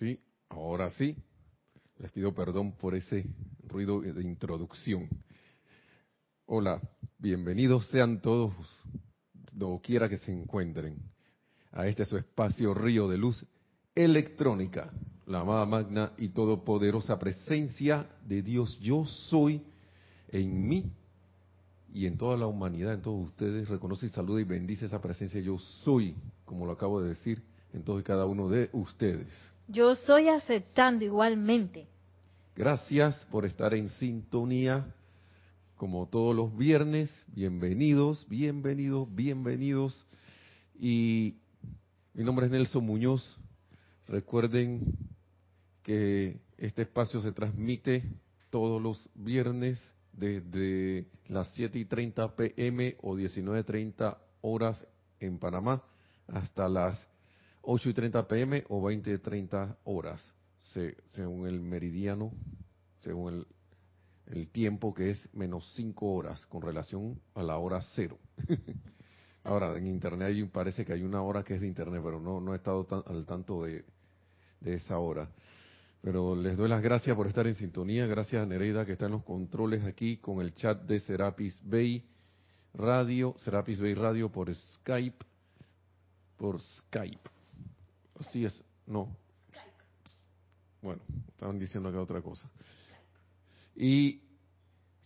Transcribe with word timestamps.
Sí, 0.00 0.18
ahora 0.48 0.88
sí. 0.92 1.14
Les 1.98 2.10
pido 2.10 2.32
perdón 2.32 2.72
por 2.72 2.94
ese 2.94 3.26
ruido 3.68 4.00
de 4.00 4.22
introducción. 4.22 5.06
Hola, 6.46 6.80
bienvenidos 7.18 7.86
sean 7.88 8.22
todos, 8.22 8.54
donde 9.52 9.82
quiera 9.82 10.08
que 10.08 10.16
se 10.16 10.32
encuentren, 10.32 10.96
a 11.70 11.86
este 11.86 12.06
su 12.06 12.16
espacio 12.16 12.72
Río 12.72 13.08
de 13.08 13.18
Luz 13.18 13.44
Electrónica, 13.94 14.90
la 15.26 15.40
amada 15.40 15.66
magna 15.66 16.12
y 16.16 16.30
todopoderosa 16.30 17.18
presencia 17.18 18.08
de 18.26 18.40
Dios 18.40 18.78
Yo 18.80 19.04
Soy 19.04 19.62
en 20.28 20.66
mí 20.66 20.90
y 21.92 22.06
en 22.06 22.16
toda 22.16 22.38
la 22.38 22.46
humanidad, 22.46 22.94
en 22.94 23.02
todos 23.02 23.26
ustedes. 23.26 23.68
Reconoce 23.68 24.06
y 24.06 24.08
saluda 24.08 24.40
y 24.40 24.44
bendice 24.44 24.86
esa 24.86 25.02
presencia 25.02 25.42
Yo 25.42 25.58
Soy, 25.58 26.16
como 26.46 26.64
lo 26.64 26.72
acabo 26.72 27.02
de 27.02 27.10
decir, 27.10 27.42
en 27.74 27.84
todos 27.84 28.00
y 28.00 28.04
cada 28.04 28.24
uno 28.24 28.48
de 28.48 28.70
ustedes. 28.72 29.28
Yo 29.72 29.94
soy 29.94 30.28
aceptando 30.28 31.04
igualmente. 31.04 31.86
Gracias 32.56 33.24
por 33.30 33.46
estar 33.46 33.72
en 33.72 33.88
sintonía, 33.88 34.92
como 35.76 36.08
todos 36.08 36.34
los 36.34 36.56
viernes. 36.56 37.08
Bienvenidos, 37.28 38.26
bienvenidos, 38.28 39.06
bienvenidos. 39.14 40.04
Y 40.76 41.36
mi 42.14 42.24
nombre 42.24 42.46
es 42.46 42.52
Nelson 42.52 42.84
Muñoz. 42.84 43.38
Recuerden 44.08 44.92
que 45.84 46.40
este 46.58 46.82
espacio 46.82 47.20
se 47.20 47.30
transmite 47.30 48.02
todos 48.50 48.82
los 48.82 49.08
viernes 49.14 49.80
desde 50.12 51.06
las 51.28 51.46
7 51.54 51.78
y 51.78 51.84
30 51.84 52.34
pm 52.34 52.96
o 53.02 53.14
19.30 53.14 54.18
horas 54.40 54.84
en 55.20 55.38
Panamá 55.38 55.80
hasta 56.26 56.68
las 56.68 57.09
8 57.72 57.90
y 57.90 57.94
30 57.94 58.26
pm 58.26 58.64
o 58.68 58.82
20 58.82 59.12
y 59.12 59.18
30 59.18 59.78
horas, 59.84 60.34
según 61.10 61.46
el 61.46 61.60
meridiano, 61.60 62.32
según 62.98 63.32
el, 63.32 63.46
el, 64.26 64.48
tiempo 64.48 64.92
que 64.92 65.10
es 65.10 65.32
menos 65.32 65.72
5 65.76 66.04
horas 66.04 66.44
con 66.46 66.62
relación 66.62 67.20
a 67.32 67.44
la 67.44 67.58
hora 67.58 67.80
cero. 67.94 68.18
Ahora, 69.44 69.78
en 69.78 69.86
Internet 69.86 70.28
hay, 70.28 70.44
parece 70.46 70.84
que 70.84 70.94
hay 70.94 71.04
una 71.04 71.22
hora 71.22 71.44
que 71.44 71.54
es 71.54 71.60
de 71.60 71.68
Internet, 71.68 72.02
pero 72.04 72.20
no, 72.20 72.40
no 72.40 72.54
he 72.54 72.56
estado 72.56 72.84
tan, 72.86 73.04
al 73.06 73.24
tanto 73.24 73.62
de, 73.62 73.84
de 74.58 74.74
esa 74.74 74.98
hora. 74.98 75.30
Pero 76.02 76.34
les 76.34 76.56
doy 76.56 76.68
las 76.68 76.82
gracias 76.82 77.14
por 77.14 77.28
estar 77.28 77.46
en 77.46 77.54
sintonía. 77.54 78.04
Gracias 78.08 78.42
a 78.42 78.46
Nereida 78.46 78.84
que 78.84 78.92
está 78.92 79.06
en 79.06 79.12
los 79.12 79.22
controles 79.22 79.84
aquí 79.84 80.16
con 80.16 80.40
el 80.40 80.56
chat 80.56 80.82
de 80.82 80.98
Serapis 80.98 81.60
Bay 81.62 82.04
Radio, 82.74 83.36
Serapis 83.38 83.80
Bay 83.80 83.94
Radio 83.94 84.28
por 84.28 84.52
Skype, 84.52 85.24
por 86.36 86.60
Skype. 86.60 87.39
Así 88.20 88.44
es, 88.44 88.62
no. 88.86 89.16
Bueno, 90.82 91.02
estaban 91.28 91.58
diciendo 91.58 91.88
acá 91.88 92.00
otra 92.00 92.20
cosa. 92.20 92.50
Y 93.74 94.22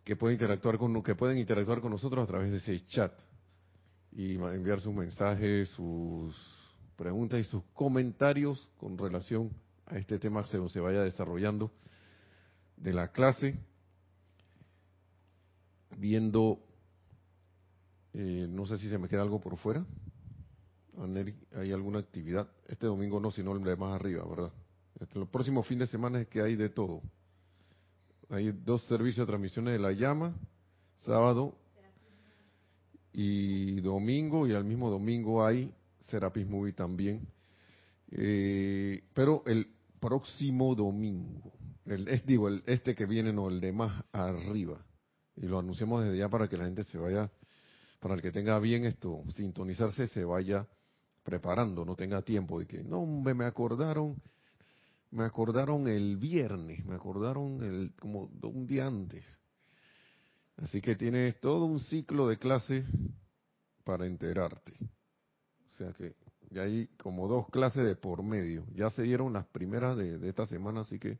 que 0.02 0.16
pueden 0.16 0.34
interactuar 0.34 0.78
con 0.78 1.02
que 1.02 1.14
pueden 1.14 1.38
interactuar 1.38 1.80
con 1.80 1.92
nosotros 1.92 2.24
a 2.24 2.26
través 2.26 2.50
de 2.50 2.58
ese 2.58 2.84
chat 2.86 3.12
y 4.12 4.34
enviar 4.34 4.80
sus 4.80 4.92
mensajes, 4.92 5.68
sus 5.70 6.36
preguntas 6.96 7.40
y 7.40 7.44
sus 7.44 7.62
comentarios 7.72 8.70
con 8.76 8.98
relación 8.98 9.50
a 9.86 9.96
este 9.96 10.18
tema 10.18 10.44
según 10.46 10.70
se 10.70 10.80
vaya 10.80 11.02
desarrollando 11.02 11.72
de 12.76 12.92
la 12.92 13.08
clase, 13.08 13.56
viendo, 15.96 16.58
eh, 18.12 18.46
no 18.48 18.66
sé 18.66 18.78
si 18.78 18.90
se 18.90 18.98
me 18.98 19.08
queda 19.08 19.22
algo 19.22 19.40
por 19.40 19.56
fuera. 19.56 19.84
¿Hay 21.56 21.72
alguna 21.72 21.98
actividad? 21.98 22.48
Este 22.66 22.86
domingo 22.86 23.20
no, 23.20 23.30
sino 23.30 23.52
el 23.52 23.62
de 23.62 23.76
más 23.76 23.94
arriba, 23.94 24.24
¿verdad? 24.28 24.52
Este, 25.00 25.18
los 25.18 25.28
próximos 25.28 25.66
fines 25.66 25.88
de 25.88 25.92
semana 25.92 26.20
es 26.20 26.28
que 26.28 26.40
hay 26.40 26.56
de 26.56 26.68
todo. 26.68 27.02
Hay 28.28 28.52
dos 28.52 28.82
servicios 28.84 29.26
de 29.26 29.30
transmisiones 29.30 29.74
de 29.74 29.78
la 29.80 29.92
llama, 29.92 30.34
sábado 30.96 31.56
y 33.12 33.80
domingo, 33.80 34.46
y 34.46 34.54
al 34.54 34.64
mismo 34.64 34.90
domingo 34.90 35.44
hay 35.44 35.72
Serapis 36.10 36.46
Movie 36.46 36.72
también. 36.72 37.26
Eh, 38.10 39.02
pero 39.12 39.42
el 39.46 39.66
próximo 40.00 40.74
domingo, 40.74 41.52
el, 41.86 42.04
digo, 42.24 42.48
el, 42.48 42.62
este 42.66 42.94
que 42.94 43.06
viene, 43.06 43.32
no, 43.32 43.48
el 43.48 43.60
de 43.60 43.72
más 43.72 44.04
arriba, 44.12 44.84
y 45.36 45.46
lo 45.46 45.58
anunciamos 45.58 46.04
desde 46.04 46.18
ya 46.18 46.28
para 46.28 46.48
que 46.48 46.56
la 46.56 46.64
gente 46.64 46.84
se 46.84 46.98
vaya, 46.98 47.30
para 48.00 48.14
el 48.14 48.22
que 48.22 48.30
tenga 48.30 48.58
bien 48.58 48.84
esto, 48.84 49.22
sintonizarse, 49.34 50.06
se 50.06 50.24
vaya 50.24 50.68
preparando, 51.24 51.84
no 51.84 51.96
tenga 51.96 52.22
tiempo 52.22 52.60
de 52.60 52.66
que, 52.66 52.84
no, 52.84 53.04
me 53.06 53.44
acordaron, 53.44 54.22
me 55.10 55.24
acordaron 55.24 55.88
el 55.88 56.18
viernes, 56.18 56.84
me 56.84 56.94
acordaron 56.94 57.62
el, 57.64 57.92
como 57.98 58.30
un 58.42 58.66
día 58.66 58.86
antes. 58.86 59.24
Así 60.58 60.80
que 60.80 60.94
tienes 60.94 61.40
todo 61.40 61.64
un 61.64 61.80
ciclo 61.80 62.28
de 62.28 62.38
clases 62.38 62.86
para 63.82 64.06
enterarte. 64.06 64.72
O 65.70 65.72
sea 65.76 65.92
que 65.94 66.14
ya 66.50 66.62
hay 66.62 66.86
como 66.98 67.26
dos 67.26 67.48
clases 67.48 67.84
de 67.84 67.96
por 67.96 68.22
medio. 68.22 68.64
Ya 68.74 68.90
se 68.90 69.02
dieron 69.02 69.32
las 69.32 69.46
primeras 69.46 69.96
de, 69.96 70.28
esta 70.28 70.46
semana, 70.46 70.82
así 70.82 70.98
que 70.98 71.18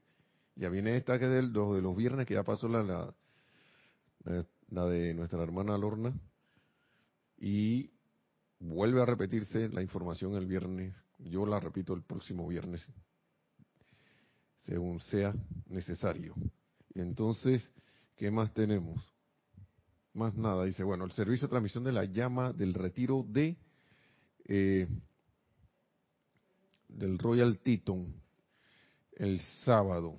ya 0.54 0.68
viene 0.68 0.96
esta 0.96 1.18
que 1.18 1.24
es 1.24 1.30
del, 1.30 1.52
de 1.52 1.82
los 1.82 1.96
viernes, 1.96 2.26
que 2.26 2.34
ya 2.34 2.44
pasó 2.44 2.68
la, 2.68 2.84
la, 2.84 3.14
la 4.68 4.86
de 4.86 5.14
nuestra 5.14 5.42
hermana 5.42 5.76
Lorna. 5.76 6.14
Y 7.38 7.93
vuelve 8.64 9.02
a 9.02 9.06
repetirse 9.06 9.68
la 9.68 9.82
información 9.82 10.34
el 10.34 10.46
viernes, 10.46 10.94
yo 11.18 11.46
la 11.46 11.60
repito 11.60 11.92
el 11.92 12.02
próximo 12.02 12.48
viernes, 12.48 12.82
según 14.58 15.00
sea 15.00 15.34
necesario. 15.66 16.34
Entonces, 16.94 17.70
¿qué 18.16 18.30
más 18.30 18.52
tenemos? 18.54 19.12
Más 20.14 20.34
nada, 20.34 20.64
dice, 20.64 20.82
bueno, 20.82 21.04
el 21.04 21.12
servicio 21.12 21.46
de 21.46 21.50
transmisión 21.50 21.84
de 21.84 21.92
la 21.92 22.04
llama 22.04 22.52
del 22.52 22.72
retiro 22.72 23.24
de 23.28 23.56
eh, 24.46 24.88
del 26.88 27.18
Royal 27.18 27.58
Teton 27.58 28.14
el 29.16 29.40
sábado. 29.64 30.16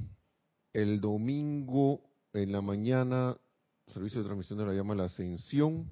El 0.73 0.99
domingo 0.99 2.01
en 2.33 2.51
la 2.51 2.61
mañana, 2.61 3.37
servicio 3.87 4.19
de 4.19 4.25
transmisión 4.25 4.59
de 4.59 4.65
la 4.65 4.73
llama 4.73 4.93
la 4.93 5.05
Ascensión 5.05 5.89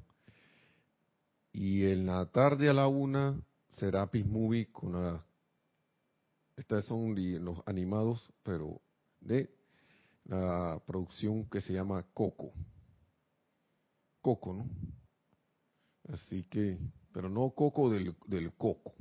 y 1.53 1.85
en 1.85 2.07
la 2.07 2.25
tarde 2.25 2.67
a 2.67 2.73
la 2.73 2.87
una, 2.87 3.39
Serapis 3.73 4.25
Movie 4.25 4.71
con 4.71 4.93
la... 4.93 5.23
Estas 6.57 6.85
son 6.85 7.15
los 7.43 7.59
animados, 7.65 8.31
pero 8.43 8.81
de 9.21 9.49
la 10.25 10.81
producción 10.85 11.45
que 11.45 11.61
se 11.61 11.73
llama 11.73 12.05
Coco. 12.13 12.51
Coco, 14.21 14.53
¿no? 14.53 14.69
Así 16.09 16.43
que, 16.43 16.77
pero 17.11 17.29
no 17.29 17.51
Coco 17.51 17.89
del, 17.89 18.15
del 18.27 18.53
coco. 18.53 18.93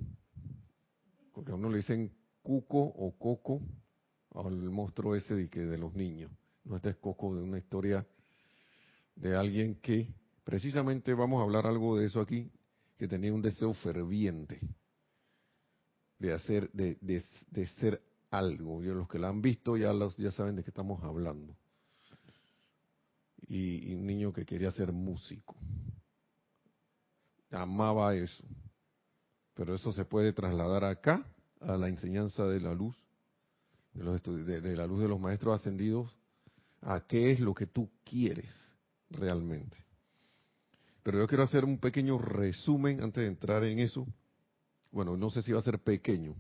Porque 1.33 1.53
a 1.53 1.55
uno 1.55 1.71
le 1.71 1.79
dicen 1.79 2.13
Cuco 2.43 2.81
o 2.81 3.13
Coco 3.19 3.61
al 4.35 4.57
monstruo 4.71 5.15
ese 5.15 5.35
de, 5.35 5.49
que 5.49 5.61
de 5.61 5.79
los 5.79 5.95
niños. 5.95 6.31
No, 6.65 6.77
este 6.77 6.91
es 6.91 6.97
Coco 6.97 7.35
de 7.35 7.43
una 7.43 7.59
historia 7.59 8.07
de 9.17 9.37
alguien 9.37 9.77
que 9.77 10.15
Precisamente 10.45 11.15
vamos 11.15 11.41
a 11.41 11.45
hablar 11.45 11.67
algo 11.67 11.97
de 11.97 12.07
eso 12.07 12.21
aquí, 12.21 12.51
que 12.99 13.09
tenía 13.09 13.33
un 13.33 13.43
deseo 13.43 13.73
ferviente 13.75 14.61
de 16.19 16.33
hacer, 16.33 16.71
de, 16.73 16.97
de, 17.01 17.67
ser 17.67 18.01
algo. 18.31 18.83
Y 18.83 18.87
los 18.87 19.09
que 19.09 19.19
la 19.19 19.29
han 19.29 19.43
visto 19.43 19.77
ya, 19.77 19.93
los, 19.93 20.17
ya 20.17 20.31
saben 20.31 20.57
de 20.57 20.63
qué 20.63 20.71
estamos 20.71 21.03
hablando. 21.03 21.57
Y, 23.49 23.95
un 23.95 24.07
niño 24.07 24.33
que 24.33 24.45
quería 24.45 24.71
ser 24.71 24.93
músico. 24.93 25.57
Amaba 27.51 28.15
eso. 28.15 28.45
Pero 29.55 29.75
eso 29.75 29.93
se 29.93 30.05
puede 30.05 30.33
trasladar 30.33 30.85
acá, 30.85 31.27
a 31.61 31.77
la 31.77 31.89
enseñanza 31.89 32.47
de 32.47 32.61
la 32.61 32.73
luz, 32.73 32.97
de, 33.93 34.03
los 34.03 34.23
de 34.23 34.77
la 34.77 34.87
luz 34.87 35.01
de 35.01 35.09
los 35.09 35.21
maestros 35.21 35.61
ascendidos, 35.61 36.17
a 36.81 37.01
qué 37.07 37.31
es 37.33 37.41
lo 37.41 37.53
que 37.53 37.67
tú 37.67 37.91
quieres 38.05 38.55
realmente. 39.11 39.77
Pero 41.03 41.19
yo 41.19 41.27
quiero 41.27 41.43
hacer 41.43 41.65
un 41.65 41.79
pequeño 41.79 42.19
resumen 42.19 43.03
antes 43.03 43.23
de 43.23 43.29
entrar 43.29 43.65
en 43.65 43.79
eso. 43.79 44.07
Bueno, 44.91 45.17
no 45.17 45.31
sé 45.31 45.43
si 45.43 45.53
va 45.53 45.59
a 45.59 45.63
ser 45.63 45.79
pequeño. 45.79 46.37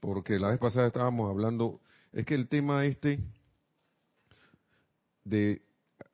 Porque 0.00 0.38
la 0.38 0.48
vez 0.48 0.58
pasada 0.58 0.86
estábamos 0.86 1.30
hablando, 1.30 1.80
es 2.12 2.24
que 2.24 2.34
el 2.34 2.48
tema 2.48 2.86
este 2.86 3.20
de, 5.24 5.62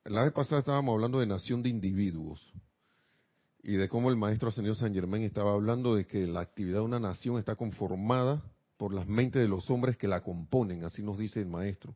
la 0.03 0.23
vez 0.23 0.33
pasada 0.33 0.59
estábamos 0.59 0.93
hablando 0.93 1.19
de 1.19 1.25
nación 1.25 1.63
de 1.63 1.69
individuos 1.69 2.53
y 3.63 3.73
de 3.73 3.89
cómo 3.89 4.09
el 4.09 4.17
maestro 4.17 4.49
ascendido 4.49 4.75
San 4.75 4.93
Germán 4.93 5.21
estaba 5.21 5.53
hablando 5.53 5.95
de 5.95 6.05
que 6.05 6.27
la 6.27 6.41
actividad 6.41 6.79
de 6.79 6.85
una 6.85 6.99
nación 6.99 7.39
está 7.39 7.55
conformada 7.55 8.43
por 8.77 8.93
las 8.93 9.07
mentes 9.07 9.41
de 9.41 9.47
los 9.47 9.69
hombres 9.71 9.97
que 9.97 10.07
la 10.07 10.21
componen, 10.21 10.83
así 10.83 11.01
nos 11.01 11.17
dice 11.17 11.39
el 11.39 11.47
maestro. 11.47 11.95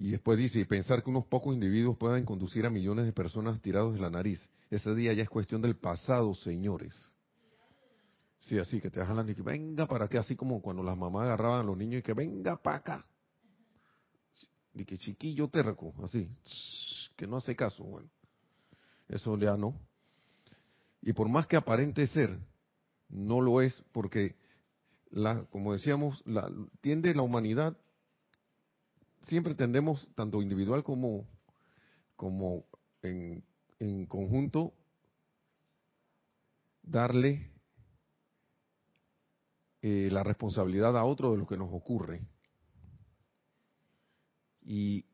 Y 0.00 0.12
después 0.12 0.38
dice, 0.38 0.58
y 0.58 0.64
pensar 0.64 1.04
que 1.04 1.10
unos 1.10 1.26
pocos 1.26 1.52
individuos 1.52 1.98
puedan 1.98 2.24
conducir 2.24 2.64
a 2.64 2.70
millones 2.70 3.04
de 3.04 3.12
personas 3.12 3.60
tirados 3.60 3.92
de 3.92 4.00
la 4.00 4.08
nariz. 4.08 4.48
Ese 4.70 4.94
día 4.94 5.12
ya 5.12 5.22
es 5.22 5.28
cuestión 5.28 5.60
del 5.60 5.76
pasado, 5.76 6.32
señores. 6.34 6.94
Sí, 8.38 8.58
así 8.58 8.80
que 8.80 8.90
te 8.90 9.04
jalan 9.04 9.28
y 9.28 9.34
que 9.34 9.42
venga 9.42 9.86
para 9.86 10.06
acá, 10.06 10.20
así 10.20 10.34
como 10.36 10.62
cuando 10.62 10.82
las 10.82 10.96
mamás 10.96 11.24
agarraban 11.24 11.60
a 11.60 11.64
los 11.64 11.76
niños 11.76 11.98
y 12.00 12.02
que 12.02 12.14
venga 12.14 12.56
para 12.56 12.78
acá. 12.78 13.06
Y 14.72 14.86
que 14.86 14.96
chiquillo 14.96 15.48
terco, 15.48 15.92
así, 16.02 16.30
que 17.14 17.26
no 17.26 17.36
hace 17.36 17.54
caso, 17.54 17.84
bueno. 17.84 18.08
Eso 19.06 19.36
ya 19.36 19.54
no. 19.58 19.78
Y 21.02 21.12
por 21.12 21.28
más 21.28 21.46
que 21.46 21.56
aparente 21.56 22.06
ser, 22.06 22.38
no 23.10 23.42
lo 23.42 23.60
es 23.60 23.84
porque, 23.92 24.34
la, 25.10 25.44
como 25.50 25.74
decíamos, 25.74 26.22
la, 26.24 26.50
tiende 26.80 27.14
la 27.14 27.20
humanidad, 27.20 27.76
siempre 29.22 29.54
tendemos, 29.54 30.08
tanto 30.14 30.42
individual 30.42 30.82
como, 30.82 31.26
como 32.16 32.64
en, 33.02 33.44
en 33.78 34.06
conjunto, 34.06 34.72
darle 36.82 37.50
eh, 39.82 40.08
la 40.10 40.22
responsabilidad 40.22 40.96
a 40.96 41.04
otro 41.04 41.32
de 41.32 41.38
lo 41.38 41.46
que 41.46 41.56
nos 41.56 41.72
ocurre. 41.72 42.26
Y, 44.62 45.06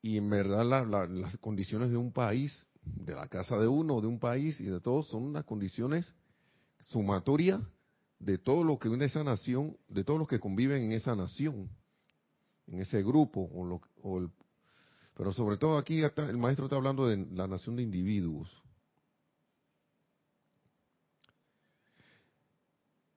y 0.00 0.16
en 0.16 0.30
verdad 0.30 0.86
las 1.08 1.36
condiciones 1.38 1.90
de 1.90 1.96
un 1.96 2.12
país, 2.12 2.66
de 2.82 3.14
la 3.14 3.28
casa 3.28 3.56
de 3.58 3.68
uno, 3.68 4.00
de 4.00 4.06
un 4.06 4.18
país 4.18 4.60
y 4.60 4.64
de 4.64 4.80
todos, 4.80 5.08
son 5.08 5.24
unas 5.24 5.44
condiciones 5.44 6.14
sumatorias 6.80 7.60
de 8.18 8.38
todo 8.38 8.64
lo 8.64 8.78
que 8.78 8.88
une 8.88 9.04
esa 9.04 9.24
nación, 9.24 9.76
de 9.88 10.04
todos 10.04 10.18
los 10.18 10.28
que 10.28 10.40
conviven 10.40 10.84
en 10.84 10.92
esa 10.92 11.14
nación, 11.14 11.68
en 12.66 12.80
ese 12.80 13.02
grupo, 13.02 13.48
o, 13.52 13.64
lo, 13.64 13.80
o 14.02 14.18
el, 14.18 14.30
pero 15.14 15.32
sobre 15.32 15.56
todo 15.56 15.78
aquí 15.78 16.02
el 16.02 16.38
maestro 16.38 16.66
está 16.66 16.76
hablando 16.76 17.06
de 17.06 17.26
la 17.32 17.46
nación 17.46 17.76
de 17.76 17.82
individuos. 17.82 18.50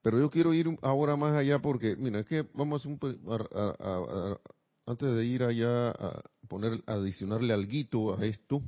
Pero 0.01 0.18
yo 0.19 0.30
quiero 0.30 0.54
ir 0.54 0.68
ahora 0.81 1.16
más 1.18 1.36
allá 1.36 1.60
porque, 1.60 1.96
mira, 1.96 2.19
es 2.22 2.25
que 2.25 2.48
vamos 2.54 2.86
a, 2.86 3.75
a, 3.80 4.40
antes 4.86 5.13
de 5.13 5.25
ir 5.25 5.44
allá 5.44 5.92
a 5.92 6.24
poner, 6.48 6.81
a 6.88 6.94
adicionarle 6.94 7.54
algo 7.54 8.16
a 8.16 8.25
esto, 8.25 8.63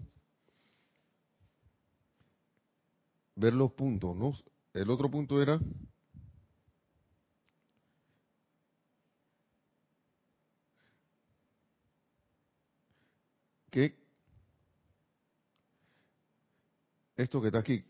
ver 3.36 3.54
los 3.54 3.72
puntos, 3.72 4.16
¿no? 4.16 4.34
El 4.74 4.90
otro 4.90 5.10
punto 5.10 5.42
era 5.42 5.60
que 13.72 13.96
esto 17.22 17.42
que 17.42 17.48
está 17.48 17.60
aquí, 17.60 17.84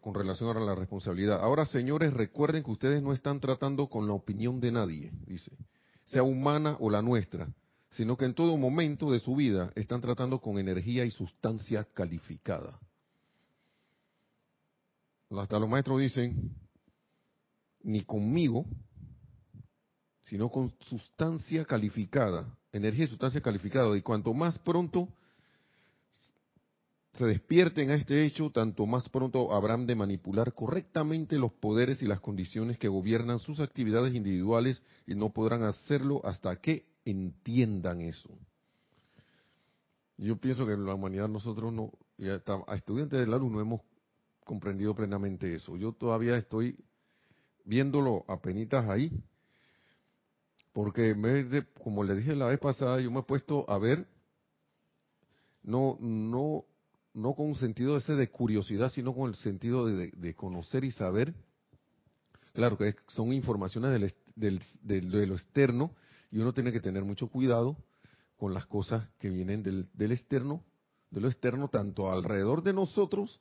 con 0.00 0.14
relación 0.14 0.56
a 0.56 0.60
la 0.60 0.74
responsabilidad. 0.74 1.40
Ahora, 1.40 1.64
señores, 1.66 2.12
recuerden 2.12 2.62
que 2.62 2.70
ustedes 2.70 3.02
no 3.02 3.12
están 3.12 3.40
tratando 3.40 3.88
con 3.88 4.06
la 4.06 4.14
opinión 4.14 4.60
de 4.60 4.72
nadie, 4.72 5.12
dice, 5.26 5.52
sea 6.04 6.22
humana 6.22 6.76
o 6.80 6.90
la 6.90 7.02
nuestra, 7.02 7.48
sino 7.90 8.16
que 8.16 8.24
en 8.24 8.34
todo 8.34 8.56
momento 8.56 9.10
de 9.10 9.20
su 9.20 9.36
vida 9.36 9.72
están 9.74 10.00
tratando 10.00 10.40
con 10.40 10.58
energía 10.58 11.04
y 11.04 11.10
sustancia 11.10 11.84
calificada. 11.84 12.78
Hasta 15.30 15.58
los 15.58 15.68
maestros 15.68 16.00
dicen, 16.00 16.54
ni 17.82 18.02
conmigo, 18.02 18.64
sino 20.22 20.48
con 20.48 20.74
sustancia 20.80 21.64
calificada, 21.64 22.46
energía 22.72 23.04
y 23.04 23.08
sustancia 23.08 23.40
calificada, 23.40 23.96
y 23.96 24.02
cuanto 24.02 24.34
más 24.34 24.58
pronto 24.58 25.08
se 27.12 27.26
despierten 27.26 27.90
a 27.90 27.96
este 27.96 28.24
hecho, 28.24 28.50
tanto 28.50 28.86
más 28.86 29.08
pronto 29.08 29.52
habrán 29.52 29.86
de 29.86 29.96
manipular 29.96 30.54
correctamente 30.54 31.38
los 31.38 31.52
poderes 31.52 32.02
y 32.02 32.06
las 32.06 32.20
condiciones 32.20 32.78
que 32.78 32.88
gobiernan 32.88 33.40
sus 33.40 33.60
actividades 33.60 34.14
individuales 34.14 34.82
y 35.06 35.14
no 35.14 35.30
podrán 35.30 35.64
hacerlo 35.64 36.20
hasta 36.24 36.56
que 36.60 36.86
entiendan 37.04 38.00
eso. 38.00 38.30
Yo 40.16 40.36
pienso 40.36 40.66
que 40.66 40.74
en 40.74 40.84
la 40.84 40.94
humanidad 40.94 41.28
nosotros 41.28 41.72
no, 41.72 41.92
ya 42.16 42.42
a 42.66 42.74
estudiantes 42.74 43.18
del 43.18 43.30
luz 43.30 43.50
no 43.50 43.60
hemos 43.60 43.80
comprendido 44.44 44.94
plenamente 44.94 45.54
eso. 45.54 45.76
Yo 45.76 45.92
todavía 45.92 46.36
estoy 46.36 46.76
viéndolo 47.64 48.24
a 48.28 48.40
penitas 48.40 48.88
ahí, 48.88 49.10
porque 50.72 51.14
me, 51.14 51.64
como 51.82 52.04
le 52.04 52.14
dije 52.14 52.36
la 52.36 52.46
vez 52.46 52.60
pasada, 52.60 53.00
yo 53.00 53.10
me 53.10 53.20
he 53.20 53.24
puesto 53.24 53.68
a 53.68 53.78
ver, 53.78 54.06
no, 55.62 55.96
no 56.00 56.64
no 57.14 57.34
con 57.34 57.46
un 57.46 57.54
sentido 57.56 57.96
ese 57.96 58.14
de 58.14 58.30
curiosidad, 58.30 58.90
sino 58.90 59.14
con 59.14 59.28
el 59.28 59.34
sentido 59.36 59.86
de, 59.86 60.34
conocer 60.34 60.84
y 60.84 60.90
saber. 60.90 61.34
Claro 62.52 62.76
que 62.76 62.94
son 63.08 63.32
informaciones 63.32 64.14
del, 64.34 64.62
de 64.82 65.26
lo 65.26 65.34
externo 65.34 65.94
y 66.30 66.38
uno 66.38 66.52
tiene 66.52 66.72
que 66.72 66.80
tener 66.80 67.04
mucho 67.04 67.28
cuidado 67.28 67.76
con 68.36 68.54
las 68.54 68.66
cosas 68.66 69.08
que 69.18 69.28
vienen 69.28 69.62
del, 69.62 69.88
del 69.92 70.12
externo, 70.12 70.64
de 71.10 71.20
lo 71.20 71.28
externo, 71.28 71.68
tanto 71.68 72.10
alrededor 72.10 72.62
de 72.62 72.72
nosotros 72.72 73.40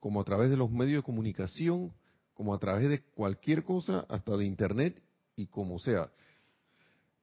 como 0.00 0.20
a 0.20 0.24
través 0.24 0.50
de 0.50 0.56
los 0.56 0.70
medios 0.70 1.02
de 1.02 1.06
comunicación, 1.06 1.92
como 2.34 2.54
a 2.54 2.58
través 2.58 2.88
de 2.88 3.02
cualquier 3.02 3.64
cosa, 3.64 4.06
hasta 4.08 4.36
de 4.36 4.44
internet 4.44 5.02
y 5.34 5.46
como 5.46 5.78
sea. 5.78 6.10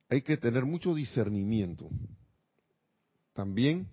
Hay 0.10 0.22
que 0.22 0.38
tener 0.38 0.66
mucho 0.66 0.94
discernimiento. 0.94 1.90
También 3.34 3.88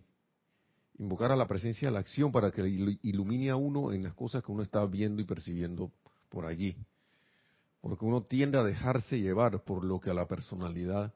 invocar 0.98 1.32
a 1.32 1.36
la 1.36 1.48
presencia 1.48 1.88
de 1.88 1.92
la 1.92 2.00
acción 2.00 2.32
para 2.32 2.50
que 2.50 2.66
ilumine 3.02 3.50
a 3.50 3.56
uno 3.56 3.92
en 3.92 4.02
las 4.02 4.14
cosas 4.14 4.42
que 4.42 4.52
uno 4.52 4.62
está 4.62 4.84
viendo 4.86 5.20
y 5.22 5.24
percibiendo 5.24 5.90
por 6.28 6.46
allí. 6.46 6.76
Porque 7.80 8.04
uno 8.04 8.22
tiende 8.22 8.58
a 8.58 8.62
dejarse 8.62 9.20
llevar 9.20 9.64
por 9.64 9.84
lo 9.84 10.00
que 10.00 10.10
a 10.10 10.14
la 10.14 10.28
personalidad 10.28 11.12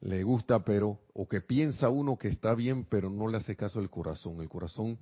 le 0.00 0.22
gusta, 0.22 0.64
pero, 0.64 0.98
o 1.12 1.28
que 1.28 1.40
piensa 1.40 1.88
uno 1.88 2.16
que 2.16 2.28
está 2.28 2.54
bien, 2.54 2.84
pero 2.84 3.10
no 3.10 3.28
le 3.28 3.36
hace 3.36 3.56
caso 3.56 3.80
el 3.80 3.90
corazón. 3.90 4.40
El 4.40 4.48
corazón 4.48 4.98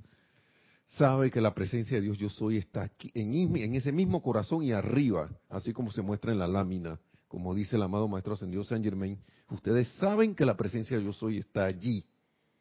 sabe 0.89 1.31
que 1.31 1.41
la 1.41 1.55
presencia 1.55 1.97
de 1.97 2.03
Dios 2.03 2.19
yo 2.19 2.29
soy 2.29 2.57
está 2.57 2.83
aquí, 2.83 3.11
en, 3.15 3.75
ese 3.75 3.93
mismo 3.93 4.23
corazón 4.23 4.63
y 4.63 4.73
arriba, 4.73 5.31
así 5.49 5.73
como 5.73 5.91
se 5.91 6.03
muestra 6.03 6.33
en 6.33 6.39
la 6.39 6.49
lámina, 6.49 6.99
como 7.29 7.55
dice 7.55 7.77
el 7.77 7.83
amado 7.83 8.09
Maestro 8.09 8.35
Ascendido 8.35 8.65
Saint 8.65 8.85
Germain. 8.85 9.19
Ustedes 9.51 9.89
saben 9.99 10.35
que 10.35 10.45
la 10.45 10.57
presencia 10.57 10.97
de 10.97 11.05
yo 11.05 11.13
soy 11.13 11.39
está 11.39 11.65
allí, 11.67 12.05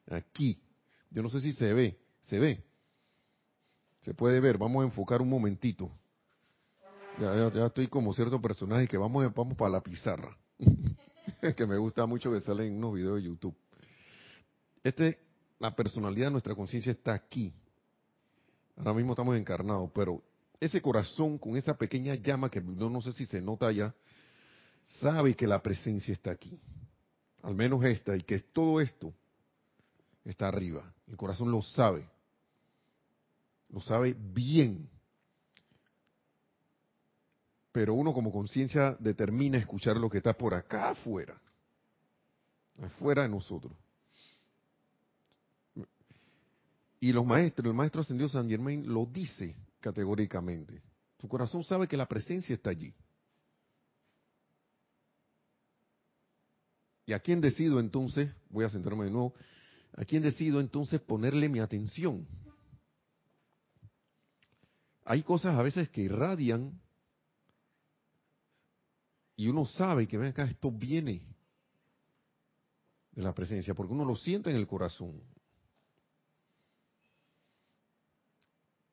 aquí, 0.09 0.59
yo 1.11 1.23
no 1.23 1.29
sé 1.29 1.41
si 1.41 1.53
se 1.53 1.73
ve, 1.73 1.97
se 2.21 2.39
ve. 2.39 2.63
Se 4.01 4.13
puede 4.13 4.39
ver, 4.39 4.57
vamos 4.57 4.81
a 4.81 4.85
enfocar 4.85 5.21
un 5.21 5.29
momentito. 5.29 5.91
Ya, 7.19 7.47
estoy 7.65 7.87
como 7.87 8.13
cierto 8.13 8.39
personaje 8.39 8.87
que 8.87 8.97
vamos, 8.97 9.33
vamos 9.33 9.57
para 9.57 9.71
la 9.71 9.81
pizarra. 9.81 10.37
que 11.55 11.65
me 11.65 11.77
gusta 11.77 12.05
mucho 12.05 12.31
que 12.31 12.39
salen 12.39 12.67
en 12.67 12.77
unos 12.77 12.93
videos 12.93 13.15
de 13.15 13.23
YouTube. 13.23 13.55
Este, 14.83 15.19
la 15.59 15.75
personalidad 15.75 16.27
de 16.27 16.31
nuestra 16.31 16.55
conciencia 16.55 16.91
está 16.91 17.13
aquí. 17.13 17.53
Ahora 18.75 18.93
mismo 18.93 19.13
estamos 19.13 19.35
encarnados, 19.35 19.89
pero 19.93 20.21
ese 20.59 20.81
corazón 20.81 21.37
con 21.37 21.57
esa 21.57 21.75
pequeña 21.75 22.15
llama 22.15 22.49
que 22.49 22.61
no, 22.61 22.89
no 22.89 23.01
sé 23.01 23.11
si 23.11 23.25
se 23.25 23.41
nota 23.41 23.71
ya, 23.71 23.93
sabe 25.01 25.35
que 25.35 25.47
la 25.47 25.61
presencia 25.61 26.13
está 26.13 26.31
aquí. 26.31 26.59
Al 27.41 27.55
menos 27.55 27.83
esta, 27.83 28.15
y 28.15 28.21
que 28.21 28.39
todo 28.39 28.79
esto 28.79 29.13
está 30.29 30.49
arriba. 30.49 30.93
El 31.07 31.15
corazón 31.15 31.51
lo 31.51 31.61
sabe. 31.61 32.07
Lo 33.69 33.79
sabe 33.79 34.15
bien. 34.17 34.89
Pero 37.71 37.93
uno 37.93 38.13
como 38.13 38.31
conciencia 38.31 38.95
determina 38.99 39.57
escuchar 39.57 39.97
lo 39.97 40.09
que 40.09 40.17
está 40.17 40.33
por 40.33 40.53
acá 40.53 40.89
afuera. 40.89 41.39
Afuera 42.81 43.23
de 43.23 43.29
nosotros. 43.29 43.73
Y 46.99 47.13
los 47.13 47.25
maestros, 47.25 47.67
el 47.67 47.73
maestro 47.73 48.01
ascendido 48.01 48.27
San 48.27 48.49
Germain 48.49 48.91
lo 48.91 49.05
dice 49.05 49.55
categóricamente. 49.79 50.81
Tu 51.17 51.27
corazón 51.27 51.63
sabe 51.63 51.87
que 51.87 51.97
la 51.97 52.07
presencia 52.07 52.53
está 52.53 52.71
allí. 52.71 52.93
¿Y 57.05 57.13
a 57.13 57.19
quién 57.19 57.39
decido 57.39 57.79
entonces? 57.79 58.29
Voy 58.49 58.65
a 58.65 58.69
centrarme 58.69 59.05
de 59.05 59.11
nuevo 59.11 59.33
¿A 59.97 60.05
quién 60.05 60.21
decido 60.21 60.59
entonces 60.59 61.01
ponerle 61.01 61.49
mi 61.49 61.59
atención? 61.59 62.27
Hay 65.03 65.23
cosas 65.23 65.57
a 65.57 65.63
veces 65.63 65.89
que 65.89 66.01
irradian 66.01 66.79
y 69.35 69.47
uno 69.47 69.65
sabe 69.65 70.07
que 70.07 70.17
ven 70.17 70.29
acá, 70.29 70.45
esto 70.45 70.71
viene 70.71 71.23
de 73.11 73.21
la 73.23 73.33
presencia, 73.33 73.73
porque 73.73 73.93
uno 73.93 74.05
lo 74.05 74.15
siente 74.15 74.51
en 74.51 74.57
el 74.57 74.67
corazón. 74.67 75.19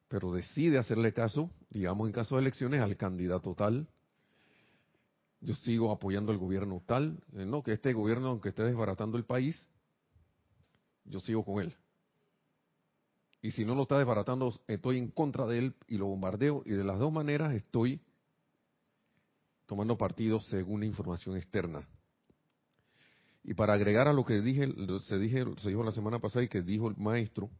Pero 0.09 0.33
decide 0.33 0.79
hacerle 0.79 1.13
caso, 1.13 1.51
digamos 1.69 2.07
en 2.07 2.15
caso 2.15 2.37
de 2.37 2.43
elecciones, 2.43 2.81
al 2.81 2.97
candidato 2.97 3.55
tal. 3.55 3.87
Yo 5.41 5.55
sigo 5.55 5.93
apoyando 5.93 6.33
al 6.33 6.39
gobierno 6.39 6.83
tal, 6.87 7.23
eh, 7.35 7.45
no 7.45 7.63
que 7.63 7.73
este 7.73 7.93
gobierno, 7.93 8.29
aunque 8.29 8.51
esté 8.51 8.63
desbaratando 8.63 9.19
el 9.19 9.25
país, 9.25 9.69
yo 11.05 11.21
sigo 11.21 11.45
con 11.45 11.63
él. 11.63 11.75
Y 13.43 13.51
si 13.51 13.65
no 13.65 13.75
lo 13.75 13.83
está 13.83 13.99
desbaratando, 13.99 14.59
estoy 14.67 14.99
en 14.99 15.09
contra 15.09 15.47
de 15.47 15.59
él 15.59 15.75
y 15.87 15.99
lo 15.99 16.07
bombardeo. 16.07 16.63
Y 16.65 16.71
de 16.71 16.85
las 16.85 16.99
dos 16.99 17.13
maneras 17.13 17.53
estoy 17.55 18.01
tomando 19.67 19.99
partido 19.99 20.41
según 20.41 20.81
la 20.81 20.87
información 20.87 21.37
externa. 21.37 21.87
Y 23.43 23.53
para 23.53 23.75
agregar 23.75 24.09
a 24.09 24.15
lo 24.15 24.25
que 24.25 24.41
dije, 24.41 24.73
se, 25.07 25.19
dije, 25.19 25.45
se 25.59 25.69
dijo 25.69 25.83
la 25.83 25.93
semana 25.93 26.19
pasada 26.19 26.45
y 26.45 26.49
que 26.49 26.63
dijo 26.63 26.89
el 26.89 26.97
maestro, 26.97 27.51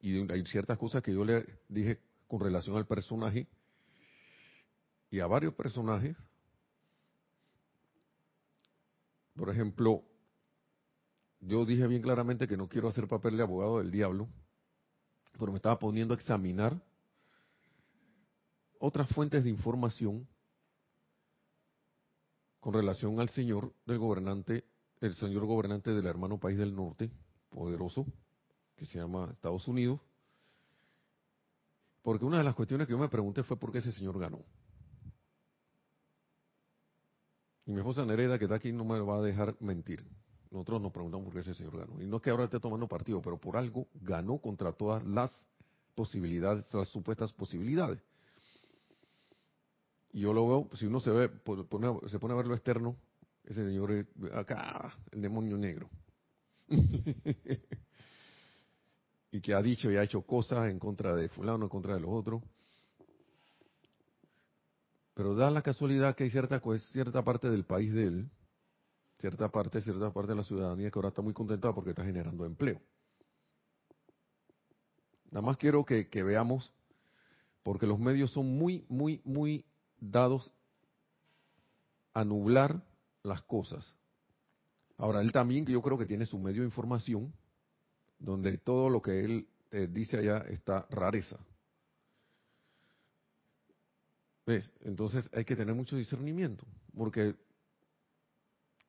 y 0.00 0.16
hay 0.32 0.46
ciertas 0.46 0.78
cosas 0.78 1.02
que 1.02 1.12
yo 1.12 1.24
le 1.24 1.44
dije 1.68 2.00
con 2.26 2.40
relación 2.40 2.76
al 2.76 2.86
personaje 2.86 3.46
y 5.10 5.20
a 5.20 5.26
varios 5.26 5.54
personajes. 5.54 6.16
Por 9.36 9.50
ejemplo, 9.50 10.02
yo 11.46 11.64
dije 11.64 11.86
bien 11.86 12.02
claramente 12.02 12.48
que 12.48 12.56
no 12.56 12.68
quiero 12.68 12.88
hacer 12.88 13.06
papel 13.06 13.36
de 13.36 13.42
abogado 13.42 13.78
del 13.78 13.90
diablo, 13.90 14.28
pero 15.38 15.52
me 15.52 15.56
estaba 15.56 15.78
poniendo 15.78 16.14
a 16.14 16.16
examinar 16.16 16.80
otras 18.78 19.08
fuentes 19.10 19.44
de 19.44 19.50
información 19.50 20.26
con 22.60 22.72
relación 22.72 23.20
al 23.20 23.28
señor 23.28 23.74
del 23.84 23.98
gobernante, 23.98 24.64
el 25.00 25.14
señor 25.14 25.44
gobernante 25.44 25.92
del 25.92 26.06
hermano 26.06 26.38
país 26.38 26.56
del 26.56 26.74
norte, 26.74 27.10
poderoso, 27.50 28.06
que 28.76 28.86
se 28.86 28.98
llama 28.98 29.30
Estados 29.32 29.68
Unidos, 29.68 30.00
porque 32.02 32.24
una 32.24 32.38
de 32.38 32.44
las 32.44 32.54
cuestiones 32.54 32.86
que 32.86 32.92
yo 32.92 32.98
me 32.98 33.08
pregunté 33.08 33.42
fue 33.42 33.58
por 33.58 33.70
qué 33.70 33.78
ese 33.78 33.92
señor 33.92 34.18
ganó. 34.18 34.40
Y 37.66 37.72
mi 37.72 37.78
esposa 37.78 38.04
Nereda, 38.04 38.38
que 38.38 38.44
está 38.44 38.56
aquí, 38.56 38.72
no 38.72 38.84
me 38.84 39.00
va 39.00 39.18
a 39.18 39.22
dejar 39.22 39.56
mentir. 39.60 40.04
Nosotros 40.54 40.80
nos 40.80 40.92
preguntamos 40.92 41.24
por 41.24 41.34
qué 41.34 41.40
ese 41.40 41.52
señor 41.52 41.76
ganó. 41.76 42.00
Y 42.00 42.06
no 42.06 42.18
es 42.18 42.22
que 42.22 42.30
ahora 42.30 42.44
esté 42.44 42.60
tomando 42.60 42.86
partido, 42.86 43.20
pero 43.20 43.36
por 43.38 43.56
algo 43.56 43.88
ganó 43.94 44.38
contra 44.38 44.72
todas 44.72 45.04
las 45.04 45.32
posibilidades, 45.96 46.72
las 46.72 46.86
supuestas 46.88 47.32
posibilidades. 47.32 47.98
Y 50.12 50.20
yo 50.20 50.32
lo 50.32 50.46
veo, 50.46 50.68
si 50.74 50.86
uno 50.86 51.00
se 51.00 51.10
ve, 51.10 51.28
se 52.06 52.20
pone 52.20 52.34
a 52.34 52.36
ver 52.36 52.46
lo 52.46 52.54
externo, 52.54 52.96
ese 53.42 53.66
señor 53.66 53.90
es 53.90 54.06
acá, 54.32 54.96
el 55.10 55.22
demonio 55.22 55.58
negro. 55.58 55.90
y 59.32 59.40
que 59.40 59.54
ha 59.54 59.60
dicho 59.60 59.90
y 59.90 59.96
ha 59.96 60.04
hecho 60.04 60.22
cosas 60.22 60.70
en 60.70 60.78
contra 60.78 61.16
de 61.16 61.28
fulano, 61.30 61.64
en 61.64 61.68
contra 61.68 61.94
de 61.94 62.00
los 62.00 62.10
otros. 62.10 62.44
Pero 65.14 65.34
da 65.34 65.50
la 65.50 65.62
casualidad 65.62 66.14
que 66.14 66.22
hay 66.22 66.30
cierta, 66.30 66.62
cierta 66.92 67.24
parte 67.24 67.50
del 67.50 67.64
país 67.64 67.92
de 67.92 68.04
él, 68.04 68.30
cierta 69.18 69.48
parte, 69.50 69.80
cierta 69.80 70.12
parte 70.12 70.32
de 70.32 70.36
la 70.36 70.44
ciudadanía 70.44 70.90
que 70.90 70.98
ahora 70.98 71.08
está 71.08 71.22
muy 71.22 71.32
contenta 71.32 71.72
porque 71.72 71.90
está 71.90 72.04
generando 72.04 72.44
empleo. 72.44 72.80
Nada 75.30 75.46
más 75.46 75.56
quiero 75.56 75.84
que, 75.84 76.08
que 76.08 76.22
veamos, 76.22 76.72
porque 77.62 77.86
los 77.86 77.98
medios 77.98 78.30
son 78.30 78.46
muy, 78.56 78.84
muy, 78.88 79.20
muy 79.24 79.64
dados 79.98 80.52
a 82.12 82.24
nublar 82.24 82.82
las 83.22 83.42
cosas. 83.42 83.96
Ahora, 84.96 85.20
él 85.20 85.32
también, 85.32 85.66
yo 85.66 85.82
creo 85.82 85.98
que 85.98 86.06
tiene 86.06 86.26
su 86.26 86.38
medio 86.38 86.62
de 86.62 86.68
información, 86.68 87.32
donde 88.18 88.56
todo 88.58 88.88
lo 88.88 89.02
que 89.02 89.24
él 89.24 89.48
eh, 89.72 89.88
dice 89.90 90.18
allá 90.18 90.38
está 90.48 90.86
rareza. 90.90 91.38
¿Ves? 94.46 94.72
Entonces 94.82 95.28
hay 95.32 95.44
que 95.44 95.56
tener 95.56 95.74
mucho 95.74 95.96
discernimiento, 95.96 96.64
porque 96.96 97.34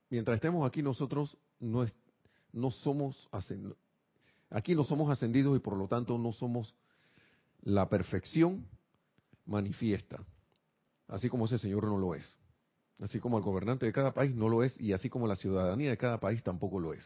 mientras 0.10 0.36
estemos 0.36 0.68
aquí 0.68 0.82
nosotros 0.82 1.38
no, 1.60 1.84
es, 1.84 1.94
no 2.52 2.72
somos 2.72 3.30
aquí 4.50 4.76
no 4.76 4.84
somos 4.84 5.10
ascendidos 5.10 5.56
y 5.56 5.60
por 5.60 5.78
lo 5.78 5.88
tanto 5.88 6.18
no 6.18 6.32
somos 6.32 6.76
la 7.62 7.90
perfección 7.90 8.68
manifiesta, 9.46 10.24
así 11.08 11.30
como 11.30 11.46
ese 11.46 11.58
señor 11.60 11.86
no 11.86 11.98
lo 11.98 12.16
es, 12.16 12.36
así 13.02 13.20
como 13.20 13.38
el 13.38 13.44
gobernante 13.44 13.86
de 13.86 13.94
cada 13.94 14.14
país 14.14 14.36
no 14.36 14.50
lo 14.50 14.64
es 14.64 14.80
y 14.80 14.94
así 14.94 15.10
como 15.10 15.28
la 15.28 15.36
ciudadanía 15.36 15.90
de 15.90 15.98
cada 15.98 16.20
país 16.20 16.44
tampoco 16.44 16.80
lo 16.80 16.94
es. 16.94 17.06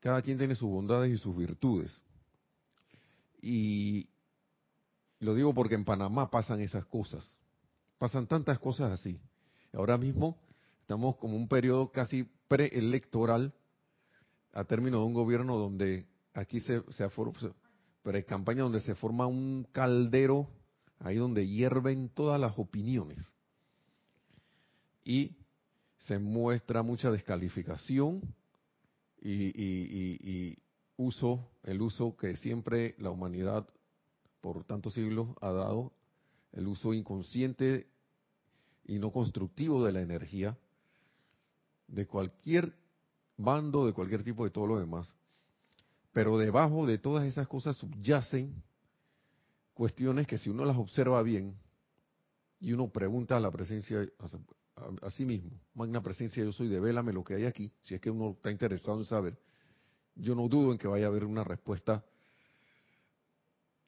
Cada 0.00 0.22
quien 0.22 0.38
tiene 0.38 0.54
sus 0.54 0.70
bondades 0.70 1.12
y 1.12 1.18
sus 1.18 1.36
virtudes. 1.36 2.00
Y 3.42 4.08
lo 5.18 5.34
digo 5.34 5.52
porque 5.52 5.74
en 5.74 5.84
Panamá 5.84 6.30
pasan 6.30 6.60
esas 6.60 6.86
cosas. 6.86 7.24
Pasan 7.98 8.26
tantas 8.26 8.58
cosas 8.58 8.92
así. 8.92 9.20
Ahora 9.72 9.98
mismo 9.98 10.38
estamos 10.80 11.16
como 11.16 11.36
un 11.36 11.48
periodo 11.48 11.90
casi 11.90 12.24
preelectoral 12.48 13.52
a 14.52 14.64
término 14.64 14.98
de 14.98 15.04
un 15.04 15.14
gobierno 15.14 15.56
donde 15.56 16.06
aquí 16.32 16.60
se, 16.60 16.82
se 16.92 17.08
pre-campaña 18.02 18.62
donde 18.62 18.80
se 18.80 18.94
forma 18.94 19.26
un 19.26 19.66
caldero 19.72 20.48
ahí 21.00 21.16
donde 21.16 21.46
hierven 21.46 22.08
todas 22.08 22.40
las 22.40 22.58
opiniones 22.58 23.32
y 25.04 25.36
se 26.06 26.18
muestra 26.18 26.82
mucha 26.82 27.10
descalificación 27.10 28.22
y, 29.20 30.56
uso, 30.96 31.48
el 31.64 31.82
uso 31.82 32.16
que 32.16 32.36
siempre 32.36 32.94
la 32.98 33.10
humanidad 33.10 33.66
por 34.40 34.64
tantos 34.64 34.94
siglos 34.94 35.28
ha 35.40 35.50
dado, 35.50 35.92
el 36.56 36.66
uso 36.66 36.94
inconsciente 36.94 37.86
y 38.84 38.98
no 38.98 39.12
constructivo 39.12 39.84
de 39.84 39.92
la 39.92 40.00
energía, 40.00 40.56
de 41.86 42.06
cualquier 42.06 42.74
bando, 43.36 43.86
de 43.86 43.92
cualquier 43.92 44.22
tipo 44.22 44.42
de 44.44 44.50
todo 44.50 44.66
lo 44.66 44.80
demás. 44.80 45.12
Pero 46.12 46.38
debajo 46.38 46.86
de 46.86 46.96
todas 46.96 47.26
esas 47.26 47.46
cosas 47.46 47.76
subyacen 47.76 48.62
cuestiones 49.74 50.26
que 50.26 50.38
si 50.38 50.48
uno 50.48 50.64
las 50.64 50.78
observa 50.78 51.22
bien 51.22 51.54
y 52.58 52.72
uno 52.72 52.88
pregunta 52.88 53.36
a 53.36 53.40
la 53.40 53.50
presencia, 53.50 54.08
a, 55.02 55.10
sí 55.10 55.26
mismo, 55.26 55.50
magna 55.74 56.02
presencia 56.02 56.42
yo 56.42 56.52
soy, 56.52 56.68
devélame 56.68 57.12
lo 57.12 57.22
que 57.22 57.34
hay 57.34 57.44
aquí, 57.44 57.70
si 57.82 57.94
es 57.94 58.00
que 58.00 58.10
uno 58.10 58.30
está 58.30 58.50
interesado 58.50 58.98
en 58.98 59.04
saber, 59.04 59.38
yo 60.14 60.34
no 60.34 60.48
dudo 60.48 60.72
en 60.72 60.78
que 60.78 60.88
vaya 60.88 61.04
a 61.04 61.08
haber 61.08 61.24
una 61.24 61.44
respuesta 61.44 62.02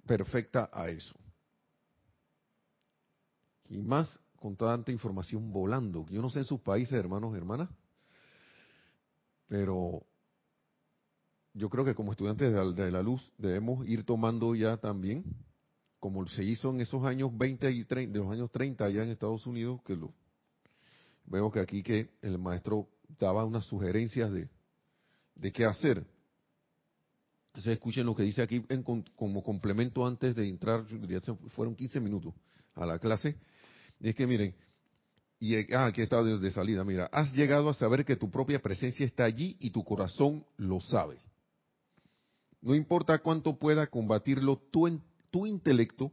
perfecta 0.04 0.68
a 0.70 0.90
eso. 0.90 1.18
Y 3.70 3.78
más 3.78 4.18
con 4.37 4.56
tanta 4.56 4.92
información 4.92 5.52
volando. 5.52 6.06
Yo 6.10 6.22
no 6.22 6.30
sé 6.30 6.40
en 6.40 6.44
sus 6.44 6.60
países, 6.60 6.94
hermanos 6.94 7.34
y 7.34 7.37
hermanas, 7.37 7.68
pero 9.48 10.02
yo 11.54 11.68
creo 11.68 11.84
que 11.84 11.94
como 11.94 12.12
estudiantes 12.12 12.52
de 12.52 12.90
la, 12.90 13.02
luz 13.02 13.32
debemos 13.37 13.87
ir 13.88 14.04
tomando 14.04 14.54
ya 14.54 14.76
también, 14.76 15.25
como 15.98 16.26
se 16.28 16.44
hizo 16.44 16.70
en 16.70 16.80
esos 16.80 17.04
años 17.04 17.37
20 17.37 17.70
y 17.72 17.84
30, 17.84 18.12
de 18.12 18.25
los 18.25 18.32
años 18.32 18.50
30 18.52 18.84
allá 18.84 19.02
en 19.02 19.10
Estados 19.10 19.46
Unidos, 19.46 19.80
que 19.84 19.96
lo, 19.96 20.12
vemos 21.26 21.52
que 21.52 21.60
aquí 21.60 21.82
que 21.82 22.10
el 22.22 22.38
maestro 22.38 22.88
daba 23.18 23.44
unas 23.44 23.64
sugerencias 23.64 24.30
de, 24.30 24.48
de 25.34 25.52
qué 25.52 25.64
hacer. 25.64 26.06
Escuchen 27.54 28.06
lo 28.06 28.14
que 28.14 28.22
dice 28.22 28.40
aquí 28.40 28.64
como 29.16 29.42
complemento 29.42 30.06
antes 30.06 30.37
de 30.37 30.48
entrar, 30.48 30.84
fueron 31.48 31.75
15 31.75 31.98
minutos 31.98 32.34
a 32.76 32.87
la 32.87 33.00
clase. 33.00 33.37
Es 34.00 34.14
que 34.14 34.26
miren, 34.26 34.55
y 35.40 35.73
ah, 35.75 35.87
aquí 35.87 36.02
está 36.02 36.23
desde 36.23 36.50
salida, 36.50 36.85
mira, 36.85 37.07
has 37.12 37.33
llegado 37.33 37.69
a 37.69 37.75
saber 37.75 38.05
que 38.05 38.17
tu 38.17 38.31
propia 38.31 38.61
presencia 38.61 39.07
está 39.07 39.25
allí 39.25 39.57
y 39.61 39.71
tu 39.71 39.85
corazón 39.85 40.45
lo 40.57 40.81
sabe. 40.81 41.21
No 42.61 42.75
importa 42.75 43.19
cuánto 43.19 43.57
pueda 43.57 43.87
combatirlo 43.87 44.57
tu, 44.71 45.47
intelecto, 45.47 46.11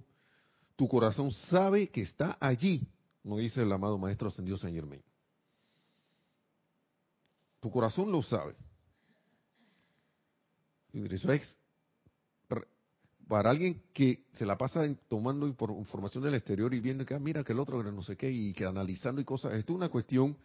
tu 0.75 0.87
corazón 0.87 1.31
sabe 1.31 1.89
que 1.89 2.01
está 2.01 2.37
allí 2.39 2.87
no 3.25 3.37
dice 3.37 3.63
el 3.63 3.71
amado 3.71 3.97
Maestro 3.97 4.27
Ascendido 4.27 4.55
San 4.55 4.71
Germain. 4.71 5.03
Tu 7.59 7.71
corazón 7.71 8.11
lo 8.11 8.21
sabe. 8.21 8.55
Y 10.93 11.11
eso 11.13 11.31
es 11.31 11.57
para 13.27 13.49
alguien 13.49 13.81
que 13.93 14.25
se 14.33 14.45
la 14.45 14.57
pasa 14.57 14.87
tomando 15.07 15.47
información 15.47 16.23
del 16.23 16.35
exterior 16.35 16.73
y 16.73 16.79
viendo 16.79 17.05
que, 17.05 17.15
ah, 17.15 17.19
mira, 17.19 17.43
que 17.43 17.53
el 17.53 17.59
otro, 17.59 17.81
no 17.83 18.03
sé 18.03 18.15
qué, 18.15 18.29
y 18.31 18.53
que 18.53 18.65
analizando 18.65 19.19
y 19.19 19.25
cosas, 19.25 19.53
esto 19.53 19.73
es 19.73 19.77
una 19.77 19.89
cuestión, 19.89 20.37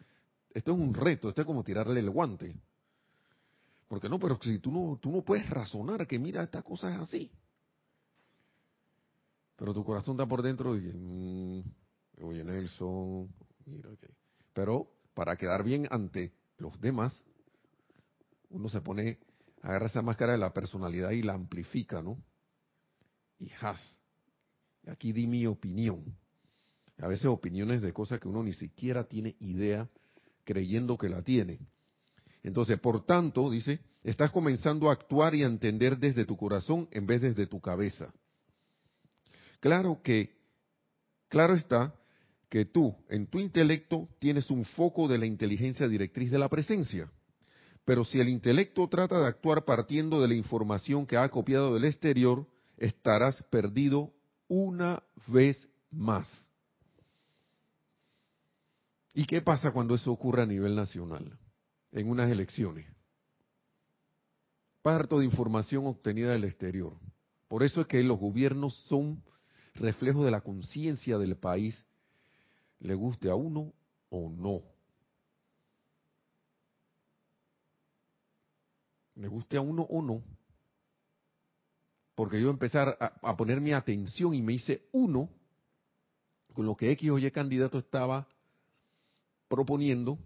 esto 0.52 0.72
es 0.72 0.78
un 0.78 0.94
reto, 0.94 1.28
esto 1.28 1.42
es 1.42 1.46
como 1.46 1.62
tirarle 1.62 2.00
el 2.00 2.10
guante. 2.10 2.56
Porque 3.88 4.08
no, 4.08 4.18
pero 4.18 4.38
si 4.40 4.58
tú 4.60 4.70
no, 4.70 4.98
tú 5.00 5.10
no 5.10 5.22
puedes 5.22 5.48
razonar 5.50 6.06
que 6.06 6.18
mira, 6.18 6.42
esta 6.42 6.62
cosa 6.62 6.94
es 6.94 7.00
así. 7.00 7.30
Pero 9.56 9.74
tu 9.74 9.84
corazón 9.84 10.14
está 10.14 10.26
por 10.26 10.42
dentro 10.42 10.76
y, 10.76 10.80
mmm, 10.80 11.62
oye 12.22 12.44
Nelson, 12.44 13.28
mira, 13.66 13.90
okay. 13.90 14.10
pero 14.54 14.88
para 15.12 15.36
quedar 15.36 15.64
bien 15.64 15.86
ante 15.90 16.32
los 16.56 16.80
demás, 16.80 17.22
uno 18.48 18.68
se 18.68 18.80
pone, 18.80 19.18
agarra 19.60 19.86
esa 19.86 20.00
máscara 20.00 20.32
de 20.32 20.38
la 20.38 20.54
personalidad 20.54 21.10
y 21.10 21.22
la 21.22 21.34
amplifica, 21.34 22.00
¿no? 22.00 22.16
Y 23.40 23.50
has, 23.60 23.98
aquí 24.86 25.12
di 25.12 25.26
mi 25.26 25.46
opinión. 25.46 26.04
A 26.98 27.08
veces 27.08 27.24
opiniones 27.24 27.80
de 27.80 27.92
cosas 27.92 28.20
que 28.20 28.28
uno 28.28 28.42
ni 28.42 28.52
siquiera 28.52 29.04
tiene 29.04 29.34
idea 29.40 29.88
creyendo 30.44 30.98
que 30.98 31.08
la 31.08 31.22
tiene. 31.22 31.58
Entonces, 32.42 32.78
por 32.78 33.06
tanto, 33.06 33.50
dice, 33.50 33.80
estás 34.04 34.30
comenzando 34.30 34.90
a 34.90 34.92
actuar 34.92 35.34
y 35.34 35.42
a 35.42 35.46
entender 35.46 35.96
desde 35.98 36.26
tu 36.26 36.36
corazón 36.36 36.86
en 36.90 37.06
vez 37.06 37.22
desde 37.22 37.46
tu 37.46 37.60
cabeza. 37.60 38.12
Claro 39.60 40.00
que, 40.02 40.36
claro 41.28 41.54
está 41.54 41.94
que 42.50 42.66
tú, 42.66 42.94
en 43.08 43.26
tu 43.26 43.38
intelecto, 43.38 44.08
tienes 44.18 44.50
un 44.50 44.66
foco 44.66 45.08
de 45.08 45.16
la 45.16 45.24
inteligencia 45.24 45.88
directriz 45.88 46.30
de 46.30 46.38
la 46.38 46.48
presencia. 46.50 47.10
Pero 47.86 48.04
si 48.04 48.20
el 48.20 48.28
intelecto 48.28 48.86
trata 48.88 49.18
de 49.18 49.26
actuar 49.26 49.64
partiendo 49.64 50.20
de 50.20 50.28
la 50.28 50.34
información 50.34 51.06
que 51.06 51.16
ha 51.16 51.28
copiado 51.30 51.72
del 51.74 51.84
exterior, 51.86 52.46
estarás 52.80 53.40
perdido 53.44 54.12
una 54.48 55.00
vez 55.28 55.68
más. 55.92 56.28
¿Y 59.14 59.26
qué 59.26 59.42
pasa 59.42 59.70
cuando 59.70 59.94
eso 59.94 60.10
ocurre 60.10 60.42
a 60.42 60.46
nivel 60.46 60.74
nacional, 60.74 61.38
en 61.92 62.08
unas 62.08 62.30
elecciones? 62.30 62.86
Parto 64.82 65.18
de 65.18 65.26
información 65.26 65.86
obtenida 65.86 66.32
del 66.32 66.44
exterior. 66.44 66.96
Por 67.48 67.62
eso 67.62 67.82
es 67.82 67.86
que 67.86 68.02
los 68.02 68.18
gobiernos 68.18 68.74
son 68.86 69.22
reflejo 69.74 70.24
de 70.24 70.30
la 70.30 70.40
conciencia 70.40 71.18
del 71.18 71.36
país, 71.36 71.84
le 72.78 72.94
guste 72.94 73.28
a 73.28 73.34
uno 73.34 73.74
o 74.08 74.30
no. 74.30 74.62
Le 79.16 79.28
guste 79.28 79.58
a 79.58 79.60
uno 79.60 79.82
o 79.82 80.00
no. 80.00 80.22
Porque 82.20 82.38
yo 82.38 82.50
empecé 82.50 82.78
a, 82.78 82.90
a 83.22 83.34
poner 83.34 83.62
mi 83.62 83.72
atención 83.72 84.34
y 84.34 84.42
me 84.42 84.52
hice 84.52 84.82
uno 84.92 85.30
con 86.52 86.66
lo 86.66 86.76
que 86.76 86.90
X 86.90 87.08
o 87.08 87.18
Y 87.18 87.30
candidato 87.30 87.78
estaba 87.78 88.28
proponiendo 89.48 90.18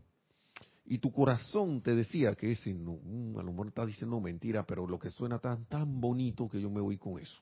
y 0.85 0.99
tu 0.99 1.13
corazón 1.13 1.83
te 1.83 1.95
decía 1.95 2.35
que 2.35 2.51
ese 2.51 2.75
no, 2.75 2.99
mm, 3.01 3.39
a 3.39 3.45
lo 3.45 3.53
mejor 3.53 3.69
está 3.69 3.87
diciendo 3.87 4.19
mentira, 4.21 4.67
pero 4.67 4.89
lo 4.89 4.99
que 4.99 5.09
suena 5.09 5.39
tan 5.39 5.67
tan 5.67 6.01
bonito 6.01 6.49
que 6.49 6.61
yo 6.61 6.69
me 6.69 6.81
voy 6.81 6.99
con 6.99 7.21
eso. 7.21 7.41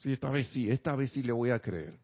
Sí, 0.00 0.12
esta 0.12 0.28
vez 0.28 0.46
sí, 0.48 0.70
esta 0.70 0.94
vez 0.94 1.10
sí 1.12 1.22
le 1.22 1.32
voy 1.32 1.52
a 1.52 1.60
creer. 1.60 1.98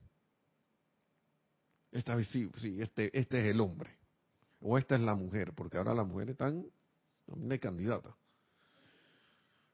Esta 1.90 2.14
vez 2.14 2.28
sí, 2.28 2.50
sí, 2.56 2.80
este, 2.80 3.10
este 3.12 3.40
es 3.40 3.54
el 3.54 3.60
hombre. 3.60 3.90
O 4.62 4.78
esta 4.78 4.94
es 4.94 5.02
la 5.02 5.14
mujer, 5.14 5.52
porque 5.52 5.76
ahora 5.76 5.92
las 5.92 6.06
mujeres 6.06 6.32
están 6.32 6.64
también 7.26 7.50
de 7.50 7.58
candidata. 7.58 8.16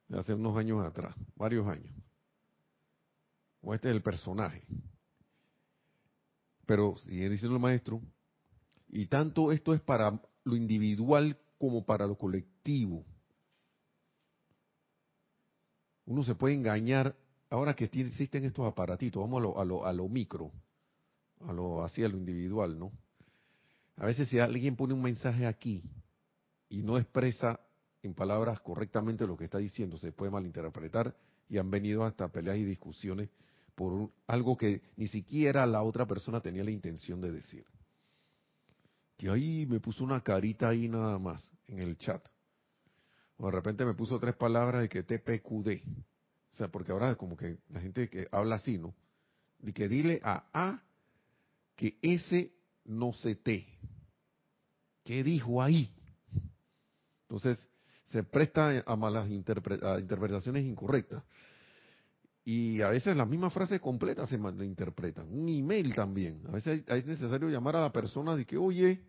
De 0.08 0.18
hace 0.18 0.34
unos 0.34 0.56
años 0.56 0.84
atrás, 0.84 1.14
varios 1.36 1.66
años. 1.66 1.94
O 3.60 3.74
este 3.74 3.88
es 3.88 3.94
el 3.94 4.02
personaje. 4.02 4.64
Pero 6.66 6.96
sigue 6.98 7.28
diciendo 7.28 7.56
el 7.56 7.62
maestro, 7.62 8.00
y 8.88 9.06
tanto 9.06 9.52
esto 9.52 9.74
es 9.74 9.80
para 9.80 10.20
lo 10.44 10.56
individual 10.56 11.38
como 11.58 11.84
para 11.84 12.06
lo 12.06 12.16
colectivo. 12.16 13.04
Uno 16.06 16.22
se 16.22 16.34
puede 16.34 16.54
engañar, 16.54 17.14
ahora 17.50 17.74
que 17.74 17.84
existen 17.84 18.44
estos 18.44 18.66
aparatitos, 18.66 19.20
vamos 19.20 19.38
a 19.38 19.42
lo, 19.42 19.60
a 19.60 19.64
lo, 19.64 19.86
a 19.86 19.92
lo 19.92 20.08
micro, 20.08 20.52
a 21.40 21.52
lo, 21.52 21.84
así 21.84 22.02
a 22.02 22.08
lo 22.08 22.16
individual, 22.16 22.78
¿no? 22.78 22.92
A 23.96 24.06
veces 24.06 24.28
si 24.28 24.38
alguien 24.38 24.76
pone 24.76 24.94
un 24.94 25.02
mensaje 25.02 25.46
aquí 25.46 25.82
y 26.68 26.82
no 26.82 26.96
expresa 26.96 27.60
en 28.02 28.14
palabras 28.14 28.60
correctamente 28.60 29.26
lo 29.26 29.36
que 29.36 29.44
está 29.44 29.58
diciendo, 29.58 29.98
se 29.98 30.12
puede 30.12 30.30
malinterpretar 30.30 31.14
y 31.48 31.58
han 31.58 31.70
venido 31.70 32.04
hasta 32.04 32.28
peleas 32.28 32.58
y 32.58 32.64
discusiones 32.64 33.28
por 33.74 34.10
algo 34.26 34.56
que 34.56 34.82
ni 34.96 35.08
siquiera 35.08 35.66
la 35.66 35.82
otra 35.82 36.06
persona 36.06 36.40
tenía 36.40 36.64
la 36.64 36.70
intención 36.70 37.20
de 37.20 37.32
decir 37.32 37.64
que 39.18 39.28
ahí 39.28 39.66
me 39.66 39.80
puso 39.80 40.04
una 40.04 40.22
carita 40.22 40.68
ahí 40.68 40.88
nada 40.88 41.18
más 41.18 41.50
en 41.66 41.80
el 41.80 41.98
chat. 41.98 42.24
O 43.36 43.46
de 43.46 43.52
repente 43.52 43.84
me 43.84 43.94
puso 43.94 44.18
tres 44.18 44.36
palabras 44.36 44.80
de 44.82 44.88
que 44.88 45.02
TPQD. 45.02 45.82
O 46.52 46.56
sea, 46.56 46.68
porque 46.68 46.92
ahora 46.92 47.16
como 47.16 47.36
que 47.36 47.58
la 47.68 47.80
gente 47.80 48.08
que 48.08 48.28
habla 48.30 48.56
así, 48.56 48.78
¿no? 48.78 48.94
Y 49.60 49.72
que 49.72 49.88
dile 49.88 50.20
a 50.22 50.44
A 50.52 50.82
que 51.74 51.98
S 52.00 52.52
no 52.84 53.12
se 53.12 53.34
T. 53.34 53.66
¿Qué 55.04 55.24
dijo 55.24 55.60
ahí? 55.60 55.92
Entonces, 57.22 57.68
se 58.10 58.22
presta 58.22 58.82
a 58.86 58.96
malas 58.96 59.28
interpretaciones 59.30 60.64
incorrectas. 60.64 61.22
Y 62.44 62.80
a 62.80 62.88
veces 62.88 63.14
las 63.14 63.28
mismas 63.28 63.52
frases 63.52 63.80
completas 63.80 64.30
se 64.30 64.36
interpretan. 64.36 65.30
Un 65.30 65.48
email 65.48 65.94
también. 65.94 66.42
A 66.48 66.52
veces 66.52 66.82
es 66.86 67.06
necesario 67.06 67.50
llamar 67.50 67.76
a 67.76 67.82
la 67.82 67.92
persona 67.92 68.34
de 68.34 68.46
que, 68.46 68.56
oye, 68.56 69.04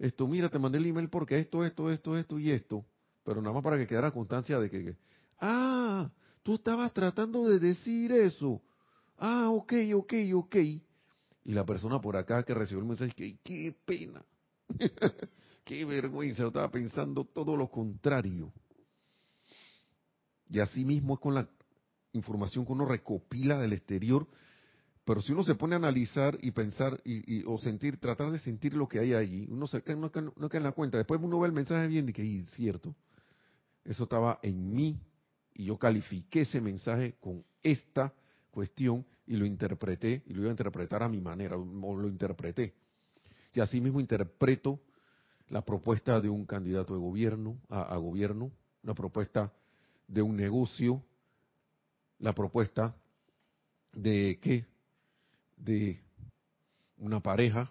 esto, 0.00 0.26
mira, 0.26 0.48
te 0.48 0.58
mandé 0.58 0.78
el 0.78 0.86
email 0.86 1.08
porque 1.08 1.38
esto, 1.38 1.64
esto, 1.64 1.90
esto, 1.92 2.18
esto 2.18 2.38
y 2.40 2.50
esto. 2.50 2.84
Pero 3.22 3.40
nada 3.40 3.54
más 3.54 3.62
para 3.62 3.78
que 3.78 3.86
quedara 3.86 4.10
constancia 4.10 4.58
de 4.58 4.68
que, 4.68 4.96
ah, 5.38 6.10
tú 6.42 6.54
estabas 6.54 6.92
tratando 6.92 7.48
de 7.48 7.60
decir 7.60 8.10
eso. 8.10 8.60
Ah, 9.18 9.50
ok, 9.50 9.72
ok, 9.94 10.14
ok. 10.34 10.56
Y 10.56 11.52
la 11.52 11.64
persona 11.64 12.00
por 12.00 12.16
acá 12.16 12.42
que 12.42 12.54
recibió 12.54 12.80
el 12.80 12.88
mensaje, 12.88 13.12
que 13.12 13.38
qué 13.44 13.76
pena. 13.84 14.24
qué 15.64 15.84
vergüenza, 15.84 16.42
yo 16.42 16.48
estaba 16.48 16.70
pensando 16.70 17.24
todo 17.24 17.56
lo 17.56 17.70
contrario. 17.70 18.52
Y 20.48 20.58
así 20.58 20.84
mismo 20.84 21.14
es 21.14 21.20
con 21.20 21.34
la 21.34 21.48
información 22.12 22.66
que 22.66 22.72
uno 22.72 22.84
recopila 22.84 23.58
del 23.58 23.72
exterior, 23.72 24.26
pero 25.04 25.22
si 25.22 25.32
uno 25.32 25.42
se 25.42 25.54
pone 25.54 25.74
a 25.74 25.78
analizar 25.78 26.38
y 26.40 26.50
pensar 26.50 27.00
y, 27.04 27.42
o 27.44 27.58
sentir, 27.58 27.98
tratar 27.98 28.30
de 28.30 28.38
sentir 28.38 28.74
lo 28.74 28.88
que 28.88 28.98
hay 28.98 29.14
allí, 29.14 29.46
uno 29.48 29.66
se, 29.66 29.82
no, 29.96 30.10
queda 30.10 30.58
en 30.58 30.62
la 30.62 30.72
cuenta. 30.72 30.98
Después 30.98 31.20
uno 31.22 31.40
ve 31.40 31.48
el 31.48 31.52
mensaje 31.52 31.86
bien 31.86 32.08
y 32.08 32.12
que 32.12 32.22
es 32.22 32.50
cierto, 32.50 32.94
eso 33.84 34.04
estaba 34.04 34.38
en 34.42 34.72
mí 34.72 35.00
y 35.54 35.66
yo 35.66 35.78
califiqué 35.78 36.42
ese 36.42 36.60
mensaje 36.60 37.16
con 37.20 37.44
esta 37.62 38.12
cuestión 38.50 39.06
y 39.26 39.36
lo 39.36 39.46
interpreté 39.46 40.22
y 40.26 40.34
lo 40.34 40.42
iba 40.42 40.50
a 40.50 40.52
interpretar 40.52 41.02
a 41.02 41.08
mi 41.08 41.20
manera, 41.20 41.56
o 41.56 41.96
lo 41.96 42.08
interpreté. 42.08 42.74
Y 43.52 43.60
así 43.60 43.80
mismo 43.80 44.00
interpreto 44.00 44.80
la 45.50 45.62
propuesta 45.62 46.20
de 46.20 46.28
un 46.28 46.46
candidato 46.46 46.94
de 46.94 47.00
gobierno 47.00 47.60
a 47.68 47.96
gobierno, 47.96 48.50
la 48.82 48.94
propuesta 48.94 49.52
de 50.06 50.22
un 50.22 50.36
negocio, 50.36 51.04
la 52.18 52.32
propuesta 52.32 52.96
de 53.92 54.38
qué? 54.40 54.64
De 55.56 56.00
una 56.98 57.20
pareja 57.20 57.70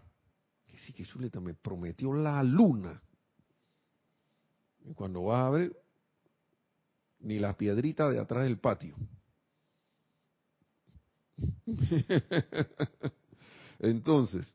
que 0.67 0.77
sí 0.79 0.93
que 0.93 1.05
Zuleta 1.05 1.39
me 1.39 1.53
prometió 1.53 2.13
la 2.13 2.43
luna. 2.43 3.01
Y 4.85 4.93
cuando 4.93 5.23
va 5.23 5.47
a 5.47 5.49
ver, 5.49 5.75
ni 7.19 7.39
la 7.39 7.55
piedrita 7.55 8.09
de 8.09 8.19
atrás 8.19 8.43
del 8.43 8.59
patio. 8.59 8.95
Entonces, 13.79 14.53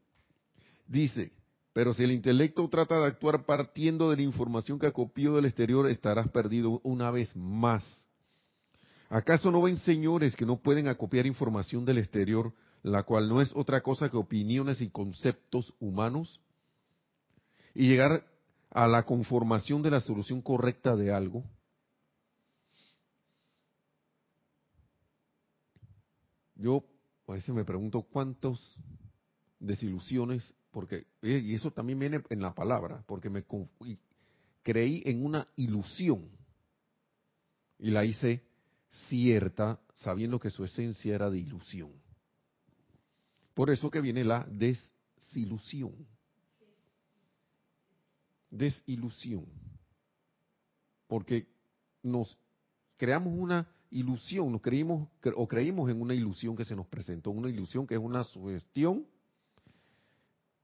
dice, 0.86 1.32
pero 1.74 1.92
si 1.92 2.04
el 2.04 2.12
intelecto 2.12 2.68
trata 2.68 3.00
de 3.00 3.06
actuar 3.06 3.44
partiendo 3.44 4.08
de 4.08 4.16
la 4.16 4.22
información 4.22 4.78
que 4.78 4.86
acopió 4.86 5.34
del 5.34 5.46
exterior, 5.46 5.90
estarás 5.90 6.28
perdido 6.28 6.80
una 6.84 7.10
vez 7.10 7.34
más. 7.34 7.84
¿Acaso 9.10 9.50
no 9.50 9.60
ven 9.60 9.76
señores 9.78 10.36
que 10.36 10.46
no 10.46 10.62
pueden 10.62 10.86
acopiar 10.86 11.26
información 11.26 11.84
del 11.84 11.98
exterior, 11.98 12.54
la 12.84 13.02
cual 13.02 13.28
no 13.28 13.40
es 13.40 13.52
otra 13.56 13.82
cosa 13.82 14.08
que 14.08 14.16
opiniones 14.16 14.80
y 14.80 14.88
conceptos 14.88 15.74
humanos? 15.80 16.40
Y 17.74 17.88
llegar 17.88 18.24
a 18.70 18.86
la 18.86 19.02
conformación 19.02 19.82
de 19.82 19.90
la 19.90 20.00
solución 20.00 20.42
correcta 20.42 20.94
de 20.94 21.12
algo. 21.12 21.42
Yo 26.54 26.84
a 27.26 27.32
veces 27.32 27.52
me 27.52 27.64
pregunto 27.64 28.02
cuántos 28.02 28.76
desilusiones, 29.58 30.54
porque, 30.74 31.06
y 31.22 31.54
eso 31.54 31.70
también 31.70 32.00
viene 32.00 32.20
en 32.28 32.42
la 32.42 32.52
palabra, 32.52 33.04
porque 33.06 33.30
me 33.30 33.44
creí 34.64 35.02
en 35.06 35.24
una 35.24 35.46
ilusión 35.54 36.28
y 37.78 37.92
la 37.92 38.04
hice 38.04 38.42
cierta, 39.08 39.80
sabiendo 39.94 40.40
que 40.40 40.50
su 40.50 40.64
esencia 40.64 41.14
era 41.14 41.30
de 41.30 41.38
ilusión. 41.38 41.92
Por 43.54 43.70
eso 43.70 43.88
que 43.88 44.00
viene 44.00 44.24
la 44.24 44.44
desilusión. 44.50 45.94
Desilusión. 48.50 49.46
Porque 51.06 51.46
nos 52.02 52.36
creamos 52.96 53.32
una 53.32 53.68
ilusión, 53.90 54.50
nos 54.50 54.60
creímos 54.60 55.08
o 55.36 55.46
creímos 55.46 55.88
en 55.88 56.00
una 56.00 56.14
ilusión 56.14 56.56
que 56.56 56.64
se 56.64 56.74
nos 56.74 56.88
presentó, 56.88 57.30
una 57.30 57.48
ilusión 57.48 57.86
que 57.86 57.94
es 57.94 58.00
una 58.00 58.24
sugestión 58.24 59.06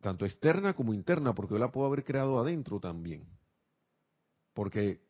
tanto 0.01 0.25
externa 0.25 0.75
como 0.75 0.95
interna, 0.95 1.35
porque 1.35 1.55
yo 1.55 1.59
la 1.59 1.71
puedo 1.71 1.87
haber 1.87 2.05
creado 2.05 2.41
adentro 2.41 2.81
también. 2.81 3.25
Porque 4.55 5.01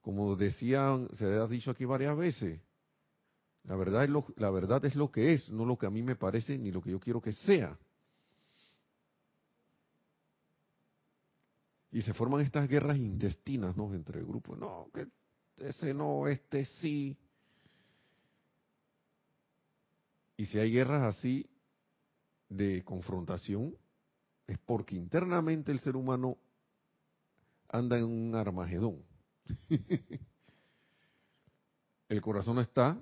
como 0.00 0.36
decían, 0.36 1.08
se 1.14 1.26
ha 1.26 1.46
dicho 1.46 1.70
aquí 1.70 1.84
varias 1.84 2.16
veces, 2.16 2.60
la 3.64 3.76
verdad, 3.76 4.04
es 4.04 4.10
lo, 4.10 4.24
la 4.36 4.50
verdad 4.50 4.82
es 4.86 4.94
lo 4.94 5.10
que 5.10 5.34
es, 5.34 5.50
no 5.50 5.66
lo 5.66 5.76
que 5.76 5.86
a 5.86 5.90
mí 5.90 6.02
me 6.02 6.16
parece 6.16 6.56
ni 6.56 6.70
lo 6.70 6.80
que 6.80 6.90
yo 6.90 7.00
quiero 7.00 7.20
que 7.20 7.32
sea. 7.32 7.78
Y 11.90 12.02
se 12.02 12.14
forman 12.14 12.42
estas 12.42 12.68
guerras 12.68 12.96
intestinas, 12.96 13.76
¿no? 13.76 13.92
Entre 13.94 14.22
grupos. 14.22 14.58
No, 14.58 14.88
que 14.92 15.08
ese 15.58 15.92
no, 15.92 16.28
este 16.28 16.64
sí. 16.64 17.16
Y 20.36 20.46
si 20.46 20.58
hay 20.58 20.72
guerras 20.72 21.16
así 21.16 21.46
de 22.48 22.82
confrontación, 22.84 23.76
es 24.46 24.58
porque 24.58 24.96
internamente 24.96 25.72
el 25.72 25.80
ser 25.80 25.96
humano 25.96 26.38
anda 27.68 27.98
en 27.98 28.04
un 28.04 28.34
armagedón. 28.34 29.02
el 32.08 32.20
corazón 32.20 32.56
no 32.56 32.62
está, 32.62 32.98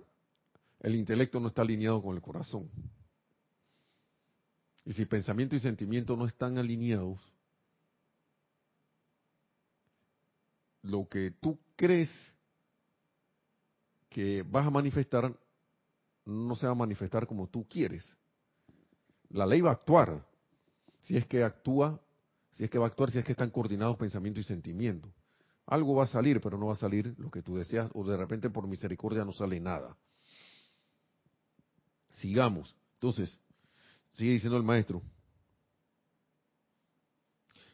el 0.80 0.94
intelecto 0.94 1.40
no 1.40 1.48
está 1.48 1.62
alineado 1.62 2.02
con 2.02 2.16
el 2.16 2.22
corazón. 2.22 2.70
Y 4.84 4.92
si 4.92 5.04
pensamiento 5.04 5.56
y 5.56 5.60
sentimiento 5.60 6.16
no 6.16 6.26
están 6.26 6.58
alineados, 6.58 7.18
lo 10.82 11.08
que 11.08 11.32
tú 11.32 11.58
crees 11.74 12.10
que 14.08 14.42
vas 14.42 14.66
a 14.66 14.70
manifestar 14.70 15.36
no 16.24 16.54
se 16.54 16.66
va 16.66 16.72
a 16.72 16.76
manifestar 16.76 17.26
como 17.26 17.48
tú 17.48 17.66
quieres. 17.68 18.04
La 19.30 19.46
ley 19.46 19.60
va 19.60 19.70
a 19.70 19.74
actuar, 19.74 20.26
si 21.00 21.16
es 21.16 21.26
que 21.26 21.42
actúa, 21.42 22.00
si 22.52 22.64
es 22.64 22.70
que 22.70 22.78
va 22.78 22.86
a 22.86 22.88
actuar, 22.88 23.10
si 23.10 23.18
es 23.18 23.24
que 23.24 23.32
están 23.32 23.50
coordinados 23.50 23.96
pensamiento 23.96 24.40
y 24.40 24.44
sentimiento. 24.44 25.12
Algo 25.66 25.94
va 25.94 26.04
a 26.04 26.06
salir, 26.06 26.40
pero 26.40 26.58
no 26.58 26.66
va 26.66 26.74
a 26.74 26.76
salir 26.76 27.14
lo 27.18 27.30
que 27.30 27.42
tú 27.42 27.56
deseas, 27.56 27.90
o 27.94 28.04
de 28.04 28.16
repente 28.16 28.50
por 28.50 28.66
misericordia 28.66 29.24
no 29.24 29.32
sale 29.32 29.58
nada. 29.60 29.96
Sigamos. 32.12 32.74
Entonces, 32.94 33.38
sigue 34.14 34.32
diciendo 34.32 34.56
el 34.56 34.62
maestro. 34.62 35.02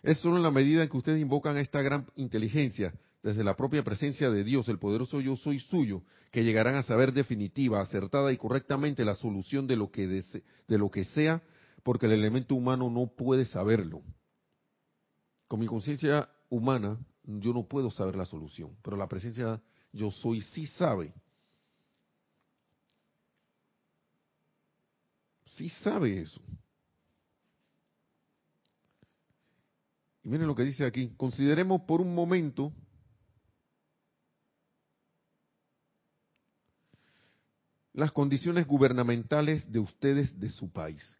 Es 0.03 0.19
solo 0.19 0.37
en 0.37 0.43
la 0.43 0.51
medida 0.51 0.83
en 0.83 0.89
que 0.89 0.97
ustedes 0.97 1.21
invocan 1.21 1.57
a 1.57 1.61
esta 1.61 1.81
gran 1.81 2.07
inteligencia, 2.17 2.93
desde 3.23 3.45
la 3.45 3.55
propia 3.55 3.85
presencia 3.85 4.31
de 4.31 4.43
Dios, 4.43 4.69
el 4.69 4.79
poderoso 4.79 5.21
yo 5.21 5.37
soy 5.37 5.61
suyo, 5.61 6.03
que 6.31 6.43
llegarán 6.45 6.75
a 6.75 6.83
saber 6.83 7.13
definitiva, 7.13 7.81
acertada 7.81 8.33
y 8.33 8.37
correctamente 8.37 9.05
la 9.05 9.15
solución 9.15 9.67
de 9.67 9.77
lo 9.77 9.91
que, 9.91 10.09
de 10.09 10.79
lo 10.79 10.91
que 10.91 11.05
sea, 11.05 11.43
porque 11.83 12.07
el 12.07 12.13
elemento 12.13 12.55
humano 12.55 12.91
no 12.91 13.07
puede 13.07 13.45
saberlo. 13.45 14.03
Con 15.47 15.61
mi 15.61 15.67
conciencia 15.67 16.29
humana, 16.49 16.99
yo 17.25 17.53
no 17.53 17.67
puedo 17.67 17.91
saber 17.91 18.17
la 18.17 18.25
solución, 18.25 18.77
pero 18.83 18.97
la 18.97 19.09
presencia 19.09 19.63
yo 19.93 20.11
soy 20.11 20.41
sí 20.41 20.67
sabe. 20.67 21.13
Sí 25.57 25.69
sabe 25.69 26.23
eso. 26.23 26.41
Y 30.25 30.29
miren 30.29 30.47
lo 30.47 30.55
que 30.55 30.63
dice 30.63 30.85
aquí. 30.85 31.13
Consideremos 31.17 31.83
por 31.83 32.01
un 32.01 32.15
momento 32.15 32.73
las 37.93 38.13
condiciones 38.13 38.67
gubernamentales 38.67 39.71
de 39.71 39.79
ustedes 39.79 40.39
de 40.39 40.49
su 40.51 40.71
país. 40.71 41.19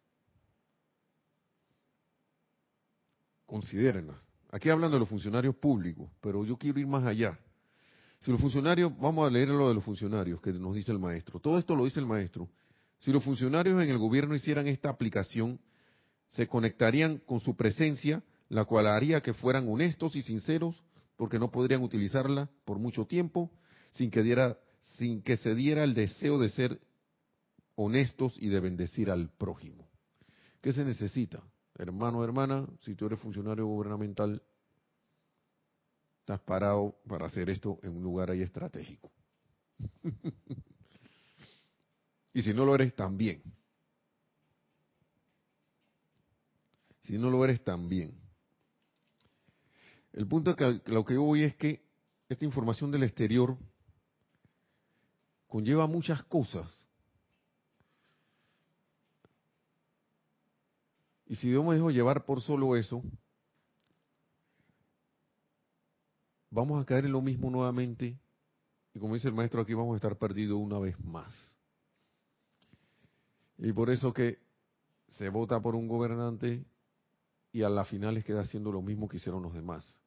Considérenlas. 3.45 4.21
Aquí 4.51 4.69
hablando 4.69 4.95
de 4.95 4.99
los 4.99 5.09
funcionarios 5.09 5.55
públicos, 5.55 6.09
pero 6.21 6.45
yo 6.45 6.57
quiero 6.57 6.79
ir 6.79 6.87
más 6.87 7.03
allá. 7.05 7.37
Si 8.19 8.31
los 8.31 8.39
funcionarios, 8.39 8.97
vamos 8.97 9.27
a 9.27 9.31
leer 9.31 9.49
lo 9.49 9.67
de 9.67 9.75
los 9.75 9.83
funcionarios 9.83 10.41
que 10.41 10.53
nos 10.53 10.75
dice 10.75 10.91
el 10.91 10.99
maestro. 10.99 11.39
Todo 11.39 11.57
esto 11.57 11.75
lo 11.75 11.85
dice 11.85 11.99
el 11.99 12.05
maestro. 12.05 12.49
Si 12.99 13.11
los 13.11 13.23
funcionarios 13.23 13.81
en 13.81 13.89
el 13.89 13.97
gobierno 13.97 14.33
hicieran 14.33 14.67
esta 14.67 14.89
aplicación, 14.89 15.59
se 16.27 16.47
conectarían 16.47 17.17
con 17.17 17.39
su 17.39 17.55
presencia, 17.55 18.23
la 18.47 18.65
cual 18.65 18.87
haría 18.87 19.21
que 19.21 19.33
fueran 19.33 19.67
honestos 19.67 20.15
y 20.15 20.21
sinceros, 20.21 20.81
porque 21.17 21.37
no 21.37 21.51
podrían 21.51 21.83
utilizarla 21.83 22.49
por 22.65 22.79
mucho 22.79 23.05
tiempo 23.05 23.51
sin 23.91 24.09
que 24.09 24.23
diera 24.23 24.57
sin 24.97 25.21
que 25.21 25.37
se 25.37 25.55
diera 25.55 25.83
el 25.83 25.93
deseo 25.93 26.39
de 26.39 26.49
ser 26.49 26.81
honestos 27.75 28.35
y 28.39 28.49
de 28.49 28.59
bendecir 28.59 29.09
al 29.09 29.29
prójimo. 29.29 29.89
¿Qué 30.61 30.73
se 30.73 30.85
necesita? 30.85 31.43
Hermano, 31.75 32.23
hermana, 32.23 32.67
si 32.81 32.95
tú 32.95 33.07
eres 33.07 33.19
funcionario 33.19 33.65
gubernamental, 33.65 34.41
estás 36.19 36.39
parado 36.41 36.95
para 37.07 37.25
hacer 37.25 37.49
esto 37.49 37.79
en 37.83 37.97
un 37.97 38.03
lugar 38.03 38.29
ahí 38.29 38.41
estratégico. 38.41 39.11
y 42.33 42.41
si 42.41 42.53
no 42.53 42.65
lo 42.65 42.75
eres, 42.75 42.95
también. 42.95 43.41
Si 47.01 47.17
no 47.17 47.29
lo 47.29 47.43
eres, 47.43 47.63
también. 47.63 48.17
El 50.13 50.27
punto 50.27 50.55
que 50.55 50.81
lo 50.85 51.03
que 51.03 51.15
yo 51.15 51.23
voy 51.23 51.43
es 51.43 51.55
que 51.55 51.83
esta 52.29 52.45
información 52.45 52.91
del 52.91 53.03
exterior 53.03 53.57
conlleva 55.53 55.85
muchas 55.85 56.23
cosas. 56.23 56.65
Y 61.27 61.35
si 61.35 61.51
yo 61.51 61.63
me 61.63 61.75
dejo 61.75 61.91
llevar 61.91 62.25
por 62.25 62.41
solo 62.41 62.75
eso, 62.75 63.03
vamos 66.49 66.81
a 66.81 66.85
caer 66.87 67.05
en 67.05 67.11
lo 67.11 67.21
mismo 67.21 67.51
nuevamente. 67.51 68.17
Y 68.95 68.99
como 68.99 69.13
dice 69.13 69.27
el 69.27 69.35
maestro 69.35 69.61
aquí, 69.61 69.75
vamos 69.75 69.93
a 69.93 69.97
estar 69.97 70.17
perdidos 70.17 70.57
una 70.57 70.79
vez 70.79 70.99
más. 70.99 71.55
Y 73.59 73.71
por 73.73 73.91
eso 73.91 74.11
que 74.11 74.39
se 75.07 75.29
vota 75.29 75.61
por 75.61 75.75
un 75.75 75.87
gobernante 75.87 76.65
y 77.51 77.61
a 77.61 77.69
la 77.69 77.85
final 77.85 78.15
les 78.15 78.25
queda 78.25 78.41
haciendo 78.41 78.71
lo 78.71 78.81
mismo 78.81 79.07
que 79.07 79.17
hicieron 79.17 79.43
los 79.43 79.53
demás. 79.53 79.99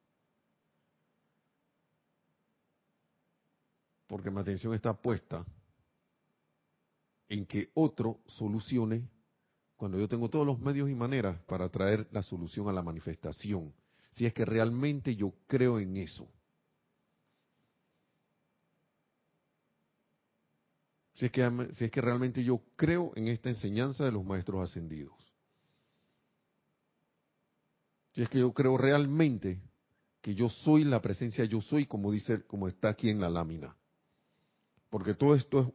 Porque 4.07 4.31
mi 4.31 4.39
atención 4.39 4.73
está 4.73 4.93
puesta 4.93 5.45
en 7.27 7.45
que 7.45 7.69
otro 7.73 8.21
solucione 8.25 9.09
cuando 9.75 9.99
yo 9.99 10.07
tengo 10.07 10.29
todos 10.29 10.45
los 10.45 10.59
medios 10.59 10.89
y 10.89 10.95
maneras 10.95 11.39
para 11.43 11.69
traer 11.69 12.07
la 12.11 12.23
solución 12.23 12.67
a 12.67 12.73
la 12.73 12.81
manifestación, 12.81 13.73
si 14.11 14.25
es 14.25 14.33
que 14.33 14.45
realmente 14.45 15.15
yo 15.15 15.33
creo 15.45 15.79
en 15.79 15.97
eso. 15.97 16.27
Si 21.13 21.25
es, 21.25 21.31
que, 21.31 21.69
si 21.73 21.85
es 21.85 21.91
que 21.91 22.01
realmente 22.01 22.43
yo 22.43 22.61
creo 22.75 23.11
en 23.15 23.27
esta 23.27 23.49
enseñanza 23.49 24.05
de 24.05 24.11
los 24.11 24.23
maestros 24.23 24.69
ascendidos. 24.69 25.13
Si 28.13 28.21
es 28.21 28.29
que 28.29 28.39
yo 28.39 28.53
creo 28.53 28.77
realmente 28.77 29.61
que 30.21 30.33
yo 30.33 30.49
soy 30.49 30.83
la 30.83 31.01
presencia, 31.01 31.45
yo 31.45 31.61
soy 31.61 31.85
como 31.85 32.11
dice, 32.11 32.45
como 32.45 32.67
está 32.67 32.89
aquí 32.89 33.09
en 33.09 33.19
la 33.19 33.29
lámina 33.29 33.75
porque 34.89 35.13
todo 35.13 35.35
esto 35.35 35.61
es 35.61 35.67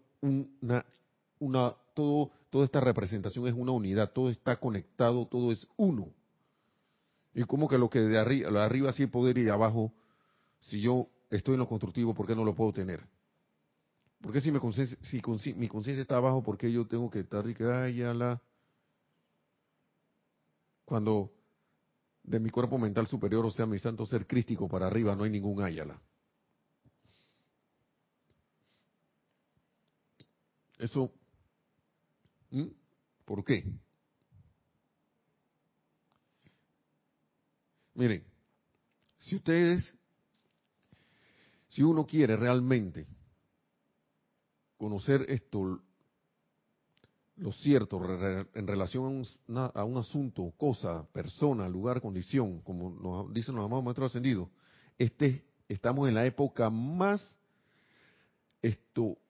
una, 0.60 0.84
una 1.38 1.74
todo, 1.94 2.30
toda 2.50 2.64
esta 2.64 2.80
representación 2.80 3.46
es 3.46 3.54
una 3.54 3.72
unidad, 3.72 4.12
todo 4.12 4.30
está 4.30 4.58
conectado, 4.58 5.26
todo 5.26 5.52
es 5.52 5.66
uno. 5.76 6.08
Y 7.34 7.44
como 7.44 7.68
que 7.68 7.78
lo 7.78 7.88
que 7.88 8.00
de 8.00 8.18
arriba, 8.18 8.50
de 8.50 8.60
arriba 8.60 8.92
sí 8.92 9.06
poder 9.06 9.38
y 9.38 9.48
abajo, 9.48 9.92
si 10.60 10.80
yo 10.80 11.08
estoy 11.30 11.54
en 11.54 11.60
lo 11.60 11.68
constructivo, 11.68 12.14
¿por 12.14 12.26
qué 12.26 12.36
no 12.36 12.44
lo 12.44 12.54
puedo 12.54 12.72
tener? 12.72 13.06
Porque 14.20 14.40
si, 14.40 14.52
mi 14.52 14.60
conciencia, 14.60 14.96
si 15.02 15.20
mi 15.54 15.68
conciencia 15.68 16.02
está 16.02 16.16
abajo, 16.16 16.42
¿por 16.42 16.56
qué 16.56 16.70
yo 16.70 16.86
tengo 16.86 17.10
que 17.10 17.20
estar 17.20 17.48
y 17.48 17.54
que, 17.54 17.64
ay. 17.64 18.02
Cuando 20.84 21.32
de 22.22 22.38
mi 22.38 22.50
cuerpo 22.50 22.78
mental 22.78 23.06
superior, 23.06 23.44
o 23.44 23.50
sea, 23.50 23.66
mi 23.66 23.78
santo 23.78 24.06
ser 24.06 24.26
crístico 24.26 24.68
para 24.68 24.86
arriba, 24.86 25.16
no 25.16 25.24
hay 25.24 25.30
ningún 25.30 25.62
ayala. 25.62 26.00
Eso, 30.82 31.12
¿por 33.24 33.44
qué? 33.44 33.64
Miren, 37.94 38.24
si 39.16 39.36
ustedes, 39.36 39.94
si 41.68 41.84
uno 41.84 42.04
quiere 42.04 42.36
realmente 42.36 43.06
conocer 44.76 45.24
esto, 45.28 45.80
lo 47.36 47.52
cierto 47.52 48.02
en 48.52 48.66
relación 48.66 49.24
a 49.74 49.84
un, 49.84 49.96
asunto, 49.98 50.52
cosa, 50.56 51.06
persona, 51.12 51.68
lugar, 51.68 52.00
condición, 52.00 52.60
como 52.62 52.90
nos 52.90 53.32
dicen 53.32 53.54
los 53.54 53.66
amados 53.66 53.84
maestros 53.84 54.10
ascendidos, 54.10 54.48
este, 54.98 55.44
estamos 55.68 56.08
en 56.08 56.16
la 56.16 56.26
época 56.26 56.70
más 56.70 57.38
esto 58.60 59.21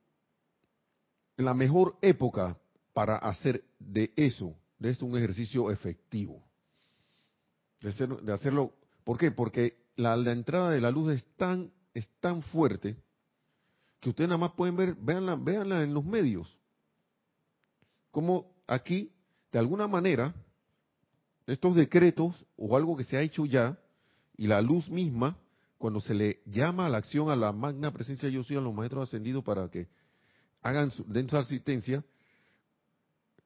la 1.44 1.54
mejor 1.54 1.96
época 2.02 2.58
para 2.92 3.16
hacer 3.16 3.64
de 3.78 4.12
eso, 4.16 4.54
de 4.78 4.90
esto 4.90 5.06
un 5.06 5.16
ejercicio 5.16 5.70
efectivo. 5.70 6.42
De, 7.80 8.32
hacerlo, 8.32 8.72
¿por 9.04 9.18
qué? 9.18 9.30
Porque 9.30 9.76
la, 9.96 10.14
entrada 10.14 10.70
de 10.70 10.80
la 10.80 10.90
luz 10.90 11.12
es 11.12 11.26
tan, 11.36 11.72
es 11.94 12.08
tan 12.20 12.42
fuerte 12.42 12.96
que 14.00 14.10
ustedes 14.10 14.28
nada 14.28 14.38
más 14.38 14.52
pueden 14.52 14.76
ver, 14.76 14.94
véanla, 14.94 15.36
véanla 15.36 15.82
en 15.82 15.94
los 15.94 16.04
medios. 16.04 16.56
Como 18.10 18.52
aquí, 18.66 19.12
de 19.50 19.58
alguna 19.58 19.88
manera, 19.88 20.34
estos 21.46 21.74
decretos 21.74 22.44
o 22.56 22.76
algo 22.76 22.96
que 22.96 23.04
se 23.04 23.16
ha 23.16 23.22
hecho 23.22 23.46
ya, 23.46 23.78
Y 24.36 24.46
la 24.46 24.60
luz 24.62 24.88
misma, 24.88 25.36
cuando 25.78 26.00
se 26.00 26.14
le 26.14 26.40
llama 26.46 26.86
a 26.86 26.88
la 26.88 26.98
acción 26.98 27.30
a 27.30 27.36
la 27.36 27.52
magna 27.52 27.92
presencia 27.92 28.28
yo 28.28 28.42
soy 28.42 28.56
a 28.56 28.60
los 28.60 28.72
maestros 28.74 29.08
ascendidos 29.08 29.44
para 29.44 29.68
que 29.68 29.88
hagan 30.62 30.90
su, 30.90 31.04
den 31.04 31.28
su 31.28 31.36
asistencia, 31.36 32.04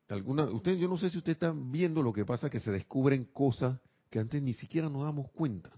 alguna, 0.08 0.44
usted, 0.44 0.76
yo 0.76 0.88
no 0.88 0.98
sé 0.98 1.10
si 1.10 1.18
usted 1.18 1.32
está 1.32 1.52
viendo 1.54 2.02
lo 2.02 2.12
que 2.12 2.24
pasa, 2.24 2.50
que 2.50 2.60
se 2.60 2.70
descubren 2.70 3.24
cosas 3.24 3.78
que 4.10 4.18
antes 4.18 4.40
ni 4.42 4.52
siquiera 4.52 4.88
nos 4.88 5.02
damos 5.02 5.30
cuenta. 5.32 5.70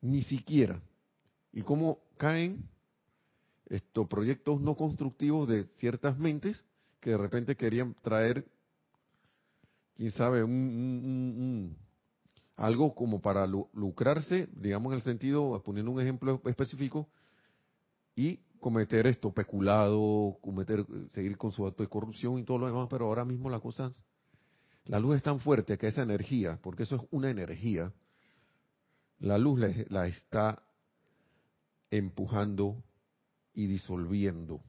Ni 0.00 0.22
siquiera. 0.22 0.80
Y 1.52 1.62
cómo 1.62 1.98
caen 2.16 2.68
estos 3.66 4.08
proyectos 4.08 4.60
no 4.60 4.74
constructivos 4.74 5.48
de 5.48 5.64
ciertas 5.76 6.18
mentes 6.18 6.64
que 7.00 7.10
de 7.10 7.18
repente 7.18 7.56
querían 7.56 7.94
traer, 8.02 8.46
quién 9.94 10.10
sabe, 10.12 10.42
un, 10.42 11.76
algo 12.56 12.94
como 12.94 13.20
para 13.20 13.46
lucrarse, 13.46 14.48
digamos 14.52 14.92
en 14.92 14.98
el 14.98 15.02
sentido, 15.02 15.62
poniendo 15.64 15.90
un 15.92 16.00
ejemplo 16.00 16.40
específico, 16.44 17.08
y 18.14 18.40
cometer 18.60 19.06
esto, 19.06 19.32
peculado, 19.32 20.38
cometer, 20.40 20.84
seguir 21.10 21.36
con 21.36 21.50
su 21.50 21.66
acto 21.66 21.82
de 21.82 21.88
corrupción 21.88 22.38
y 22.38 22.44
todo 22.44 22.58
lo 22.58 22.66
demás, 22.66 22.88
pero 22.90 23.06
ahora 23.06 23.24
mismo 23.24 23.50
la 23.50 23.60
cosa, 23.60 23.90
la 24.84 25.00
luz 25.00 25.16
es 25.16 25.22
tan 25.22 25.40
fuerte 25.40 25.78
que 25.78 25.88
esa 25.88 26.02
energía, 26.02 26.58
porque 26.62 26.84
eso 26.84 26.96
es 26.96 27.02
una 27.10 27.30
energía, 27.30 27.92
la 29.18 29.38
luz 29.38 29.60
la 29.88 30.06
está 30.06 30.62
empujando 31.90 32.82
y 33.52 33.66
disolviendo, 33.66 34.60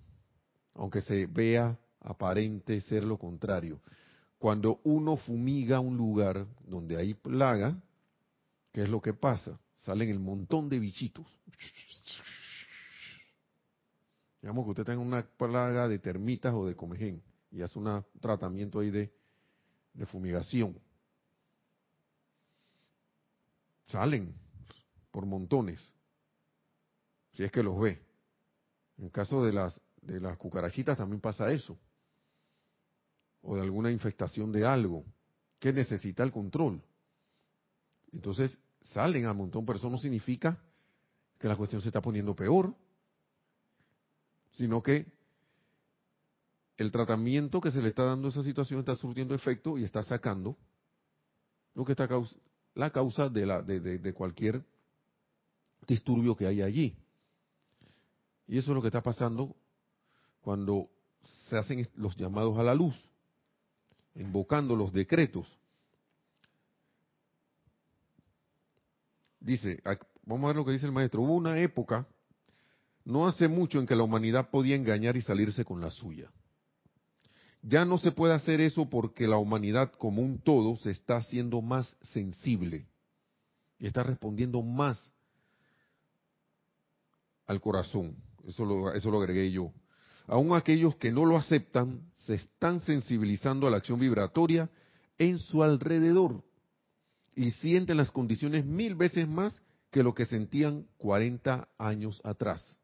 aunque 0.74 1.02
se 1.02 1.28
vea 1.28 1.78
aparente 2.00 2.82
ser 2.82 3.04
lo 3.04 3.18
contrario. 3.18 3.80
Cuando 4.38 4.80
uno 4.84 5.18
fumiga 5.18 5.80
un 5.80 5.98
lugar 5.98 6.48
donde 6.66 6.98
hay 6.98 7.14
plaga, 7.14 7.80
¿qué 8.72 8.84
es 8.84 8.90
lo 8.90 9.02
que 9.02 9.14
pasa? 9.14 9.60
Salen 9.76 10.10
el 10.10 10.20
montón 10.20 10.68
de 10.68 10.80
bichitos. 10.80 11.28
Digamos 14.42 14.66
que 14.66 14.72
usted 14.72 14.86
tenga 14.86 15.02
una 15.02 15.24
plaga 15.24 15.88
de 15.88 16.00
termitas 16.00 16.54
o 16.54 16.66
de 16.66 16.76
comején 16.76 17.22
y 17.52 17.62
hace 17.62 17.78
un 17.78 18.04
tratamiento 18.20 18.80
ahí 18.80 18.90
de, 18.90 19.14
de 19.94 20.06
fumigación. 20.06 20.80
Salen 23.88 24.34
por 25.12 25.26
montones, 25.26 25.92
si 27.34 27.44
es 27.44 27.52
que 27.52 27.62
los 27.62 27.80
ve. 27.80 28.02
En 28.98 29.10
caso 29.10 29.44
de 29.44 29.52
las, 29.52 29.80
de 30.02 30.20
las 30.20 30.38
cucarachitas 30.38 30.98
también 30.98 31.22
pasa 31.22 31.52
eso. 31.52 31.78
O 33.42 33.56
de 33.56 33.62
alguna 33.62 33.92
infestación 33.92 34.52
de 34.52 34.66
algo 34.66 35.04
que 35.60 35.74
necesita 35.74 36.24
el 36.24 36.32
control. 36.32 36.82
Entonces 38.12 38.58
salen 38.82 39.26
a 39.26 39.34
montón, 39.34 39.66
pero 39.66 39.78
eso 39.78 39.90
no 39.90 39.98
significa 39.98 40.58
que 41.38 41.48
la 41.48 41.56
cuestión 41.56 41.82
se 41.82 41.90
está 41.90 42.02
poniendo 42.02 42.36
peor, 42.36 42.76
sino 44.52 44.82
que 44.82 45.06
el 46.78 46.92
tratamiento 46.92 47.62
que 47.62 47.72
se 47.72 47.82
le 47.82 47.90
está 47.90 48.06
dando 48.06 48.28
a 48.28 48.32
esa 48.32 48.44
situación 48.44 48.80
está 48.80 48.96
surtiendo 48.96 49.36
efecto 49.36 49.78
y 49.78 49.84
está 49.84 50.04
sacando 50.04 50.58
lo 51.76 51.86
que 51.86 51.94
está 51.94 52.08
la 52.76 52.90
causa 52.92 53.30
de, 53.30 53.46
la, 53.46 53.62
de, 53.62 53.80
de 53.80 54.14
cualquier 54.14 54.64
disturbio 55.88 56.36
que 56.36 56.48
hay 56.48 56.62
allí. 56.62 56.96
Y 58.48 58.58
eso 58.58 58.72
es 58.72 58.76
lo 58.76 58.82
que 58.82 58.88
está 58.88 59.02
pasando 59.02 59.56
cuando 60.42 60.90
se 61.48 61.58
hacen 61.58 61.88
los 61.96 62.16
llamados 62.18 62.58
a 62.58 62.64
la 62.64 62.76
luz, 62.76 62.96
invocando 64.16 64.76
los 64.76 64.92
decretos. 64.92 65.48
Dice, 69.40 69.82
vamos 70.24 70.46
a 70.46 70.48
ver 70.48 70.56
lo 70.58 70.66
que 70.66 70.72
dice 70.72 70.86
el 70.86 70.92
maestro, 70.92 71.22
hubo 71.22 71.36
una 71.36 71.60
época, 71.60 72.08
no 73.06 73.28
hace 73.28 73.48
mucho, 73.48 73.80
en 73.80 73.88
que 73.88 73.96
la 73.96 74.04
humanidad 74.04 74.50
podía 74.50 74.76
engañar 74.76 75.18
y 75.18 75.22
salirse 75.22 75.66
con 75.66 75.82
la 75.82 75.92
suya. 75.92 76.32
Ya 77.64 77.86
no 77.86 77.98
se 77.98 78.12
puede 78.12 78.34
hacer 78.34 78.60
eso 78.60 78.90
porque 78.90 79.28
la 79.28 79.38
humanidad 79.38 79.92
como 79.98 80.22
un 80.22 80.40
todo 80.40 80.78
se 80.78 80.92
está 80.92 81.18
haciendo 81.18 81.62
más 81.62 81.96
sensible 82.02 82.88
y 83.80 83.88
está 83.88 84.04
respondiendo 84.04 84.62
más 84.64 85.14
al 87.46 87.62
corazón. 87.62 88.16
Eso 88.48 88.66
lo, 88.66 89.22
agregué 89.22 89.52
yo. 89.52 89.72
Aún 90.28 90.56
aquellos 90.56 90.96
que 90.96 91.12
no 91.12 91.26
lo 91.26 91.38
aceptan 91.38 92.02
se 92.26 92.36
están 92.36 92.80
sensibilizando 92.80 93.68
a 93.68 93.72
la 93.72 93.78
acción 93.78 94.00
vibratoria 94.00 94.70
en 95.18 95.38
su 95.38 95.62
alrededor 95.62 96.44
y 97.36 97.52
sienten 97.52 97.98
las 97.98 98.12
condiciones 98.12 98.66
mil 98.66 98.96
veces 98.96 99.28
más 99.28 99.62
que 99.92 100.04
lo 100.04 100.16
que 100.16 100.26
sentían 100.26 100.88
40 100.98 101.68
años 101.78 102.22
atrás. 102.24 102.81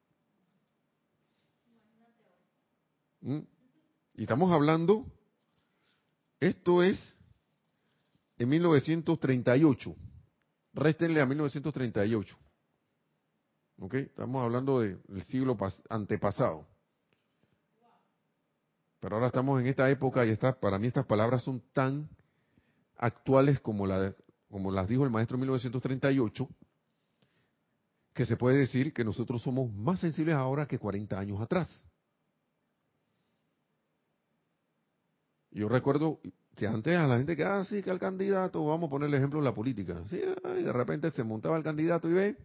¿Mm? 3.21 3.39
Y 4.15 4.21
estamos 4.23 4.51
hablando, 4.51 5.05
esto 6.39 6.83
es 6.83 7.15
en 8.37 8.49
1938. 8.49 9.95
Réstenle 10.73 11.21
a 11.21 11.25
1938. 11.25 12.37
¿Ok? 13.79 13.93
Estamos 13.95 14.43
hablando 14.43 14.79
del 14.79 15.23
siglo 15.27 15.57
antepasado. 15.89 16.67
Pero 18.99 19.15
ahora 19.15 19.27
estamos 19.27 19.59
en 19.61 19.67
esta 19.67 19.89
época 19.89 20.25
y 20.25 20.35
para 20.35 20.79
mí 20.79 20.87
estas 20.87 21.05
palabras 21.05 21.43
son 21.43 21.61
tan 21.73 22.09
actuales 22.97 23.59
como, 23.59 23.85
la, 23.85 24.15
como 24.49 24.71
las 24.71 24.87
dijo 24.87 25.03
el 25.03 25.11
maestro 25.11 25.35
en 25.35 25.41
1938, 25.41 26.49
que 28.13 28.25
se 28.25 28.35
puede 28.35 28.57
decir 28.57 28.93
que 28.93 29.03
nosotros 29.03 29.43
somos 29.43 29.71
más 29.71 29.99
sensibles 29.99 30.33
ahora 30.33 30.67
que 30.67 30.79
40 30.79 31.19
años 31.19 31.39
atrás. 31.39 31.69
Yo 35.57 35.67
recuerdo 35.67 36.19
que 36.55 36.67
antes 36.67 36.95
a 36.95 37.07
la 37.07 37.17
gente 37.17 37.35
que, 37.35 37.43
ah, 37.43 37.65
sí, 37.65 37.81
que 37.81 37.89
el 37.89 37.97
candidato, 37.97 38.63
vamos 38.63 38.89
a 38.89 38.91
poner 38.91 39.09
el 39.09 39.15
ejemplo 39.15 39.39
en 39.39 39.45
la 39.45 39.55
política, 39.55 40.03
y 40.11 40.61
de 40.61 40.71
repente 40.71 41.09
se 41.09 41.23
montaba 41.23 41.57
el 41.57 41.63
candidato 41.63 42.07
y 42.07 42.13
ve, 42.13 42.37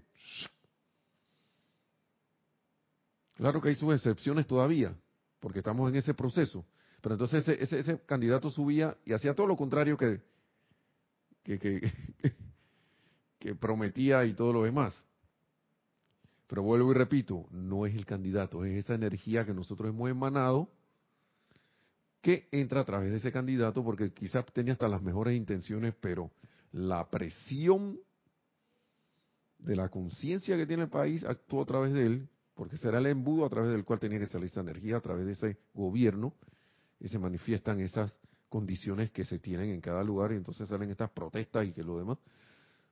Claro 3.37 3.61
que 3.61 3.69
hay 3.69 3.75
sus 3.75 3.93
excepciones 3.93 4.47
todavía, 4.47 4.95
porque 5.41 5.59
estamos 5.59 5.91
en 5.91 5.97
ese 5.97 6.15
proceso. 6.15 6.65
Pero 7.03 7.17
entonces 7.17 7.47
ese, 7.49 7.79
ese, 7.79 8.01
candidato 8.07 8.49
subía 8.51 8.97
y 9.05 9.13
hacía 9.13 9.35
todo 9.35 9.47
lo 9.47 9.57
contrario 9.57 9.99
que, 9.99 10.21
que, 11.43 11.59
que, 13.39 13.55
prometía 13.57 14.25
y 14.25 14.33
todo 14.33 14.55
lo 14.55 14.63
demás. 14.63 14.95
Pero 16.47 16.63
vuelvo 16.63 16.93
y 16.93 16.95
repito, 16.95 17.47
no 17.51 17.85
es 17.85 17.95
el 17.95 18.07
candidato, 18.07 18.65
es 18.65 18.85
esa 18.85 18.95
energía 18.95 19.45
que 19.45 19.53
nosotros 19.53 19.91
hemos 19.91 20.09
emanado 20.09 20.71
que 22.23 22.49
entra 22.53 22.81
a 22.81 22.85
través 22.85 23.11
de 23.11 23.19
ese 23.19 23.33
candidato 23.33 23.85
porque 23.85 24.13
quizás 24.13 24.47
tenía 24.53 24.73
hasta 24.73 24.89
las 24.89 25.03
mejores 25.03 25.37
intenciones, 25.37 25.95
pero 26.01 26.31
la 26.71 27.11
presión 27.11 27.99
de 29.59 29.77
la 29.77 29.89
conciencia 29.91 30.57
que 30.57 30.67
tiene 30.67 30.85
el 30.85 30.89
país 30.89 31.25
actuó 31.25 31.63
a 31.63 31.67
través 31.67 31.93
de 31.93 32.07
él 32.07 32.29
porque 32.55 32.77
será 32.77 32.99
el 32.99 33.07
embudo 33.07 33.45
a 33.45 33.51
través 33.51 33.71
del 33.71 33.85
cual 33.85 33.99
tenía 33.99 34.19
que 34.19 34.27
salir 34.27 34.47
esa 34.47 34.61
energía, 34.61 34.97
a 34.97 35.01
través 35.01 35.27
de 35.27 35.33
ese 35.33 35.59
gobierno, 35.75 36.35
y 37.01 37.09
se 37.09 37.19
manifiestan 37.19 37.81
esas 37.81 38.13
condiciones 38.49 39.11
que 39.11 39.25
se 39.25 39.39
tienen 39.39 39.71
en 39.71 39.81
cada 39.81 40.05
lugar, 40.05 40.33
y 40.33 40.37
entonces 40.37 40.69
salen 40.69 40.91
estas 40.91 41.11
protestas 41.11 41.67
y 41.67 41.73
que 41.73 41.83
lo 41.83 41.99
demás. 41.99 42.19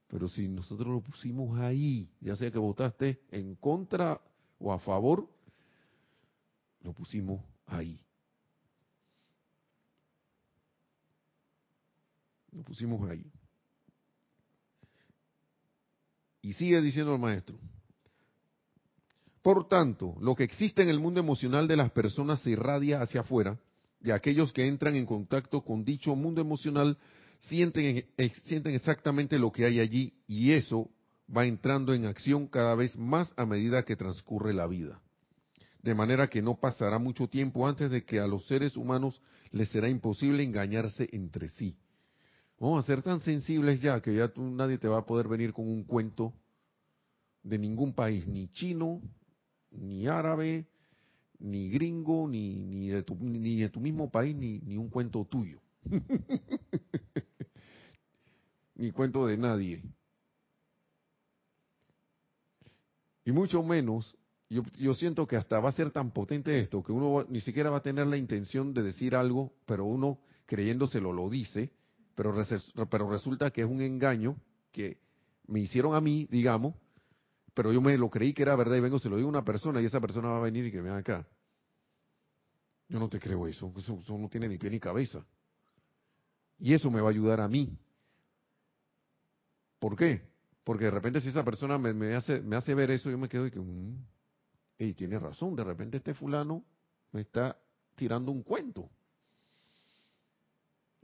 Pero 0.07 0.27
si 0.27 0.47
nosotros 0.47 0.87
lo 0.87 1.01
pusimos 1.01 1.57
ahí, 1.59 2.11
ya 2.19 2.35
sea 2.35 2.51
que 2.51 2.57
votaste 2.57 3.21
en 3.29 3.55
contra 3.55 4.19
o 4.59 4.73
a 4.73 4.79
favor, 4.79 5.29
lo 6.81 6.93
pusimos 6.93 7.41
ahí. 7.67 8.03
Lo 12.51 12.63
pusimos 12.63 13.09
ahí. 13.09 13.25
Y 16.41 16.53
sigue 16.53 16.81
diciendo 16.81 17.13
el 17.13 17.21
maestro, 17.21 17.57
por 19.41 19.67
tanto, 19.67 20.15
lo 20.19 20.35
que 20.35 20.43
existe 20.43 20.83
en 20.83 20.89
el 20.89 20.99
mundo 20.99 21.19
emocional 21.19 21.67
de 21.67 21.75
las 21.75 21.91
personas 21.91 22.39
se 22.41 22.51
irradia 22.51 23.01
hacia 23.01 23.21
afuera 23.21 23.59
y 24.03 24.11
aquellos 24.11 24.53
que 24.53 24.67
entran 24.67 24.95
en 24.95 25.05
contacto 25.05 25.61
con 25.61 25.83
dicho 25.83 26.15
mundo 26.15 26.41
emocional 26.41 26.97
sienten, 27.39 28.05
sienten 28.45 28.75
exactamente 28.75 29.39
lo 29.39 29.51
que 29.51 29.65
hay 29.65 29.79
allí 29.79 30.13
y 30.27 30.51
eso 30.51 30.89
va 31.35 31.45
entrando 31.45 31.93
en 31.93 32.05
acción 32.05 32.47
cada 32.47 32.75
vez 32.75 32.95
más 32.97 33.33
a 33.35 33.45
medida 33.45 33.83
que 33.83 33.95
transcurre 33.95 34.53
la 34.53 34.67
vida. 34.67 35.01
De 35.81 35.95
manera 35.95 36.27
que 36.27 36.43
no 36.43 36.59
pasará 36.59 36.99
mucho 36.99 37.27
tiempo 37.27 37.67
antes 37.67 37.89
de 37.89 38.03
que 38.03 38.19
a 38.19 38.27
los 38.27 38.45
seres 38.45 38.77
humanos 38.77 39.19
les 39.51 39.69
será 39.69 39.89
imposible 39.89 40.43
engañarse 40.43 41.09
entre 41.11 41.49
sí. 41.49 41.75
Vamos 42.61 42.83
a 42.83 42.85
ser 42.85 43.01
tan 43.01 43.19
sensibles 43.21 43.81
ya 43.81 43.99
que 44.03 44.13
ya 44.13 44.31
nadie 44.37 44.77
te 44.77 44.87
va 44.87 44.99
a 44.99 45.05
poder 45.05 45.27
venir 45.27 45.51
con 45.51 45.67
un 45.67 45.83
cuento 45.83 46.31
de 47.41 47.57
ningún 47.57 47.91
país, 47.91 48.27
ni 48.27 48.49
chino, 48.49 49.01
ni 49.71 50.05
árabe, 50.05 50.67
ni 51.39 51.71
gringo, 51.71 52.27
ni, 52.27 52.61
ni, 52.61 52.89
de, 52.89 53.01
tu, 53.01 53.15
ni 53.15 53.61
de 53.61 53.69
tu 53.69 53.79
mismo 53.79 54.11
país, 54.11 54.35
ni, 54.35 54.59
ni 54.59 54.77
un 54.77 54.89
cuento 54.89 55.25
tuyo. 55.25 55.59
ni 58.75 58.91
cuento 58.91 59.25
de 59.25 59.37
nadie. 59.37 59.81
Y 63.25 63.31
mucho 63.31 63.63
menos, 63.63 64.15
yo 64.49 64.93
siento 64.93 65.25
que 65.25 65.35
hasta 65.35 65.59
va 65.59 65.69
a 65.69 65.71
ser 65.71 65.89
tan 65.89 66.11
potente 66.11 66.59
esto 66.59 66.83
que 66.83 66.91
uno 66.91 67.25
ni 67.27 67.41
siquiera 67.41 67.71
va 67.71 67.77
a 67.77 67.81
tener 67.81 68.05
la 68.05 68.17
intención 68.17 68.71
de 68.71 68.83
decir 68.83 69.15
algo, 69.15 69.51
pero 69.65 69.85
uno 69.85 70.19
creyéndoselo 70.45 71.11
lo 71.11 71.27
dice, 71.27 71.71
pero, 72.15 72.33
pero 72.89 73.09
resulta 73.09 73.51
que 73.51 73.61
es 73.61 73.67
un 73.67 73.81
engaño 73.81 74.35
que 74.71 74.99
me 75.47 75.59
hicieron 75.59 75.95
a 75.95 76.01
mí, 76.01 76.27
digamos, 76.29 76.75
pero 77.53 77.73
yo 77.73 77.81
me 77.81 77.97
lo 77.97 78.09
creí 78.09 78.33
que 78.33 78.43
era 78.43 78.55
verdad 78.55 78.77
y 78.77 78.79
vengo, 78.79 78.99
se 78.99 79.09
lo 79.09 79.17
digo 79.17 79.27
a 79.27 79.29
una 79.29 79.43
persona 79.43 79.81
y 79.81 79.85
esa 79.85 79.99
persona 79.99 80.29
va 80.29 80.37
a 80.37 80.41
venir 80.41 80.65
y 80.65 80.71
que 80.71 80.81
venga 80.81 80.97
acá. 80.97 81.27
Yo 82.87 82.99
no 82.99 83.09
te 83.09 83.19
creo 83.19 83.47
eso, 83.47 83.73
eso, 83.77 84.01
no 84.17 84.29
tiene 84.29 84.47
ni 84.47 84.57
pie 84.57 84.69
ni 84.69 84.79
cabeza. 84.79 85.25
Y 86.59 86.73
eso 86.73 86.91
me 86.91 87.01
va 87.01 87.07
a 87.07 87.11
ayudar 87.11 87.39
a 87.41 87.47
mí. 87.47 87.77
¿Por 89.79 89.95
qué? 89.95 90.21
Porque 90.63 90.85
de 90.85 90.91
repente 90.91 91.21
si 91.21 91.29
esa 91.29 91.43
persona 91.43 91.77
me, 91.77 92.15
hace, 92.15 92.41
me 92.41 92.55
hace 92.55 92.75
ver 92.75 92.91
eso, 92.91 93.09
yo 93.09 93.17
me 93.17 93.27
quedo 93.27 93.47
y 93.47 93.51
que, 93.51 93.59
mmm, 93.59 93.97
tiene 94.95 95.19
razón, 95.19 95.55
de 95.55 95.63
repente 95.63 95.97
este 95.97 96.13
fulano 96.13 96.65
me 97.11 97.21
está 97.21 97.57
tirando 97.95 98.31
un 98.31 98.41
cuento. 98.41 98.89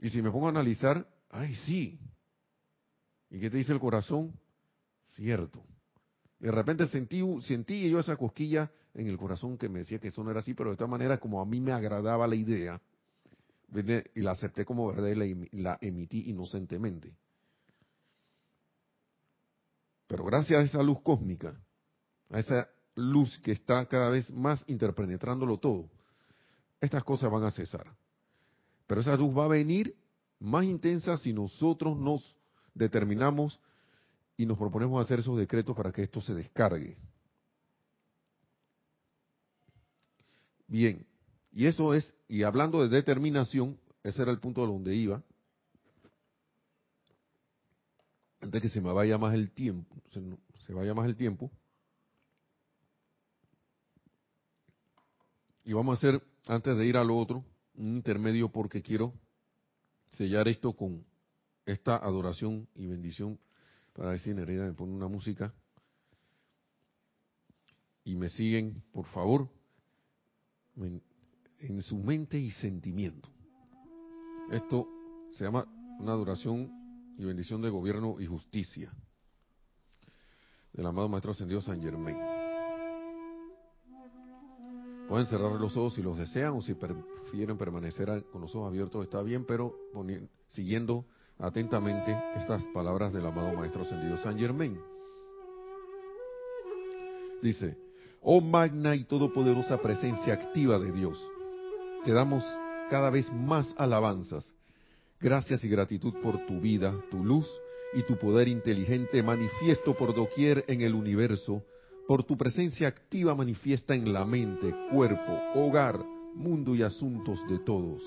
Y 0.00 0.10
si 0.10 0.22
me 0.22 0.30
pongo 0.30 0.46
a 0.46 0.50
analizar, 0.50 1.06
ay, 1.30 1.54
sí. 1.66 1.98
¿Y 3.30 3.40
qué 3.40 3.50
te 3.50 3.58
dice 3.58 3.72
el 3.72 3.80
corazón? 3.80 4.32
Cierto. 5.14 5.64
De 6.38 6.50
repente 6.52 6.86
sentí, 6.86 7.22
sentí 7.42 7.90
yo 7.90 7.98
esa 7.98 8.16
cosquilla 8.16 8.70
en 8.94 9.08
el 9.08 9.18
corazón 9.18 9.58
que 9.58 9.68
me 9.68 9.80
decía 9.80 9.98
que 9.98 10.08
eso 10.08 10.22
no 10.22 10.30
era 10.30 10.40
así, 10.40 10.54
pero 10.54 10.70
de 10.70 10.76
todas 10.76 10.90
maneras, 10.90 11.18
como 11.18 11.40
a 11.40 11.46
mí 11.46 11.60
me 11.60 11.72
agradaba 11.72 12.26
la 12.26 12.36
idea, 12.36 12.80
y 14.14 14.20
la 14.22 14.32
acepté 14.32 14.64
como 14.64 14.88
verdad 14.88 15.08
y 15.08 15.62
la 15.62 15.78
emití 15.80 16.30
inocentemente. 16.30 17.14
Pero 20.06 20.24
gracias 20.24 20.58
a 20.58 20.62
esa 20.62 20.82
luz 20.82 21.02
cósmica, 21.02 21.60
a 22.30 22.38
esa 22.38 22.68
luz 22.94 23.38
que 23.40 23.52
está 23.52 23.86
cada 23.86 24.08
vez 24.08 24.30
más 24.30 24.64
interpenetrándolo 24.68 25.58
todo, 25.58 25.90
estas 26.80 27.04
cosas 27.04 27.30
van 27.30 27.44
a 27.44 27.50
cesar. 27.50 27.94
Pero 28.88 29.02
esa 29.02 29.14
luz 29.14 29.36
va 29.36 29.44
a 29.44 29.48
venir 29.48 29.94
más 30.40 30.64
intensa 30.64 31.16
si 31.18 31.32
nosotros 31.32 31.96
nos 31.96 32.36
determinamos 32.74 33.60
y 34.36 34.46
nos 34.46 34.58
proponemos 34.58 35.04
hacer 35.04 35.20
esos 35.20 35.38
decretos 35.38 35.76
para 35.76 35.92
que 35.92 36.02
esto 36.02 36.20
se 36.20 36.34
descargue. 36.34 36.96
Bien, 40.66 41.06
y 41.52 41.66
eso 41.66 41.92
es, 41.92 42.14
y 42.28 42.42
hablando 42.42 42.82
de 42.82 42.88
determinación, 42.88 43.78
ese 44.02 44.22
era 44.22 44.30
el 44.30 44.40
punto 44.40 44.62
de 44.62 44.68
donde 44.68 44.94
iba, 44.94 45.22
antes 48.40 48.62
que 48.62 48.68
se 48.68 48.80
me 48.80 48.92
vaya 48.92 49.18
más 49.18 49.34
el 49.34 49.50
tiempo, 49.50 49.96
se, 50.66 50.72
vaya 50.72 50.94
más 50.94 51.06
el 51.06 51.16
tiempo. 51.16 51.50
Y 55.64 55.74
vamos 55.74 55.96
a 55.96 55.98
hacer, 55.98 56.22
antes 56.46 56.78
de 56.78 56.86
ir 56.86 56.96
al 56.96 57.10
otro, 57.10 57.44
un 57.78 57.96
intermedio 57.96 58.50
porque 58.50 58.82
quiero 58.82 59.14
sellar 60.10 60.48
esto 60.48 60.72
con 60.72 61.04
esta 61.64 61.96
adoración 61.96 62.68
y 62.74 62.86
bendición 62.86 63.38
para 63.92 64.10
ver 64.10 64.18
si 64.20 64.34
Nereida 64.34 64.64
me 64.64 64.74
pone 64.74 64.92
una 64.92 65.08
música. 65.08 65.54
Y 68.04 68.16
me 68.16 68.28
siguen, 68.28 68.82
por 68.92 69.06
favor, 69.06 69.48
en, 70.76 71.02
en 71.58 71.82
su 71.82 71.98
mente 71.98 72.38
y 72.38 72.50
sentimiento. 72.50 73.28
Esto 74.50 74.88
se 75.32 75.44
llama 75.44 75.66
una 75.98 76.12
adoración 76.12 76.72
y 77.18 77.24
bendición 77.24 77.60
de 77.60 77.68
gobierno 77.70 78.18
y 78.18 78.26
justicia 78.26 78.92
del 80.72 80.86
amado 80.86 81.08
Maestro 81.08 81.32
Ascendido 81.32 81.60
San 81.60 81.82
Germain. 81.82 82.37
Pueden 85.08 85.26
cerrar 85.26 85.52
los 85.52 85.76
ojos 85.76 85.94
si 85.94 86.02
los 86.02 86.18
desean 86.18 86.52
o 86.54 86.60
si 86.60 86.74
prefieren 86.74 87.56
permanecer 87.56 88.24
con 88.30 88.42
los 88.42 88.54
ojos 88.54 88.68
abiertos, 88.68 89.04
está 89.04 89.22
bien, 89.22 89.44
pero 89.46 89.74
siguiendo 90.48 91.04
atentamente 91.38 92.16
estas 92.36 92.62
palabras 92.74 93.12
del 93.12 93.26
amado 93.26 93.54
Maestro 93.54 93.82
Ascendido 93.82 94.18
San 94.18 94.38
Germain. 94.38 94.78
Dice, 97.40 97.78
oh 98.20 98.40
magna 98.40 98.94
y 98.96 99.04
todopoderosa 99.04 99.80
presencia 99.80 100.34
activa 100.34 100.78
de 100.78 100.92
Dios, 100.92 101.18
te 102.04 102.12
damos 102.12 102.44
cada 102.90 103.10
vez 103.10 103.32
más 103.32 103.74
alabanzas 103.78 104.52
Gracias 105.20 105.64
y 105.64 105.68
gratitud 105.68 106.14
por 106.22 106.46
tu 106.46 106.60
vida, 106.60 106.94
tu 107.10 107.24
luz 107.24 107.48
y 107.92 108.04
tu 108.04 108.16
poder 108.16 108.46
inteligente 108.46 109.20
manifiesto 109.20 109.96
por 109.96 110.14
doquier 110.14 110.64
en 110.68 110.80
el 110.80 110.94
universo, 110.94 111.64
por 112.08 112.24
tu 112.24 112.38
presencia 112.38 112.88
activa 112.88 113.34
manifiesta 113.34 113.94
en 113.94 114.14
la 114.14 114.24
mente, 114.24 114.74
cuerpo, 114.90 115.38
hogar, 115.54 116.02
mundo 116.34 116.74
y 116.74 116.82
asuntos 116.82 117.38
de 117.50 117.58
todos. 117.58 118.02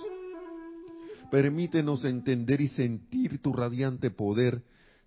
Permítenos 1.29 2.03
entender 2.03 2.61
y 2.61 2.67
sentir 2.67 3.43
tu 3.43 3.53
radiante 3.53 4.09
poder, 4.09 4.63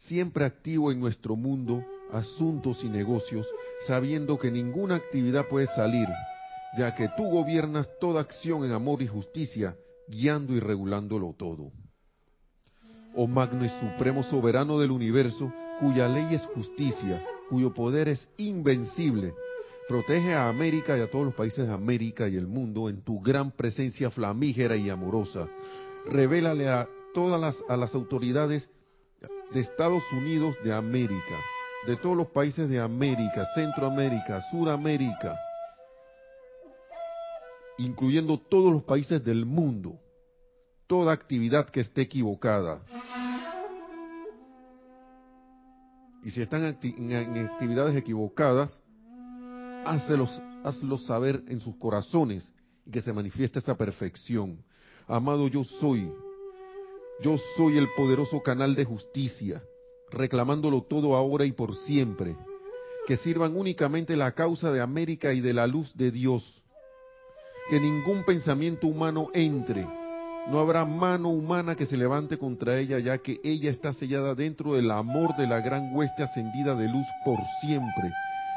siempre 0.07 0.45
activo 0.45 0.93
en 0.93 1.01
nuestro 1.01 1.35
mundo, 1.35 1.85
asuntos 2.13 2.85
y 2.85 2.89
negocios, 2.89 3.49
sabiendo 3.89 4.39
que 4.39 4.53
ninguna 4.53 4.95
actividad 4.95 5.49
puede 5.49 5.67
salir, 5.75 6.07
ya 6.79 6.95
que 6.95 7.09
tú 7.17 7.25
gobiernas 7.25 7.89
toda 8.01 8.21
acción 8.21 8.65
en 8.65 8.71
amor 8.71 9.03
y 9.03 9.09
justicia, 9.09 9.77
guiando 10.07 10.53
y 10.55 10.61
regulándolo 10.61 11.35
todo 11.37 11.73
oh 13.17 13.27
magno 13.27 13.65
y 13.65 13.69
supremo 13.69 14.23
soberano 14.23 14.79
del 14.79 14.91
universo, 14.91 15.53
cuya 15.81 16.09
ley 16.09 16.35
es 16.35 16.43
justicia, 16.47 17.25
cuyo 17.49 17.73
poder 17.73 18.09
es 18.09 18.29
invencible. 18.37 19.35
Protege 19.89 20.35
a 20.35 20.49
América 20.49 20.97
y 20.97 21.03
a 21.03 21.11
todos 21.11 21.27
los 21.27 21.35
países 21.35 21.67
de 21.67 21.75
América 21.75 22.29
y 22.29 22.37
el 22.37 22.47
mundo 22.47 22.89
en 22.89 23.03
tu 23.03 23.21
gran 23.21 23.51
presencia 23.51 24.11
flamígera 24.11 24.77
y 24.77 24.89
amorosa. 24.89 25.47
Revélale 26.07 26.69
a 26.69 26.89
todas 27.13 27.41
las, 27.41 27.57
a 27.69 27.77
las 27.77 27.95
autoridades 27.95 28.69
de 29.53 29.61
Estados 29.61 30.03
Unidos 30.13 30.57
de 30.65 30.73
América, 30.73 31.37
de 31.87 31.97
todos 31.97 32.17
los 32.17 32.29
países 32.29 32.69
de 32.69 32.81
América, 32.81 33.45
Centroamérica, 33.55 34.41
Suramérica, 34.51 35.39
incluyendo 37.79 38.39
todos 38.39 38.73
los 38.73 38.83
países 38.85 39.23
del 39.25 39.45
mundo, 39.45 39.99
toda 40.87 41.13
actividad 41.13 41.69
que 41.69 41.81
esté 41.81 42.03
equivocada. 42.03 42.81
Y 46.25 46.31
si 46.31 46.41
están 46.41 46.65
en 46.83 47.47
actividades 47.47 47.95
equivocadas, 47.97 48.81
hazlos, 49.85 50.31
hazlos 50.65 51.05
saber 51.05 51.43
en 51.49 51.61
sus 51.61 51.77
corazones 51.77 52.51
y 52.87 52.91
que 52.91 53.03
se 53.03 53.13
manifieste 53.13 53.59
esa 53.59 53.77
perfección. 53.77 54.65
Amado 55.07 55.49
yo 55.49 55.65
soy, 55.65 56.11
yo 57.23 57.37
soy 57.57 57.77
el 57.77 57.89
poderoso 57.95 58.43
canal 58.43 58.75
de 58.75 58.87
justicia, 58.87 59.63
reclamándolo 60.11 60.83
todo 60.83 61.15
ahora 61.15 61.45
y 61.45 61.53
por 61.53 61.77
siempre, 61.77 62.37
que 63.07 63.19
sirvan 63.19 63.55
únicamente 63.55 64.17
la 64.17 64.33
causa 64.33 64.73
de 64.73 64.81
América 64.81 65.35
y 65.35 65.43
de 65.43 65.53
la 65.53 65.67
luz 65.67 65.95
de 65.95 66.11
Dios, 66.11 66.63
que 67.69 67.79
ningún 67.81 68.25
pensamiento 68.25 68.87
humano 68.87 69.29
entre, 69.35 69.87
no 70.47 70.61
habrá 70.61 70.85
mano 70.85 71.31
humana 71.31 71.75
que 71.75 71.87
se 71.87 71.97
levante 71.97 72.37
contra 72.37 72.79
ella, 72.79 72.99
ya 72.99 73.19
que 73.19 73.41
ella 73.43 73.71
está 73.71 73.93
sellada 73.93 74.35
dentro 74.35 74.75
del 74.75 74.91
amor 74.91 75.35
de 75.37 75.47
la 75.47 75.61
gran 75.61 75.95
hueste 75.95 76.23
ascendida 76.23 76.75
de 76.75 76.89
luz 76.89 77.07
por 77.25 77.39
siempre. 77.61 78.13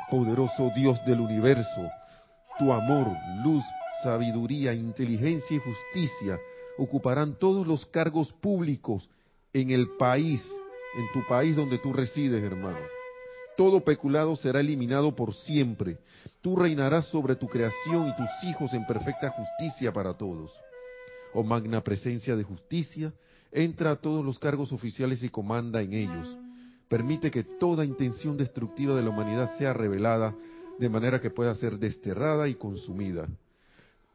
Poderoso 0.10 0.72
Dios 0.76 1.04
del 1.06 1.22
universo, 1.22 1.90
tu 2.60 2.72
amor, 2.72 3.08
luz, 3.44 3.64
sabiduría, 4.04 4.74
inteligencia 4.74 5.56
y 5.56 5.60
justicia 5.60 6.38
ocuparán 6.78 7.36
todos 7.40 7.66
los 7.66 7.86
cargos 7.86 8.32
públicos 8.34 9.10
en 9.54 9.72
el 9.72 9.88
país, 9.98 10.46
en 10.98 11.06
tu 11.14 11.28
país 11.28 11.56
donde 11.56 11.78
tú 11.80 11.94
resides, 11.94 12.44
hermano. 12.44 12.80
Todo 13.56 13.84
peculado 13.84 14.36
será 14.36 14.60
eliminado 14.60 15.16
por 15.16 15.34
siempre. 15.34 15.98
Tú 16.42 16.56
reinarás 16.56 17.08
sobre 17.08 17.36
tu 17.36 17.48
creación 17.48 18.08
y 18.08 18.16
tus 18.16 18.30
hijos 18.44 18.72
en 18.74 18.86
perfecta 18.86 19.32
justicia 19.32 19.92
para 19.92 20.14
todos 20.14 20.52
oh 21.34 21.44
magna 21.44 21.84
presencia 21.84 22.36
de 22.36 22.44
justicia, 22.44 23.14
entra 23.52 23.92
a 23.92 23.96
todos 23.96 24.24
los 24.24 24.40
cargos 24.40 24.72
oficiales 24.72 25.24
y 25.24 25.30
comanda 25.30 25.82
en 25.82 25.94
ellos. 25.94 26.38
Permite 26.88 27.32
que 27.32 27.44
toda 27.44 27.86
intención 27.86 28.38
destructiva 28.38 28.96
de 28.96 29.04
la 29.04 29.10
humanidad 29.10 29.58
sea 29.58 29.74
revelada 29.74 30.36
de 30.80 30.90
manera 30.90 31.20
que 31.20 31.30
pueda 31.30 31.54
ser 31.56 31.80
desterrada 31.80 32.48
y 32.48 32.56
consumida. 32.56 33.28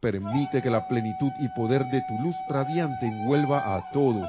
Permite 0.01 0.63
que 0.63 0.71
la 0.71 0.89
plenitud 0.89 1.31
y 1.41 1.49
poder 1.55 1.85
de 1.87 2.03
tu 2.09 2.25
luz 2.25 2.35
radiante 2.49 3.07
envuelva 3.07 3.77
a 3.77 3.91
todos 3.93 4.29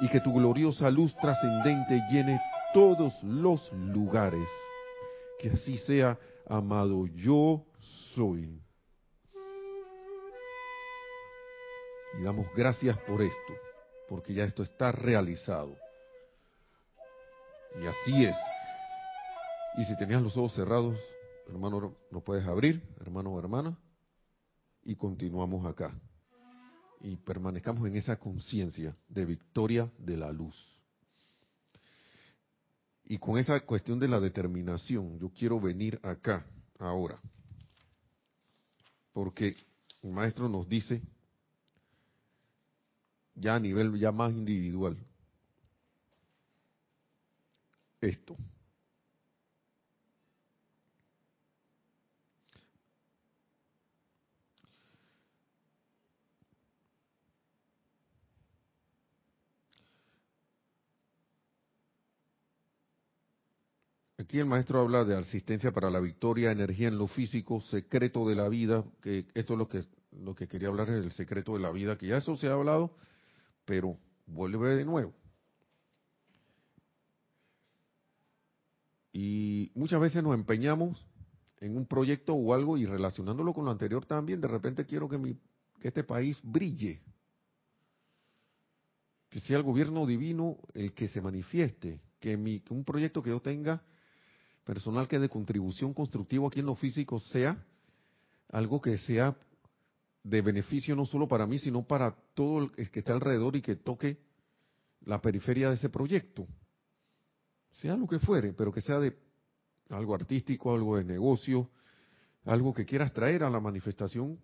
y 0.00 0.08
que 0.08 0.20
tu 0.20 0.32
gloriosa 0.32 0.90
luz 0.90 1.14
trascendente 1.16 2.02
llene 2.10 2.40
todos 2.72 3.12
los 3.22 3.70
lugares. 3.72 4.48
Que 5.38 5.50
así 5.50 5.78
sea, 5.78 6.18
amado, 6.48 7.06
yo 7.06 7.64
soy. 8.14 8.60
Y 12.20 12.22
damos 12.22 12.48
gracias 12.54 12.98
por 13.04 13.22
esto, 13.22 13.54
porque 14.06 14.34
ya 14.34 14.44
esto 14.44 14.62
está 14.62 14.92
realizado. 14.92 15.74
Y 17.80 17.86
así 17.86 18.26
es. 18.26 18.36
Y 19.78 19.84
si 19.86 19.96
tenías 19.96 20.20
los 20.20 20.36
ojos 20.36 20.52
cerrados, 20.52 20.98
hermano, 21.48 21.96
no 22.10 22.20
puedes 22.20 22.46
abrir, 22.46 22.82
hermano 23.00 23.30
o 23.30 23.38
hermana, 23.38 23.78
y 24.84 24.96
continuamos 24.96 25.64
acá. 25.64 25.98
Y 27.00 27.16
permanezcamos 27.16 27.88
en 27.88 27.96
esa 27.96 28.18
conciencia 28.18 28.94
de 29.08 29.24
victoria 29.24 29.90
de 29.96 30.18
la 30.18 30.30
luz. 30.30 30.54
Y 33.04 33.16
con 33.16 33.38
esa 33.38 33.58
cuestión 33.60 33.98
de 33.98 34.08
la 34.08 34.20
determinación, 34.20 35.18
yo 35.18 35.30
quiero 35.30 35.58
venir 35.58 35.98
acá, 36.02 36.44
ahora. 36.78 37.18
Porque 39.14 39.56
el 40.02 40.10
maestro 40.10 40.50
nos 40.50 40.68
dice, 40.68 41.00
ya 43.34 43.54
a 43.54 43.60
nivel 43.60 43.98
ya 43.98 44.12
más 44.12 44.32
individual, 44.32 44.96
esto. 48.00 48.36
Aquí 64.18 64.38
el 64.38 64.46
maestro 64.46 64.80
habla 64.80 65.04
de 65.04 65.16
asistencia 65.16 65.72
para 65.72 65.90
la 65.90 65.98
victoria, 65.98 66.52
energía 66.52 66.88
en 66.88 66.98
lo 66.98 67.08
físico, 67.08 67.60
secreto 67.62 68.28
de 68.28 68.34
la 68.36 68.48
vida, 68.48 68.84
que 69.02 69.26
esto 69.34 69.54
es 69.54 69.58
lo 69.58 69.68
que 69.68 69.82
lo 70.12 70.34
que 70.34 70.46
quería 70.46 70.68
hablar 70.68 70.90
es 70.90 71.04
el 71.04 71.12
secreto 71.12 71.54
de 71.54 71.60
la 71.60 71.70
vida, 71.70 71.96
que 71.96 72.08
ya 72.08 72.18
eso 72.18 72.36
se 72.36 72.48
ha 72.48 72.52
hablado, 72.52 72.94
pero 73.64 73.98
vuelve 74.26 74.76
de 74.76 74.84
nuevo. 74.84 75.14
Y 79.12 79.72
muchas 79.74 80.00
veces 80.00 80.22
nos 80.22 80.34
empeñamos 80.34 81.04
en 81.58 81.76
un 81.76 81.86
proyecto 81.86 82.34
o 82.34 82.54
algo 82.54 82.78
y 82.78 82.86
relacionándolo 82.86 83.52
con 83.52 83.64
lo 83.64 83.70
anterior 83.70 84.06
también, 84.06 84.40
de 84.40 84.48
repente 84.48 84.86
quiero 84.86 85.08
que, 85.08 85.18
mi, 85.18 85.36
que 85.78 85.88
este 85.88 86.04
país 86.04 86.38
brille, 86.42 87.02
que 89.28 89.40
sea 89.40 89.58
el 89.58 89.62
gobierno 89.62 90.06
divino 90.06 90.58
el 90.74 90.92
que 90.94 91.08
se 91.08 91.20
manifieste, 91.20 92.00
que, 92.18 92.36
mi, 92.36 92.60
que 92.60 92.72
un 92.72 92.84
proyecto 92.84 93.22
que 93.22 93.30
yo 93.30 93.40
tenga 93.40 93.82
personal 94.64 95.08
que 95.08 95.18
de 95.18 95.28
contribución 95.28 95.92
constructiva 95.92 96.46
aquí 96.48 96.60
en 96.60 96.66
lo 96.66 96.76
físico 96.76 97.18
sea 97.18 97.62
algo 98.50 98.80
que 98.80 98.98
sea 98.98 99.36
de 100.22 100.42
beneficio 100.42 100.94
no 100.94 101.06
solo 101.06 101.26
para 101.26 101.46
mí, 101.46 101.58
sino 101.58 101.86
para 101.86 102.14
todo 102.34 102.70
el 102.76 102.90
que 102.90 103.00
está 103.00 103.12
alrededor 103.12 103.56
y 103.56 103.62
que 103.62 103.76
toque 103.76 104.18
la 105.02 105.20
periferia 105.20 105.68
de 105.68 105.76
ese 105.76 105.88
proyecto. 105.88 106.46
Sea 107.72 107.96
lo 107.96 108.06
que 108.06 108.18
fuere, 108.18 108.52
pero 108.52 108.72
que 108.72 108.80
sea 108.80 108.98
de 108.98 109.16
algo 109.88 110.14
artístico, 110.14 110.74
algo 110.74 110.96
de 110.96 111.04
negocio, 111.04 111.70
algo 112.44 112.74
que 112.74 112.84
quieras 112.84 113.12
traer 113.12 113.44
a 113.44 113.50
la 113.50 113.60
manifestación 113.60 114.38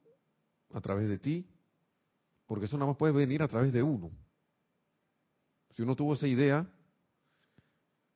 a 0.72 0.81
través 0.81 1.09
de 1.09 1.18
ti, 1.18 1.47
porque 2.47 2.66
eso 2.66 2.77
nada 2.77 2.91
más 2.91 2.97
puede 2.97 3.12
venir 3.12 3.43
a 3.43 3.49
través 3.49 3.72
de 3.72 3.83
uno. 3.83 4.11
Si 5.74 5.83
uno 5.83 5.95
tuvo 5.95 6.14
esa 6.14 6.27
idea 6.27 6.66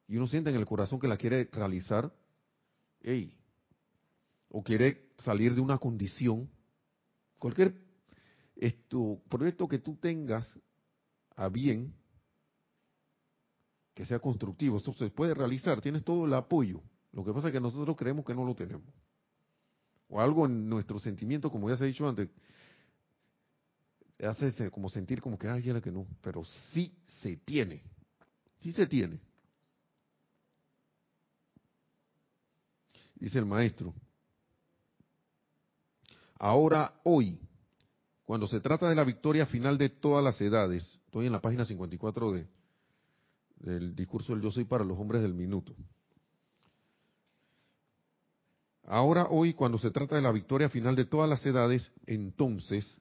y 0.08 0.16
uno 0.16 0.26
siente 0.26 0.50
en 0.50 0.56
el 0.56 0.66
corazón 0.66 0.98
que 0.98 1.08
la 1.08 1.16
quiere 1.16 1.48
realizar, 1.52 2.12
hey, 3.02 3.36
o 4.48 4.62
quiere 4.62 5.10
salir 5.18 5.54
de 5.54 5.60
una 5.60 5.78
condición, 5.78 6.48
cualquier 7.40 7.74
esto, 8.54 9.20
proyecto 9.28 9.66
que 9.66 9.78
tú 9.78 9.96
tengas 9.96 10.56
a 11.34 11.48
bien, 11.48 11.92
que 13.94 14.04
sea 14.04 14.20
constructivo, 14.20 14.76
esto 14.76 14.92
se 14.92 15.10
puede 15.10 15.34
realizar, 15.34 15.80
tienes 15.80 16.04
todo 16.04 16.26
el 16.26 16.34
apoyo. 16.34 16.80
Lo 17.12 17.24
que 17.24 17.32
pasa 17.32 17.48
es 17.48 17.52
que 17.52 17.60
nosotros 17.60 17.96
creemos 17.96 18.24
que 18.24 18.34
no 18.34 18.44
lo 18.44 18.54
tenemos. 18.54 18.86
O 20.08 20.20
algo 20.20 20.46
en 20.46 20.68
nuestro 20.68 20.98
sentimiento, 20.98 21.50
como 21.50 21.68
ya 21.68 21.76
se 21.76 21.84
ha 21.84 21.86
dicho 21.86 22.08
antes, 22.08 22.28
hace 24.18 24.70
como 24.70 24.88
sentir 24.88 25.20
como 25.20 25.38
que, 25.38 25.48
ay, 25.48 25.68
era 25.68 25.80
que 25.80 25.90
no, 25.90 26.06
pero 26.20 26.44
sí 26.72 26.94
se 27.22 27.36
tiene, 27.38 27.82
sí 28.60 28.72
se 28.72 28.86
tiene. 28.86 29.18
Dice 33.14 33.38
el 33.38 33.46
maestro, 33.46 33.94
ahora, 36.40 36.94
hoy, 37.04 37.38
cuando 38.24 38.48
se 38.48 38.60
trata 38.60 38.88
de 38.88 38.96
la 38.96 39.04
victoria 39.04 39.46
final 39.46 39.78
de 39.78 39.90
todas 39.90 40.24
las 40.24 40.40
edades, 40.40 40.82
estoy 41.04 41.26
en 41.26 41.32
la 41.32 41.40
página 41.40 41.64
54 41.64 42.32
de, 42.32 42.48
del 43.56 43.94
discurso 43.94 44.32
del 44.32 44.42
yo 44.42 44.50
soy 44.50 44.64
para 44.64 44.84
los 44.84 44.98
hombres 44.98 45.22
del 45.22 45.34
minuto. 45.34 45.74
Ahora, 48.84 49.28
hoy, 49.30 49.54
cuando 49.54 49.78
se 49.78 49.90
trata 49.90 50.16
de 50.16 50.22
la 50.22 50.32
victoria 50.32 50.68
final 50.68 50.96
de 50.96 51.04
todas 51.04 51.30
las 51.30 51.46
edades, 51.46 51.92
entonces, 52.06 52.98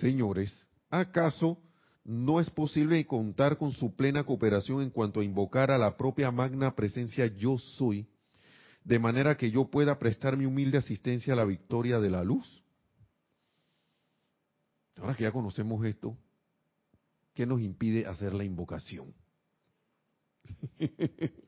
señores, 0.00 0.66
¿acaso 0.90 1.58
no 2.04 2.40
es 2.40 2.50
posible 2.50 3.06
contar 3.06 3.56
con 3.56 3.72
su 3.72 3.94
plena 3.94 4.24
cooperación 4.24 4.82
en 4.82 4.90
cuanto 4.90 5.20
a 5.20 5.24
invocar 5.24 5.70
a 5.70 5.78
la 5.78 5.96
propia 5.96 6.30
magna 6.30 6.74
presencia 6.74 7.26
yo 7.26 7.56
soy, 7.58 8.06
de 8.84 8.98
manera 8.98 9.36
que 9.36 9.50
yo 9.50 9.64
pueda 9.70 9.98
prestar 9.98 10.36
mi 10.36 10.44
humilde 10.44 10.78
asistencia 10.78 11.32
a 11.32 11.36
la 11.36 11.44
victoria 11.44 11.98
de 11.98 12.10
la 12.10 12.22
luz? 12.22 12.62
Ahora 14.96 15.14
que 15.14 15.24
ya 15.24 15.32
conocemos 15.32 15.84
esto, 15.84 16.16
¿qué 17.32 17.46
nos 17.46 17.60
impide 17.60 18.06
hacer 18.06 18.34
la 18.34 18.44
invocación? 18.44 19.12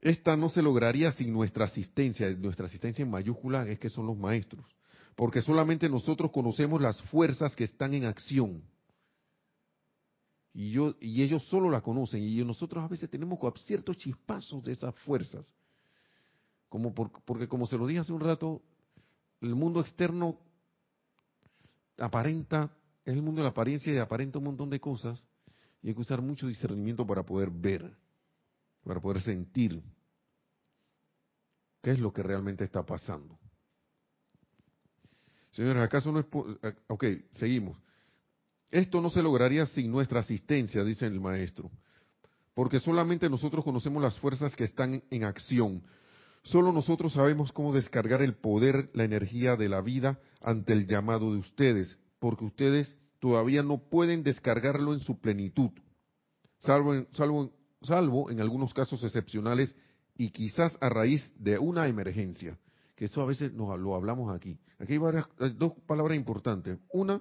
Esta 0.00 0.36
no 0.36 0.48
se 0.48 0.60
lograría 0.62 1.10
sin 1.12 1.32
nuestra 1.32 1.64
asistencia. 1.64 2.30
Nuestra 2.30 2.66
asistencia 2.66 3.02
en 3.02 3.10
mayúscula 3.10 3.66
es 3.66 3.78
que 3.78 3.88
son 3.88 4.06
los 4.06 4.16
maestros. 4.16 4.64
Porque 5.14 5.40
solamente 5.40 5.88
nosotros 5.88 6.30
conocemos 6.30 6.82
las 6.82 7.00
fuerzas 7.02 7.56
que 7.56 7.64
están 7.64 7.94
en 7.94 8.04
acción. 8.04 8.62
Y, 10.52 10.70
yo, 10.70 10.94
y 11.00 11.22
ellos 11.22 11.44
solo 11.48 11.70
la 11.70 11.80
conocen. 11.80 12.22
Y 12.22 12.44
nosotros 12.44 12.84
a 12.84 12.88
veces 12.88 13.08
tenemos 13.08 13.38
ciertos 13.64 13.96
chispazos 13.96 14.62
de 14.62 14.72
esas 14.72 14.94
fuerzas. 15.00 15.46
Como 16.68 16.94
porque 16.94 17.48
como 17.48 17.66
se 17.66 17.78
lo 17.78 17.86
dije 17.86 18.00
hace 18.00 18.12
un 18.12 18.20
rato, 18.20 18.62
el 19.40 19.54
mundo 19.54 19.80
externo 19.80 20.38
aparenta, 21.98 22.70
es 23.04 23.14
el 23.14 23.22
mundo 23.22 23.40
de 23.40 23.44
la 23.44 23.50
apariencia 23.50 23.92
y 23.92 23.98
aparenta 23.98 24.38
un 24.38 24.44
montón 24.44 24.70
de 24.70 24.80
cosas. 24.80 25.22
Y 25.82 25.88
hay 25.88 25.94
que 25.94 26.00
usar 26.00 26.20
mucho 26.20 26.46
discernimiento 26.46 27.06
para 27.06 27.22
poder 27.22 27.50
ver, 27.50 27.96
para 28.82 29.00
poder 29.00 29.22
sentir 29.22 29.82
qué 31.82 31.92
es 31.92 32.00
lo 32.00 32.12
que 32.12 32.22
realmente 32.22 32.64
está 32.64 32.84
pasando. 32.84 33.38
Señores, 35.52 35.82
¿acaso 35.82 36.12
no 36.12 36.20
es... 36.20 36.26
Eh, 36.62 36.74
ok, 36.88 37.04
seguimos. 37.32 37.78
Esto 38.70 39.00
no 39.00 39.08
se 39.08 39.22
lograría 39.22 39.64
sin 39.66 39.90
nuestra 39.90 40.20
asistencia, 40.20 40.84
dice 40.84 41.06
el 41.06 41.20
maestro, 41.20 41.70
porque 42.52 42.80
solamente 42.80 43.30
nosotros 43.30 43.64
conocemos 43.64 44.02
las 44.02 44.18
fuerzas 44.18 44.56
que 44.56 44.64
están 44.64 45.02
en 45.08 45.24
acción. 45.24 45.82
Solo 46.46 46.70
nosotros 46.70 47.12
sabemos 47.12 47.50
cómo 47.50 47.72
descargar 47.72 48.22
el 48.22 48.36
poder, 48.36 48.88
la 48.94 49.02
energía 49.02 49.56
de 49.56 49.68
la 49.68 49.80
vida 49.80 50.20
ante 50.40 50.74
el 50.74 50.86
llamado 50.86 51.32
de 51.32 51.38
ustedes, 51.38 51.98
porque 52.20 52.44
ustedes 52.44 52.96
todavía 53.18 53.64
no 53.64 53.78
pueden 53.78 54.22
descargarlo 54.22 54.94
en 54.94 55.00
su 55.00 55.18
plenitud, 55.18 55.70
salvo 56.60 56.94
en, 56.94 58.40
algunos 58.40 58.72
casos 58.74 59.02
excepcionales 59.02 59.74
y 60.14 60.30
quizás 60.30 60.78
a 60.80 60.88
raíz 60.88 61.34
de 61.36 61.58
una 61.58 61.88
emergencia, 61.88 62.56
que 62.94 63.06
eso 63.06 63.22
a 63.22 63.26
veces 63.26 63.52
nos, 63.52 63.76
lo 63.80 63.96
hablamos 63.96 64.32
aquí. 64.32 64.56
Aquí 64.78 64.92
hay 64.92 64.98
varias, 64.98 65.26
dos 65.56 65.72
palabras 65.84 66.16
importantes. 66.16 66.78
Una, 66.92 67.20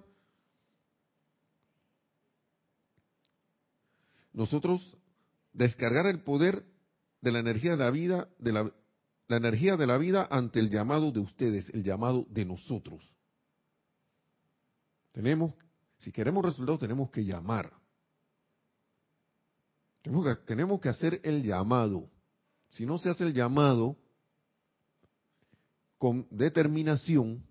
nosotros 4.34 4.96
descargar 5.52 6.06
el 6.06 6.20
poder 6.20 6.64
de 7.22 7.32
la 7.32 7.40
energía 7.40 7.72
de 7.72 7.78
la 7.78 7.90
vida, 7.90 8.30
de 8.38 8.52
la, 8.52 8.72
la 9.28 9.38
energía 9.38 9.78
de 9.78 9.88
la 9.88 9.98
vida 9.98 10.28
ante 10.30 10.60
el 10.60 10.70
llamado 10.70 11.12
de 11.12 11.20
ustedes, 11.20 11.70
el 11.70 11.84
llamado 11.84 12.26
de 12.30 12.46
nosotros. 12.46 13.14
Tenemos 15.12 15.54
si 16.00 16.12
queremos 16.12 16.44
resultados 16.46 16.80
tenemos 16.80 17.10
que 17.10 17.24
llamar. 17.24 17.72
Tenemos 20.46 20.80
que, 20.80 20.90
hacer 20.90 21.20
el 21.24 21.42
llamado. 21.42 22.08
Si 22.70 22.86
no 22.86 23.00
se 23.00 23.10
hace 23.10 23.24
el 23.24 23.34
llamado 23.34 23.98
con 25.98 26.28
determinación, 26.30 27.44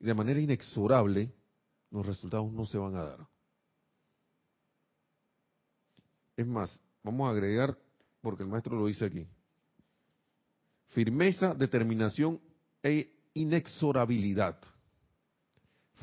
de 0.00 0.14
manera 0.14 0.40
inexorable, 0.40 1.32
los 1.90 2.04
resultados 2.04 2.52
no 2.52 2.64
se 2.64 2.78
van 2.78 2.96
a 2.96 3.04
dar. 3.04 3.28
Es 6.36 6.46
más, 6.46 6.82
vamos 7.04 7.28
a 7.28 7.30
agregar, 7.30 7.78
porque 8.20 8.42
el 8.42 8.48
maestro 8.48 8.76
lo 8.76 8.86
dice 8.86 9.04
aquí, 9.04 9.28
firmeza, 10.88 11.54
determinación 11.54 12.40
e 12.82 13.10
inexorabilidad 13.34 14.58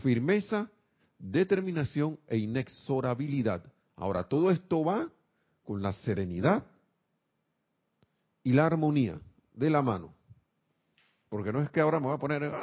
firmeza, 0.01 0.69
determinación 1.17 2.19
e 2.27 2.38
inexorabilidad. 2.38 3.63
Ahora, 3.95 4.23
todo 4.23 4.51
esto 4.51 4.83
va 4.83 5.09
con 5.63 5.81
la 5.81 5.93
serenidad 5.93 6.65
y 8.43 8.51
la 8.53 8.67
armonía 8.67 9.19
de 9.53 9.69
la 9.69 9.81
mano. 9.81 10.13
Porque 11.29 11.51
no 11.53 11.61
es 11.61 11.69
que 11.69 11.81
ahora 11.81 11.99
me 11.99 12.07
voy 12.07 12.15
a 12.15 12.19
poner 12.19 12.43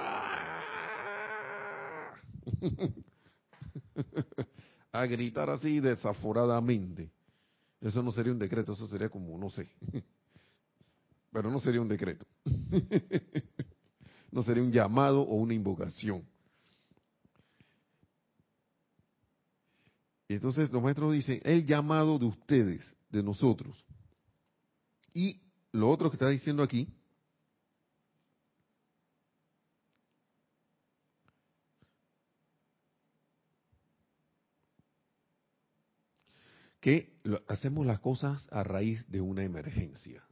a 4.93 5.07
gritar 5.07 5.51
así 5.51 5.81
desaforadamente. 5.81 7.11
Eso 7.81 8.03
no 8.03 8.13
sería 8.13 8.33
un 8.33 8.39
decreto, 8.39 8.73
eso 8.73 8.87
sería 8.87 9.09
como, 9.09 9.37
no 9.37 9.51
sé. 9.51 9.69
Pero 11.33 11.51
no 11.51 11.59
sería 11.59 11.81
un 11.81 11.89
decreto. 11.89 12.27
no 14.31 14.43
sería 14.43 14.63
un 14.63 14.71
llamado 14.71 15.23
o 15.23 15.35
una 15.35 15.55
invocación. 15.55 16.25
Y 20.29 20.35
entonces 20.35 20.71
los 20.71 20.83
maestros 20.83 21.13
dicen, 21.13 21.41
el 21.45 21.67
llamado 21.67 22.19
de 22.19 22.27
ustedes, 22.27 22.81
de 23.11 23.23
nosotros. 23.23 23.85
Y 25.15 25.41
lo 25.73 25.91
otro 25.91 26.11
que 26.11 26.17
está 26.17 26.29
diciendo 26.29 26.63
aquí, 26.63 26.89
que 36.81 37.15
hacemos 37.47 37.87
las 37.87 38.01
cosas 38.01 38.49
a 38.51 38.65
raíz 38.65 39.09
de 39.11 39.21
una 39.21 39.45
emergencia. 39.45 40.25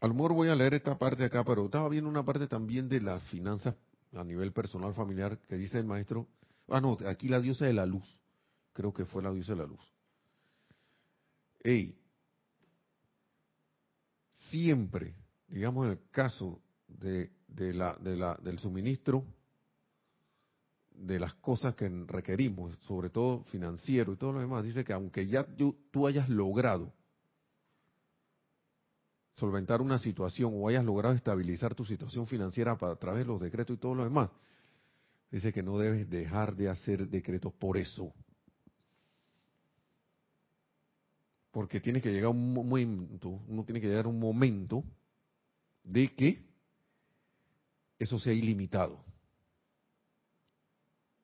A 0.00 0.06
lo 0.06 0.14
mejor 0.14 0.32
voy 0.32 0.48
a 0.48 0.54
leer 0.54 0.74
esta 0.74 0.96
parte 0.96 1.24
acá, 1.24 1.44
pero 1.44 1.64
estaba 1.64 1.88
viendo 1.88 2.08
una 2.08 2.24
parte 2.24 2.46
también 2.46 2.88
de 2.88 3.00
las 3.00 3.22
finanzas 3.24 3.74
a 4.12 4.24
nivel 4.24 4.52
personal 4.52 4.94
familiar 4.94 5.38
que 5.48 5.56
dice 5.56 5.78
el 5.78 5.86
maestro. 5.86 6.28
Ah, 6.68 6.80
no, 6.80 6.96
aquí 7.06 7.28
la 7.28 7.40
diosa 7.40 7.66
de 7.66 7.72
la 7.72 7.86
luz. 7.86 8.06
Creo 8.72 8.92
que 8.92 9.04
fue 9.04 9.22
la 9.22 9.32
diosa 9.32 9.52
de 9.52 9.58
la 9.58 9.66
luz. 9.66 9.80
Ey, 11.60 11.98
siempre, 14.50 15.14
digamos 15.48 15.86
en 15.86 15.92
el 15.92 16.00
caso 16.10 16.62
de, 16.86 17.32
la, 17.48 17.96
de 17.96 18.16
la, 18.16 18.34
del 18.36 18.58
suministro 18.60 19.24
de 20.92 21.18
las 21.18 21.34
cosas 21.34 21.74
que 21.74 21.88
requerimos, 22.06 22.76
sobre 22.86 23.10
todo 23.10 23.44
financiero 23.44 24.12
y 24.12 24.16
todo 24.16 24.32
lo 24.32 24.40
demás, 24.40 24.64
dice 24.64 24.84
que 24.84 24.92
aunque 24.92 25.26
ya 25.26 25.46
tú 25.56 26.06
hayas 26.06 26.28
logrado 26.28 26.92
solventar 29.38 29.80
una 29.80 29.98
situación 29.98 30.52
o 30.54 30.68
hayas 30.68 30.84
logrado 30.84 31.14
estabilizar 31.14 31.74
tu 31.74 31.84
situación 31.84 32.26
financiera 32.26 32.72
a 32.72 32.96
través 32.96 33.20
de 33.20 33.32
los 33.32 33.40
decretos 33.40 33.76
y 33.76 33.78
todo 33.78 33.94
lo 33.94 34.04
demás, 34.04 34.30
dice 35.30 35.52
que 35.52 35.62
no 35.62 35.78
debes 35.78 36.10
dejar 36.10 36.56
de 36.56 36.68
hacer 36.68 37.08
decretos 37.08 37.52
por 37.52 37.76
eso. 37.76 38.12
Porque 41.52 41.80
tiene 41.80 42.00
que 42.00 42.12
llegar 42.12 42.30
un 42.30 42.52
momento, 42.52 43.28
uno 43.46 43.64
tiene 43.64 43.80
que 43.80 43.86
llegar 43.86 44.06
un 44.08 44.18
momento 44.18 44.82
de 45.84 46.14
que 46.14 46.44
eso 47.98 48.18
sea 48.18 48.32
ilimitado. 48.32 49.04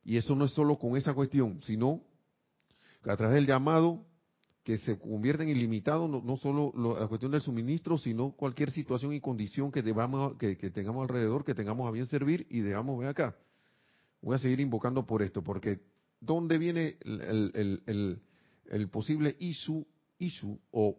Y 0.05 0.17
eso 0.17 0.37
no 0.37 0.45
es 0.45 0.53
solo 0.53 0.79
con 0.79 0.97
esa 0.97 1.15
cuestión, 1.15 1.61
sino 1.63 2.01
que 3.03 3.11
a 3.11 3.17
través 3.17 3.35
del 3.35 3.47
llamado 3.47 4.07
que 4.65 4.79
se 4.79 4.99
convierte 4.99 5.43
en 5.43 5.51
ilimitado, 5.51 6.09
no, 6.09 6.37
solo 6.39 6.73
la 6.75 7.07
cuestión 7.07 7.31
del 7.31 7.43
suministro, 7.43 7.99
sino 7.99 8.33
cualquier 8.33 8.71
situación 8.71 9.13
y 9.13 9.21
condición 9.21 9.71
que, 9.71 9.83
debamos, 9.83 10.37
que, 10.39 10.57
tengamos 10.57 11.03
alrededor, 11.03 11.45
que 11.45 11.55
tengamos 11.55 11.87
a 11.87 11.91
bien 11.91 12.07
servir 12.07 12.47
y 12.49 12.63
digamos, 12.63 12.99
ve 12.99 13.07
acá, 13.07 13.37
voy 14.23 14.35
a 14.35 14.39
seguir 14.39 14.61
invocando 14.61 15.05
por 15.05 15.21
esto, 15.21 15.43
porque 15.43 15.83
¿dónde 16.19 16.57
viene 16.57 16.97
el, 17.05 18.89
posible 18.91 19.37
issue, 19.39 19.87
issue 20.19 20.59
o 20.71 20.97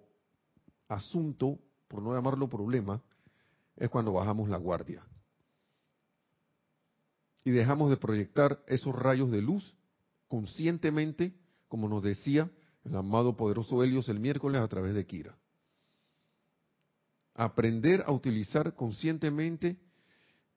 asunto, 0.88 1.58
por 1.88 2.04
no 2.04 2.14
llamarlo 2.14 2.48
problema, 2.48 3.02
es 3.78 3.90
cuando 3.90 4.14
bajamos 4.14 4.48
la 4.48 4.58
guardia 4.58 5.04
y 7.44 7.50
dejamos 7.50 7.90
de 7.90 7.98
proyectar 7.98 8.64
esos 8.68 8.94
rayos 8.94 9.32
de 9.32 9.42
luz 9.42 9.76
conscientemente, 10.28 11.34
como 11.68 11.90
nos 11.90 12.04
decía 12.04 12.52
el 12.86 12.96
amado 12.96 13.36
poderoso 13.36 13.84
Helios 13.84 14.08
el 14.10 14.20
miércoles 14.20 14.62
a 14.62 14.68
través 14.68 14.94
de 14.94 15.06
Kira. 15.06 15.36
Aprender 17.34 18.04
a 18.08 18.12
utilizar 18.12 18.76
conscientemente 18.76 19.78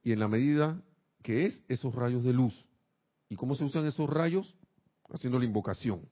y 0.03 0.13
en 0.13 0.21
la 0.21 0.29
medida 0.29 0.81
que 1.23 1.47
es 1.47 1.65
esos 1.69 1.95
rayos 1.95 2.23
de 2.23 2.33
luz. 2.33 2.67
¿Y 3.29 3.37
cómo 3.37 3.55
se 3.55 3.65
usan 3.65 3.87
esos 3.87 4.09
rayos? 4.09 4.55
Haciendo 5.11 5.39
la 5.39 5.47
invocación. 5.47 6.09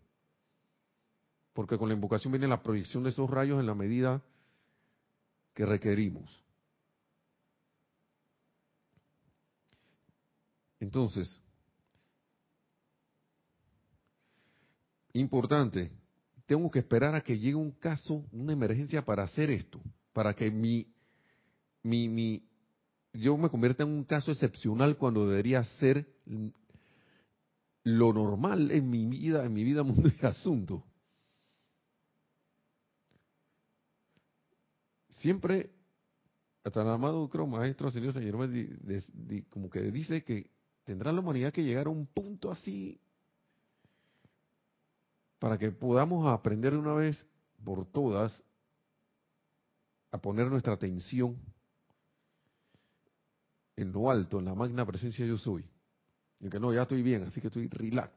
Porque 1.52 1.78
con 1.78 1.88
la 1.88 1.94
invocación 1.94 2.32
viene 2.32 2.48
la 2.48 2.62
proyección 2.62 3.04
de 3.04 3.10
esos 3.10 3.30
rayos 3.30 3.60
en 3.60 3.66
la 3.66 3.74
medida 3.74 4.22
que 5.54 5.64
requerimos. 5.64 6.44
Entonces, 10.80 11.40
importante, 15.14 15.90
tengo 16.47 16.70
que 16.70 16.78
esperar 16.78 17.14
a 17.14 17.20
que 17.20 17.38
llegue 17.38 17.57
un 17.57 17.72
caso, 17.72 18.24
una 18.32 18.53
emergencia 18.53 19.05
para 19.05 19.24
hacer 19.24 19.51
esto, 19.51 19.80
para 20.12 20.34
que 20.34 20.51
mi, 20.51 20.86
mi, 21.82 22.09
mi, 22.09 22.49
yo 23.12 23.36
me 23.36 23.51
convierta 23.51 23.82
en 23.82 23.90
un 23.90 24.05
caso 24.05 24.30
excepcional 24.30 24.97
cuando 24.97 25.28
debería 25.28 25.62
ser 25.78 26.07
lo 27.82 28.12
normal 28.12 28.70
en 28.70 28.88
mi 28.88 29.07
vida, 29.07 29.44
en 29.44 29.53
mi 29.53 29.64
vida, 29.64 29.82
mundo 29.84 30.09
y 30.09 30.26
asunto. 30.26 30.84
Siempre, 35.09 35.70
hasta 36.62 36.82
el 36.82 36.88
amado 36.88 37.28
maestro, 37.49 37.90
señor, 37.90 38.12
señor, 38.12 38.36
como 39.51 39.68
que 39.68 39.80
dice 39.90 40.22
que 40.22 40.51
tendrá 40.84 41.11
la 41.12 41.20
humanidad 41.20 41.53
que 41.53 41.64
llegar 41.64 41.86
a 41.86 41.90
un 41.90 42.07
punto 42.07 42.51
así 42.51 43.01
para 45.39 45.59
que 45.59 45.70
podamos 45.70 46.26
aprender 46.26 46.72
de 46.72 46.78
una 46.78 46.95
vez 46.95 47.24
por 47.64 47.84
todas 47.87 48.43
a 50.11 50.18
poner 50.18 50.49
nuestra 50.49 50.74
atención 50.74 51.37
en 53.76 53.93
lo 53.93 54.11
alto, 54.11 54.39
en 54.39 54.47
la 54.47 54.55
magna 54.55 54.87
presencia 54.87 55.26
yo 55.26 55.37
soy. 55.37 55.68
Y 56.41 56.49
que 56.49 56.61
no, 56.61 56.72
ya 56.72 56.82
estoy 56.82 57.03
bien, 57.03 57.24
así 57.24 57.41
que 57.41 57.49
estoy 57.49 57.68
relax. 57.68 58.12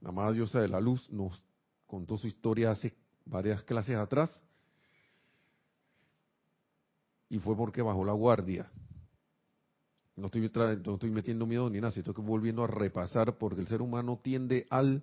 La 0.00 0.10
amada 0.10 0.32
diosa 0.32 0.60
de 0.60 0.68
la 0.68 0.80
luz 0.80 1.10
nos 1.10 1.44
contó 1.86 2.16
su 2.16 2.26
historia 2.26 2.70
hace 2.70 2.94
varias 3.24 3.62
clases 3.64 3.96
atrás 3.96 4.42
y 7.28 7.38
fue 7.38 7.56
porque 7.56 7.82
bajó 7.82 8.04
la 8.04 8.12
guardia 8.12 8.70
no 10.16 10.26
estoy, 10.26 10.50
no 10.84 10.94
estoy 10.94 11.10
metiendo 11.10 11.46
miedo 11.46 11.68
ni 11.68 11.80
nada, 11.80 11.92
estoy 11.94 12.14
volviendo 12.18 12.64
a 12.64 12.66
repasar 12.66 13.36
porque 13.36 13.60
el 13.60 13.68
ser 13.68 13.82
humano 13.82 14.18
tiende 14.22 14.66
al 14.70 15.02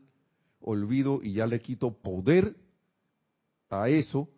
olvido 0.63 1.19
y 1.21 1.33
ya 1.33 1.45
le 1.45 1.61
quito 1.61 1.91
poder 1.91 2.55
a 3.69 3.89
eso, 3.89 4.29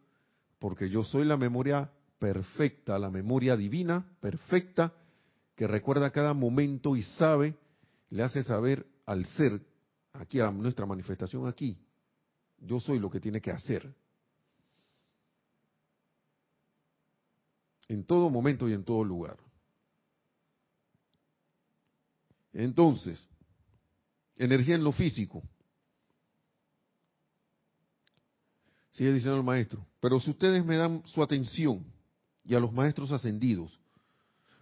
porque 0.60 0.90
yo 0.90 1.04
soy 1.04 1.26
la 1.26 1.38
memoria 1.38 1.92
perfecta, 2.20 2.98
la 2.98 3.10
memoria 3.10 3.56
divina 3.56 4.06
perfecta, 4.20 4.94
que 5.56 5.68
recuerda 5.68 6.12
cada 6.12 6.34
momento 6.34 6.96
y 6.96 7.04
sabe, 7.04 7.56
le 8.10 8.24
hace 8.24 8.44
saber 8.44 8.86
al 9.06 9.26
ser, 9.26 9.62
aquí 10.14 10.40
a 10.40 10.52
nuestra 10.52 10.86
manifestación 10.86 11.48
aquí, 11.48 11.78
yo 12.60 12.80
soy 12.80 13.00
lo 13.00 13.10
que 13.10 13.20
tiene 13.20 13.42
que 13.42 13.52
hacer. 13.52 13.94
En 17.88 18.04
todo 18.04 18.30
momento 18.30 18.68
y 18.68 18.74
en 18.74 18.84
todo 18.84 19.04
lugar. 19.04 19.38
Entonces, 22.54 23.28
energía 24.38 24.76
en 24.76 24.84
lo 24.84 24.92
físico. 24.92 25.44
Sigue 28.96 29.12
diciendo 29.12 29.38
el 29.38 29.44
maestro, 29.44 29.86
pero 30.00 30.22
si 30.22 30.32
ustedes 30.32 30.64
me 30.64 30.78
dan 30.78 31.02
su 31.04 31.22
atención 31.22 31.86
y 32.46 32.56
a 32.56 32.62
los 32.62 32.72
maestros 32.72 33.12
ascendidos, 33.12 33.78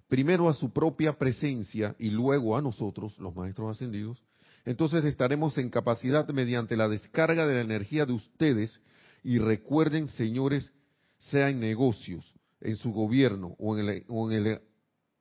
primero 0.08 0.50
a 0.50 0.56
su 0.56 0.72
propia 0.72 1.20
presencia 1.20 1.96
y 2.00 2.10
luego 2.10 2.58
a 2.58 2.62
nosotros, 2.62 3.16
los 3.20 3.36
maestros 3.36 3.70
ascendidos, 3.70 4.24
entonces 4.66 5.06
estaremos 5.06 5.56
en 5.60 5.70
capacidad 5.70 6.28
mediante 6.30 6.76
la 6.76 6.90
descarga 6.90 7.46
de 7.46 7.54
la 7.54 7.62
energía 7.62 8.08
de 8.08 8.14
ustedes 8.14 8.82
y 9.24 9.38
recuerden, 9.38 10.08
señores, 10.08 10.74
sea 11.20 11.52
en 11.52 11.60
negocios, 11.60 12.34
en 12.60 12.76
su 12.76 12.92
gobierno 12.92 13.56
o 13.60 13.78
en 13.78 13.88
el, 13.88 14.06
o 14.08 14.32
en 14.32 14.48
el, 14.48 14.62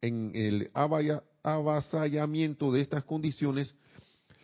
en 0.00 0.32
el 0.34 0.70
avasallamiento 1.42 2.72
de 2.72 2.80
estas 2.80 3.04
condiciones, 3.04 3.74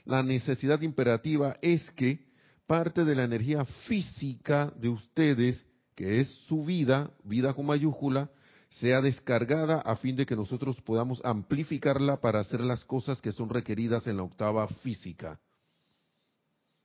la 0.05 0.23
necesidad 0.23 0.83
imperativa 0.83 1.57
es 1.63 1.91
que 1.93 2.28
parte 2.69 3.05
de 3.05 3.15
la 3.15 3.25
energía 3.25 3.65
física 3.65 4.71
de 4.77 4.91
ustedes, 4.91 5.67
que 5.97 6.21
es 6.21 6.29
su 6.47 6.65
vida, 6.65 7.11
vida 7.25 7.55
con 7.55 7.65
mayúscula, 7.67 8.31
sea 8.69 9.01
descargada 9.01 9.81
a 9.81 9.97
fin 9.97 10.15
de 10.15 10.27
que 10.27 10.37
nosotros 10.37 10.79
podamos 10.83 11.21
amplificarla 11.25 12.21
para 12.21 12.41
hacer 12.41 12.61
las 12.61 12.85
cosas 12.85 13.23
que 13.23 13.33
son 13.33 13.49
requeridas 13.49 14.07
en 14.07 14.19
la 14.19 14.23
octava 14.23 14.69
física. 14.69 15.41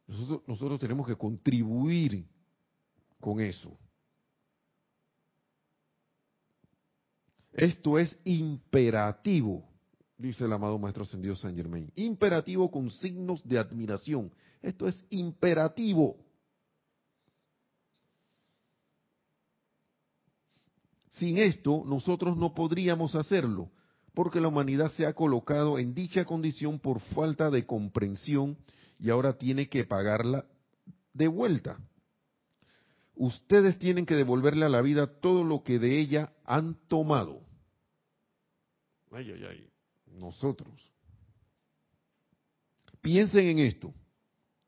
Nosotros, 0.08 0.80
tenemos 0.80 1.06
que 1.06 1.18
contribuir 1.18 2.26
con 3.20 3.42
eso. 3.42 3.78
Esto 7.52 8.00
es 8.00 8.18
imperativo, 8.24 9.68
dice 10.18 10.46
el 10.46 10.54
amado 10.54 10.80
Maestro 10.80 11.04
Ascendido 11.04 11.36
San 11.36 11.56
Germain. 11.56 11.92
Imperativo 11.96 12.72
con 12.72 12.90
signos 12.90 13.46
de 13.46 13.60
admiración. 13.60 14.32
Esto 14.64 14.88
es 14.88 15.06
imperativo. 15.10 16.16
Sin 21.12 21.38
esto, 21.38 21.84
nosotros 21.86 22.38
no 22.38 22.54
podríamos 22.56 23.14
hacerlo, 23.14 23.70
porque 24.14 24.40
la 24.40 24.48
humanidad 24.48 24.92
se 24.94 25.06
ha 25.06 25.14
colocado 25.14 25.78
en 25.78 25.94
dicha 25.94 26.26
condición 26.26 26.80
por 26.80 27.02
falta 27.02 27.52
de 27.52 27.66
comprensión 27.66 28.58
y 28.98 29.10
ahora 29.10 29.38
tiene 29.38 29.70
que 29.70 29.84
pagarla 29.84 30.46
de 31.14 31.28
vuelta. 31.28 31.78
Ustedes 33.16 33.78
tienen 33.78 34.06
que 34.06 34.16
devolverle 34.16 34.66
a 34.66 34.70
la 34.70 34.82
vida 34.82 35.20
todo 35.20 35.44
lo 35.44 35.62
que 35.62 35.78
de 35.78 36.00
ella 36.00 36.34
han 36.46 36.76
tomado. 36.88 37.42
Ay, 39.12 39.30
ay, 39.30 39.46
ay. 39.46 39.70
Nosotros. 40.08 40.90
Piensen 43.02 43.46
en 43.46 43.60
esto. 43.60 43.94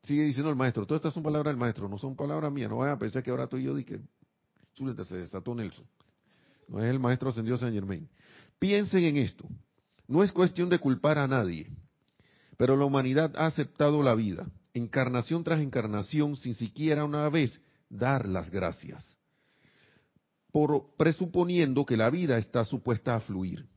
Sigue 0.06 0.22
diciendo 0.22 0.50
el 0.50 0.56
maestro. 0.56 0.86
Todas 0.86 1.00
estas 1.00 1.14
son 1.14 1.24
palabras 1.24 1.52
del 1.52 1.58
maestro, 1.58 1.88
no 1.88 1.98
son 1.98 2.14
palabras 2.14 2.52
mías. 2.52 2.70
No 2.70 2.76
vayan 2.76 2.94
a 2.94 2.98
pensar 2.98 3.24
que 3.24 3.30
ahora 3.30 3.48
yo 3.50 3.76
y 3.76 3.84
que 3.84 4.00
chuleta 4.74 5.04
se 5.04 5.16
desató 5.16 5.52
Nelson. 5.52 5.84
No 6.68 6.78
es 6.78 6.88
el 6.88 7.00
maestro 7.00 7.30
ascendido 7.30 7.56
San 7.56 7.72
Germain. 7.72 8.08
Piensen 8.60 9.02
en 9.02 9.16
esto. 9.16 9.48
No 10.06 10.22
es 10.22 10.30
cuestión 10.30 10.68
de 10.68 10.78
culpar 10.78 11.18
a 11.18 11.26
nadie. 11.26 11.68
Pero 12.56 12.76
la 12.76 12.84
humanidad 12.84 13.34
ha 13.36 13.46
aceptado 13.46 14.00
la 14.04 14.14
vida, 14.14 14.46
encarnación 14.74 15.42
tras 15.42 15.60
encarnación, 15.60 16.36
sin 16.36 16.54
siquiera 16.54 17.04
una 17.04 17.28
vez 17.28 17.60
dar 17.88 18.28
las 18.28 18.50
gracias, 18.50 19.16
por 20.52 20.94
presuponiendo 20.96 21.84
que 21.84 21.96
la 21.96 22.10
vida 22.10 22.38
está 22.38 22.64
supuesta 22.64 23.16
a 23.16 23.20
fluir. 23.20 23.68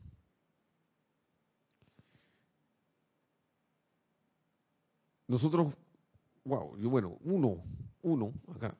Nosotros, 5.27 5.73
wow, 6.49 6.77
yo 6.77 6.89
bueno, 6.89 7.17
uno, 7.21 7.63
uno, 8.01 8.33
acá, 8.53 8.75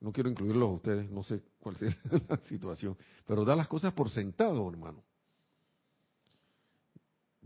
no 0.00 0.12
quiero 0.12 0.28
incluirlos 0.28 0.68
a 0.68 0.72
ustedes, 0.72 1.10
no 1.10 1.24
sé 1.24 1.42
cuál 1.58 1.76
sea 1.76 1.88
la 2.28 2.36
situación, 2.42 2.96
pero 3.26 3.44
da 3.44 3.56
las 3.56 3.68
cosas 3.68 3.92
por 3.94 4.10
sentado, 4.10 4.68
hermano. 4.68 5.02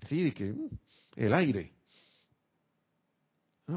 Sí, 0.07 0.23
de 0.25 0.35
que 0.35 0.53
mm, 0.53 0.69
el 1.17 1.35
aire, 1.35 1.73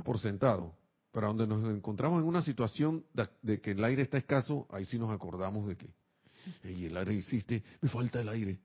por 0.04 0.20
sentado. 0.20 0.76
Para 1.12 1.28
donde 1.28 1.46
nos 1.46 1.70
encontramos 1.70 2.22
en 2.22 2.28
una 2.28 2.42
situación 2.42 3.06
de, 3.42 3.60
que 3.60 3.72
el 3.72 3.84
aire 3.84 4.02
está 4.02 4.18
escaso, 4.18 4.66
ahí 4.72 4.86
sí 4.86 4.98
nos 4.98 5.12
acordamos 5.12 5.68
de 5.68 5.76
que 5.76 5.94
el 6.64 6.96
aire 6.96 7.18
existe, 7.18 7.62
me 7.82 7.90
falta 7.90 8.22
el 8.22 8.30
aire. 8.30 8.62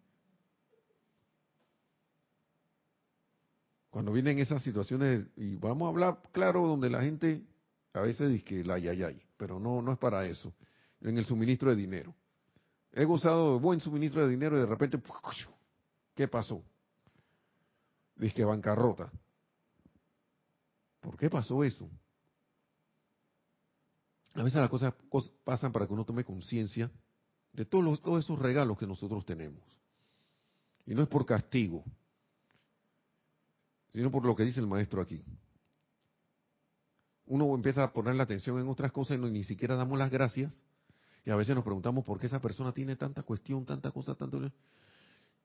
Cuando 3.96 4.12
vienen 4.12 4.38
esas 4.38 4.62
situaciones, 4.62 5.26
y 5.36 5.56
vamos 5.56 5.86
a 5.86 5.88
hablar 5.88 6.20
claro, 6.30 6.66
donde 6.66 6.90
la 6.90 7.00
gente 7.00 7.46
a 7.94 8.02
veces 8.02 8.28
dice 8.28 8.44
que 8.44 8.62
la 8.62 8.74
hay, 8.74 9.22
pero 9.38 9.58
no, 9.58 9.80
no 9.80 9.90
es 9.90 9.98
para 9.98 10.26
eso. 10.26 10.52
En 11.00 11.16
el 11.16 11.24
suministro 11.24 11.70
de 11.70 11.76
dinero. 11.76 12.14
He 12.92 13.06
gozado 13.06 13.54
de 13.54 13.58
buen 13.58 13.80
suministro 13.80 14.22
de 14.22 14.28
dinero 14.28 14.58
y 14.58 14.60
de 14.60 14.66
repente, 14.66 15.00
¿qué 16.14 16.28
pasó? 16.28 16.62
Dice 18.16 18.34
que 18.34 18.44
bancarrota. 18.44 19.10
¿Por 21.00 21.16
qué 21.16 21.30
pasó 21.30 21.64
eso? 21.64 21.88
A 24.34 24.42
veces 24.42 24.60
las 24.60 24.68
cosas, 24.68 24.92
pasan 25.42 25.72
para 25.72 25.86
que 25.86 25.94
uno 25.94 26.04
tome 26.04 26.22
conciencia 26.22 26.90
de 27.54 27.64
todos, 27.64 28.02
todos 28.02 28.22
esos 28.22 28.38
regalos 28.38 28.76
que 28.76 28.86
nosotros 28.86 29.24
tenemos. 29.24 29.64
Y 30.84 30.94
no 30.94 31.00
es 31.00 31.08
por 31.08 31.24
castigo, 31.24 31.82
sino 33.96 34.10
por 34.10 34.26
lo 34.26 34.36
que 34.36 34.44
dice 34.44 34.60
el 34.60 34.66
maestro 34.66 35.00
aquí. 35.00 35.24
Uno 37.24 37.54
empieza 37.54 37.82
a 37.82 37.92
poner 37.94 38.14
la 38.14 38.24
atención 38.24 38.60
en 38.60 38.68
otras 38.68 38.92
cosas 38.92 39.16
y 39.16 39.20
ni 39.22 39.42
siquiera 39.42 39.74
damos 39.74 39.98
las 39.98 40.10
gracias. 40.10 40.62
Y 41.24 41.30
a 41.30 41.36
veces 41.36 41.54
nos 41.54 41.64
preguntamos 41.64 42.04
por 42.04 42.20
qué 42.20 42.26
esa 42.26 42.42
persona 42.42 42.72
tiene 42.72 42.96
tanta 42.96 43.22
cuestión, 43.22 43.64
tanta 43.64 43.90
cosa, 43.90 44.14
tanto... 44.14 44.52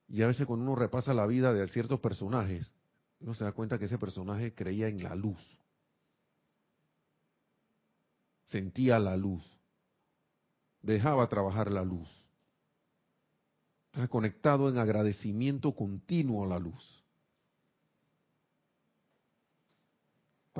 Y 0.09 0.21
a 0.21 0.27
veces 0.27 0.45
cuando 0.45 0.65
uno 0.65 0.75
repasa 0.75 1.13
la 1.13 1.25
vida 1.25 1.53
de 1.53 1.65
ciertos 1.67 2.01
personajes, 2.01 2.69
uno 3.21 3.33
se 3.33 3.45
da 3.45 3.53
cuenta 3.53 3.79
que 3.79 3.85
ese 3.85 3.97
personaje 3.97 4.53
creía 4.53 4.89
en 4.89 5.01
la 5.01 5.15
luz 5.15 5.39
sentía 8.51 8.99
la 8.99 9.15
luz, 9.15 9.41
dejaba 10.81 11.29
trabajar 11.29 11.71
la 11.71 11.85
luz. 11.85 12.09
Estaba 13.85 14.09
conectado 14.09 14.69
en 14.69 14.77
agradecimiento 14.77 15.73
continuo 15.73 16.43
a 16.43 16.47
la 16.47 16.59
luz. 16.59 17.00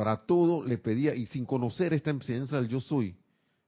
Para 0.02 0.18
todo 0.18 0.64
le 0.64 0.80
pedía, 0.80 1.14
y 1.14 1.28
sin 1.28 1.46
conocer 1.46 1.94
esta 1.94 2.10
enseñanza 2.10 2.56
del 2.56 2.68
yo 2.68 2.82
soy, 2.82 3.16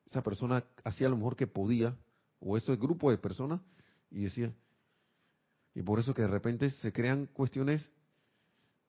esa 0.07 0.23
persona 0.23 0.63
hacía 0.84 1.07
lo 1.07 1.15
mejor 1.15 1.36
que 1.36 1.45
podía, 1.45 1.95
o 2.39 2.57
ese 2.57 2.75
grupo 2.75 3.11
de 3.11 3.19
personas, 3.19 3.61
y 4.09 4.23
decía, 4.23 4.51
y 5.75 5.84
por 5.84 5.99
eso 5.99 6.11
que 6.15 6.23
de 6.23 6.27
repente 6.29 6.71
se 6.71 6.91
crean 6.91 7.27
cuestiones 7.27 7.88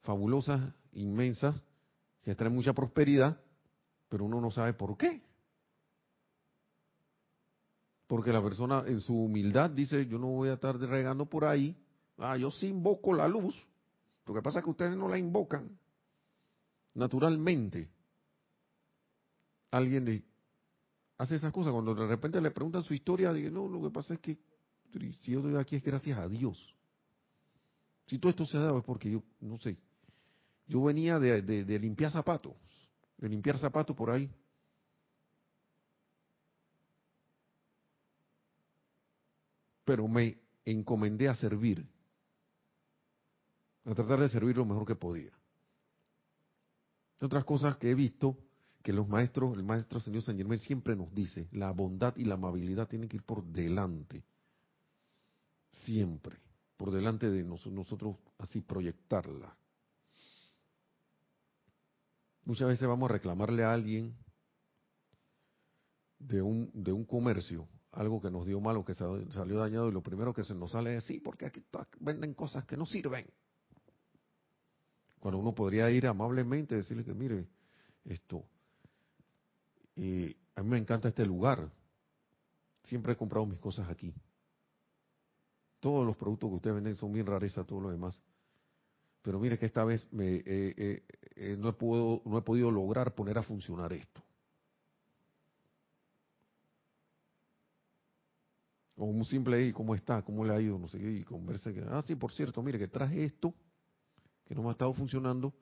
fabulosas, 0.00 0.72
inmensas, 0.92 1.62
que 2.22 2.34
traen 2.34 2.54
mucha 2.54 2.72
prosperidad, 2.72 3.38
pero 4.08 4.24
uno 4.24 4.40
no 4.40 4.50
sabe 4.50 4.72
por 4.72 4.96
qué. 4.96 5.20
Porque 8.06 8.32
la 8.32 8.42
persona 8.42 8.84
en 8.86 9.00
su 9.00 9.14
humildad 9.14 9.68
dice, 9.68 10.06
yo 10.06 10.18
no 10.18 10.28
voy 10.28 10.48
a 10.48 10.54
estar 10.54 10.78
regando 10.78 11.26
por 11.26 11.44
ahí. 11.44 11.76
Ah, 12.16 12.38
yo 12.38 12.50
sí 12.50 12.68
invoco 12.68 13.12
la 13.12 13.28
luz. 13.28 13.54
Lo 14.24 14.32
que 14.32 14.40
pasa 14.40 14.60
es 14.60 14.64
que 14.64 14.70
ustedes 14.70 14.96
no 14.96 15.08
la 15.08 15.18
invocan. 15.18 15.78
Naturalmente. 16.94 17.90
Alguien 19.70 20.24
hace 21.18 21.36
esas 21.36 21.52
cosas. 21.52 21.72
Cuando 21.72 21.94
de 21.94 22.06
repente 22.06 22.40
le 22.40 22.50
preguntan 22.50 22.82
su 22.82 22.94
historia, 22.94 23.32
dice, 23.32 23.50
no, 23.50 23.68
lo 23.68 23.82
que 23.82 23.90
pasa 23.90 24.14
es 24.14 24.20
que 24.20 24.38
si 24.92 25.32
yo 25.32 25.40
estoy 25.40 25.56
aquí 25.56 25.76
es 25.76 25.82
gracias 25.82 26.18
a 26.18 26.28
Dios. 26.28 26.74
Si 28.06 28.18
todo 28.18 28.30
esto 28.30 28.46
se 28.46 28.56
ha 28.56 28.60
dado 28.60 28.78
es 28.78 28.84
porque 28.84 29.10
yo, 29.10 29.22
no 29.40 29.58
sé, 29.58 29.76
yo 30.66 30.82
venía 30.82 31.18
de, 31.18 31.78
limpiar 31.78 32.10
zapatos, 32.10 32.54
de 33.18 33.28
limpiar 33.28 33.58
zapatos 33.58 33.96
por 33.96 34.10
ahí. 34.10 34.30
Pero 39.84 40.08
me 40.08 40.38
encomendé 40.64 41.28
a 41.28 41.34
servir, 41.34 41.86
a 43.84 43.94
tratar 43.94 44.20
de 44.20 44.28
servir 44.28 44.56
lo 44.56 44.64
mejor 44.64 44.86
que 44.86 44.94
podía. 44.94 45.32
Otras 47.24 47.44
cosas 47.44 47.76
que 47.78 47.90
he 47.90 47.94
visto 47.94 48.36
que 48.82 48.92
los 48.92 49.08
maestros, 49.08 49.56
el 49.56 49.64
maestro 49.64 49.98
señor 49.98 50.22
San 50.22 50.36
Germán 50.36 50.58
siempre 50.58 50.94
nos 50.94 51.12
dice, 51.14 51.48
la 51.52 51.70
bondad 51.70 52.14
y 52.16 52.24
la 52.24 52.34
amabilidad 52.34 52.86
tienen 52.86 53.08
que 53.08 53.16
ir 53.16 53.22
por 53.22 53.42
delante, 53.42 54.22
siempre, 55.72 56.36
por 56.76 56.90
delante 56.90 57.30
de 57.30 57.42
nosotros, 57.42 58.16
así 58.36 58.60
proyectarla. 58.60 59.56
Muchas 62.44 62.68
veces 62.68 62.86
vamos 62.86 63.08
a 63.08 63.14
reclamarle 63.14 63.64
a 63.64 63.72
alguien 63.72 64.14
de 66.18 66.42
un, 66.42 66.70
de 66.74 66.92
un 66.92 67.06
comercio 67.06 67.66
algo 67.92 68.20
que 68.20 68.30
nos 68.30 68.44
dio 68.44 68.60
malo, 68.60 68.84
que 68.84 68.92
salió 68.92 69.58
dañado, 69.58 69.88
y 69.88 69.92
lo 69.92 70.02
primero 70.02 70.34
que 70.34 70.44
se 70.44 70.54
nos 70.54 70.72
sale 70.72 70.96
es, 70.96 71.04
sí, 71.04 71.20
porque 71.20 71.46
aquí 71.46 71.64
venden 72.00 72.34
cosas 72.34 72.64
que 72.66 72.76
no 72.76 72.84
sirven. 72.84 73.26
Cuando 75.24 75.38
uno 75.38 75.54
podría 75.54 75.90
ir 75.90 76.06
amablemente 76.06 76.74
y 76.74 76.76
decirle 76.76 77.02
que, 77.02 77.14
mire, 77.14 77.46
esto, 78.04 78.44
y 79.96 80.36
a 80.54 80.62
mí 80.62 80.68
me 80.68 80.76
encanta 80.76 81.08
este 81.08 81.24
lugar, 81.24 81.66
siempre 82.82 83.14
he 83.14 83.16
comprado 83.16 83.46
mis 83.46 83.58
cosas 83.58 83.88
aquí. 83.88 84.12
Todos 85.80 86.04
los 86.04 86.14
productos 86.14 86.50
que 86.50 86.56
ustedes 86.56 86.74
venden 86.74 86.96
son 86.96 87.10
bien 87.10 87.24
rareza, 87.24 87.64
todo 87.64 87.80
lo 87.80 87.90
demás. 87.90 88.20
Pero 89.22 89.40
mire 89.40 89.56
que 89.56 89.64
esta 89.64 89.82
vez 89.82 90.06
me, 90.12 90.42
no, 91.56 91.70
he 91.70 92.20
no 92.26 92.38
he 92.38 92.42
podido 92.42 92.70
lograr 92.70 93.14
poner 93.14 93.38
a 93.38 93.42
funcionar 93.42 93.94
esto. 93.94 94.22
O 98.96 99.06
un 99.06 99.24
simple, 99.24 99.72
¿cómo 99.72 99.94
está? 99.94 100.20
¿Cómo 100.20 100.44
le 100.44 100.52
ha 100.52 100.60
ido? 100.60 100.78
No 100.78 100.86
sé 100.86 100.98
qué, 100.98 101.10
y 101.10 101.24
conversa 101.24 101.72
que, 101.72 101.82
ah, 101.88 102.02
sí, 102.02 102.14
por 102.14 102.30
cierto, 102.30 102.62
mire 102.62 102.78
que 102.78 102.88
traje 102.88 103.24
esto, 103.24 103.54
que 104.46 104.54
no 104.54 104.62
me 104.62 104.68
ha 104.68 104.72
estado 104.72 104.92
funcionando, 104.92 105.54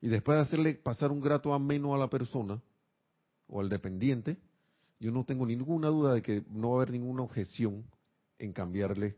y 0.00 0.08
después 0.08 0.36
de 0.36 0.42
hacerle 0.42 0.74
pasar 0.74 1.10
un 1.10 1.20
grato 1.20 1.54
ameno 1.54 1.94
a 1.94 1.98
la 1.98 2.08
persona, 2.08 2.60
o 3.48 3.60
al 3.60 3.68
dependiente, 3.68 4.36
yo 4.98 5.12
no 5.12 5.24
tengo 5.24 5.46
ninguna 5.46 5.88
duda 5.88 6.14
de 6.14 6.22
que 6.22 6.44
no 6.50 6.70
va 6.70 6.74
a 6.74 6.82
haber 6.82 6.92
ninguna 6.92 7.22
objeción 7.22 7.84
en 8.38 8.52
cambiarle, 8.52 9.16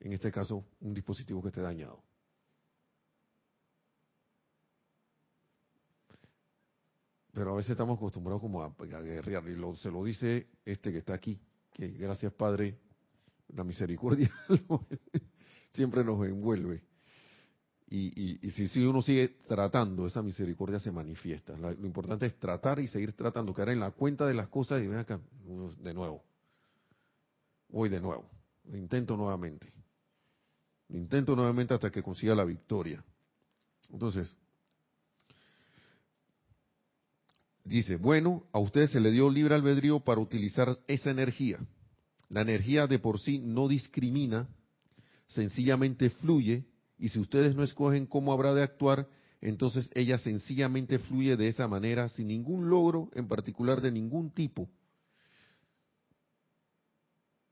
en 0.00 0.12
este 0.12 0.32
caso, 0.32 0.64
un 0.80 0.94
dispositivo 0.94 1.42
que 1.42 1.48
esté 1.48 1.60
dañado. 1.60 2.02
pero 7.32 7.52
a 7.52 7.56
veces 7.56 7.70
estamos 7.70 7.96
acostumbrados 7.96 8.40
como 8.40 8.62
a, 8.62 8.66
a 8.66 9.00
guerrear, 9.00 9.48
y 9.48 9.56
lo, 9.56 9.74
se 9.74 9.90
lo 9.90 10.04
dice 10.04 10.48
este 10.64 10.92
que 10.92 10.98
está 10.98 11.14
aquí, 11.14 11.40
que 11.72 11.88
gracias 11.88 12.32
Padre, 12.34 12.78
la 13.48 13.64
misericordia 13.64 14.30
siempre 15.72 16.04
nos 16.04 16.24
envuelve. 16.26 16.82
Y, 17.94 18.38
si, 18.52 18.68
si, 18.68 18.80
uno 18.86 19.02
sigue 19.02 19.28
tratando, 19.46 20.06
esa 20.06 20.22
misericordia 20.22 20.80
se 20.80 20.90
manifiesta. 20.90 21.54
lo 21.58 21.72
importante 21.84 22.24
es 22.24 22.38
tratar 22.38 22.80
y 22.80 22.86
seguir 22.86 23.12
tratando, 23.12 23.52
quedar 23.52 23.68
en 23.68 23.80
la 23.80 23.90
cuenta 23.90 24.26
de 24.26 24.32
las 24.32 24.48
cosas 24.48 24.82
y 24.82 24.86
ven 24.86 25.00
acá, 25.00 25.20
de 25.78 25.92
nuevo. 25.92 26.24
Voy 27.68 27.90
de 27.90 28.00
nuevo. 28.00 28.24
Lo 28.64 28.78
intento 28.78 29.14
nuevamente. 29.14 29.70
Lo 30.88 30.96
intento 30.96 31.36
nuevamente 31.36 31.74
hasta 31.74 31.90
que 31.90 32.02
consiga 32.02 32.34
la 32.34 32.44
victoria. 32.44 33.04
Entonces, 33.90 34.34
dice, 37.62 37.96
bueno, 37.96 38.46
a 38.52 38.58
ustedes 38.58 38.92
se 38.92 39.00
le 39.00 39.10
dio 39.10 39.28
libre 39.28 39.54
albedrío 39.54 40.00
para 40.00 40.22
utilizar 40.22 40.78
esa 40.86 41.10
energía. 41.10 41.58
La 42.30 42.40
energía 42.40 42.86
de 42.86 42.98
por 42.98 43.20
sí 43.20 43.38
no 43.38 43.68
discrimina, 43.68 44.48
sencillamente 45.26 46.08
fluye 46.08 46.71
y 47.02 47.08
si 47.08 47.18
ustedes 47.18 47.56
no 47.56 47.64
escogen 47.64 48.06
cómo 48.06 48.32
habrá 48.32 48.54
de 48.54 48.62
actuar, 48.62 49.08
entonces 49.40 49.90
ella 49.92 50.18
sencillamente 50.18 51.00
fluye 51.00 51.36
de 51.36 51.48
esa 51.48 51.66
manera 51.66 52.08
sin 52.08 52.28
ningún 52.28 52.70
logro 52.70 53.10
en 53.14 53.26
particular 53.26 53.80
de 53.80 53.90
ningún 53.90 54.30
tipo. 54.30 54.68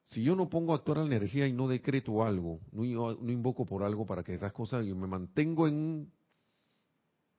Si 0.05 0.23
yo 0.23 0.37
no 0.37 0.49
pongo 0.49 0.73
a 0.73 0.77
actuar 0.77 0.99
la 0.99 1.07
energía 1.07 1.49
y 1.49 1.53
no 1.53 1.67
decreto 1.67 2.23
algo, 2.23 2.61
no, 2.71 2.85
invoco 3.29 3.67
por 3.67 3.83
algo 3.83 4.07
para 4.07 4.23
que 4.23 4.35
esas 4.35 4.53
cosas, 4.53 4.87
yo 4.87 4.95
me 4.95 5.09
mantengo 5.09 5.67
en 5.67 6.13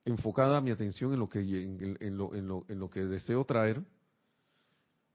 enfocada 0.03 0.59
mi 0.59 0.71
atención 0.71 1.13
en 1.13 1.19
lo 1.19 1.29
que 1.29 1.39
lo 1.39 2.89
que 2.89 3.05
deseo 3.05 3.45
traer, 3.45 3.81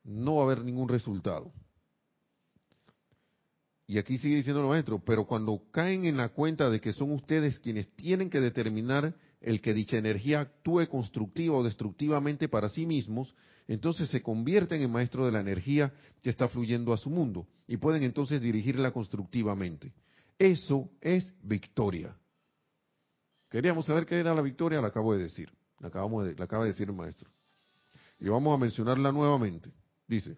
no 0.03 0.37
va 0.37 0.41
a 0.41 0.45
haber 0.47 0.65
ningún 0.65 0.89
resultado. 0.89 1.53
Y 3.87 3.99
aquí 3.99 4.19
sigue 4.19 4.37
diciendo 4.37 4.63
el 4.63 4.69
maestro, 4.69 4.99
pero 4.99 5.27
cuando 5.27 5.63
caen 5.71 6.05
en 6.05 6.17
la 6.17 6.31
cuenta 6.31 6.71
de 6.71 6.81
que 6.81 6.93
son 6.93 7.13
ustedes 7.13 7.61
quienes 7.61 7.89
tienen 7.95 8.31
que 8.31 8.41
determinar 8.41 9.15
el 9.41 9.61
que 9.61 9.75
dicha 9.75 9.97
energía 9.97 10.41
actúe 10.41 10.89
constructiva 10.89 11.57
o 11.57 11.63
destructivamente 11.63 12.49
para 12.49 12.69
sí 12.69 12.85
mismos, 12.85 13.35
entonces 13.69 14.09
se 14.09 14.23
convierten 14.23 14.83
en 14.83 14.91
maestros 14.91 15.27
de 15.27 15.33
la 15.33 15.41
energía 15.41 15.93
que 16.23 16.31
está 16.31 16.49
fluyendo 16.49 16.93
a 16.93 16.97
su 16.97 17.11
mundo 17.11 17.47
y 17.69 17.77
pueden 17.77 18.03
entonces 18.03 18.41
dirigirla 18.41 18.91
constructivamente. 18.91 19.93
Eso 20.39 20.91
es 21.01 21.33
victoria. 21.43 22.17
Queríamos 23.51 23.87
saber 23.87 24.05
qué 24.05 24.19
era 24.19 24.35
la 24.35 24.43
victoria, 24.43 24.81
la 24.81 24.89
acabo 24.89 25.15
de 25.15 25.23
decir. 25.23 25.51
La, 25.79 25.89
acabamos 25.89 26.27
de, 26.27 26.35
la 26.35 26.45
acaba 26.45 26.65
de 26.65 26.73
decir 26.73 26.89
el 26.89 26.97
maestro. 26.97 27.31
Y 28.19 28.29
vamos 28.29 28.55
a 28.55 28.61
mencionarla 28.61 29.13
nuevamente. 29.13 29.71
Dice, 30.07 30.37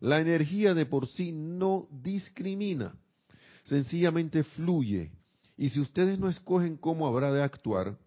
la 0.00 0.20
energía 0.20 0.74
de 0.74 0.86
por 0.86 1.06
sí 1.06 1.32
no 1.32 1.88
discrimina, 1.90 2.94
sencillamente 3.64 4.42
fluye. 4.42 5.12
Y 5.56 5.70
si 5.70 5.80
ustedes 5.80 6.18
no 6.18 6.28
escogen 6.28 6.76
cómo 6.76 7.06
habrá 7.06 7.32
de 7.32 7.42
actuar, 7.42 7.98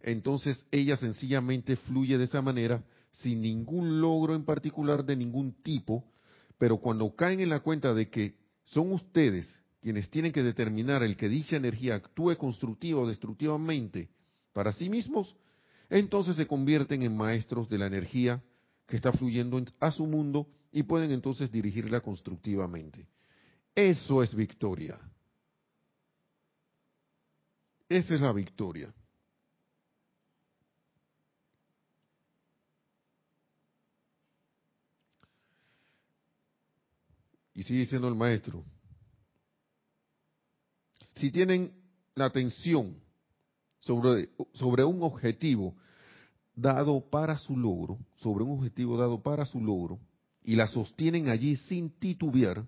entonces 0.00 0.66
ella 0.70 0.96
sencillamente 0.96 1.76
fluye 1.76 2.18
de 2.18 2.24
esa 2.24 2.42
manera 2.42 2.84
sin 3.10 3.40
ningún 3.42 4.00
logro 4.00 4.34
en 4.34 4.44
particular 4.44 5.04
de 5.04 5.16
ningún 5.16 5.52
tipo, 5.62 6.04
pero 6.58 6.78
cuando 6.78 7.14
caen 7.14 7.40
en 7.40 7.48
la 7.48 7.60
cuenta 7.60 7.94
de 7.94 8.08
que 8.08 8.34
son 8.64 8.92
ustedes 8.92 9.46
quienes 9.80 10.10
tienen 10.10 10.32
que 10.32 10.42
determinar 10.42 11.02
el 11.02 11.16
que 11.16 11.28
dicha 11.28 11.56
energía 11.56 11.94
actúe 11.94 12.36
constructiva 12.36 13.00
o 13.00 13.08
destructivamente 13.08 14.08
para 14.52 14.72
sí 14.72 14.88
mismos, 14.88 15.36
entonces 15.88 16.36
se 16.36 16.46
convierten 16.46 17.02
en 17.02 17.16
maestros 17.16 17.68
de 17.68 17.78
la 17.78 17.86
energía 17.86 18.42
que 18.86 18.96
está 18.96 19.12
fluyendo 19.12 19.62
a 19.80 19.90
su 19.90 20.06
mundo 20.06 20.46
y 20.70 20.82
pueden 20.82 21.10
entonces 21.10 21.50
dirigirla 21.50 22.00
constructivamente. 22.00 23.06
Eso 23.74 24.22
es 24.22 24.34
victoria. 24.34 24.98
Esa 27.88 28.14
es 28.14 28.20
la 28.20 28.32
victoria. 28.32 28.92
Y 37.54 37.62
sigue 37.64 37.80
diciendo 37.80 38.06
el 38.06 38.14
maestro, 38.14 38.64
si 41.16 41.32
tienen 41.32 41.72
la 42.14 42.26
atención 42.26 43.00
sobre, 43.80 44.30
sobre 44.52 44.84
un 44.84 45.02
objetivo 45.02 45.74
dado 46.54 47.00
para 47.00 47.36
su 47.38 47.56
logro, 47.56 47.98
sobre 48.16 48.44
un 48.44 48.58
objetivo 48.58 48.96
dado 48.96 49.20
para 49.20 49.44
su 49.44 49.60
logro, 49.60 49.98
y 50.48 50.56
la 50.56 50.66
sostienen 50.66 51.28
allí 51.28 51.56
sin 51.56 51.90
titubear, 51.90 52.66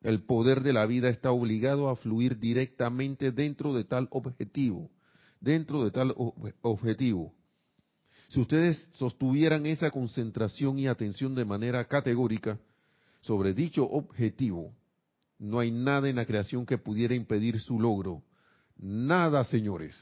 el 0.00 0.24
poder 0.24 0.64
de 0.64 0.72
la 0.72 0.84
vida 0.84 1.10
está 1.10 1.30
obligado 1.30 1.88
a 1.88 1.94
fluir 1.94 2.40
directamente 2.40 3.30
dentro 3.30 3.72
de 3.72 3.84
tal 3.84 4.08
objetivo, 4.10 4.90
dentro 5.40 5.84
de 5.84 5.92
tal 5.92 6.12
objetivo. 6.60 7.32
Si 8.30 8.40
ustedes 8.40 8.90
sostuvieran 8.94 9.64
esa 9.66 9.92
concentración 9.92 10.80
y 10.80 10.88
atención 10.88 11.36
de 11.36 11.44
manera 11.44 11.84
categórica 11.84 12.58
sobre 13.20 13.54
dicho 13.54 13.88
objetivo, 13.88 14.74
no 15.38 15.60
hay 15.60 15.70
nada 15.70 16.08
en 16.08 16.16
la 16.16 16.26
creación 16.26 16.66
que 16.66 16.78
pudiera 16.78 17.14
impedir 17.14 17.60
su 17.60 17.78
logro. 17.78 18.24
Nada, 18.76 19.44
señores. 19.44 19.94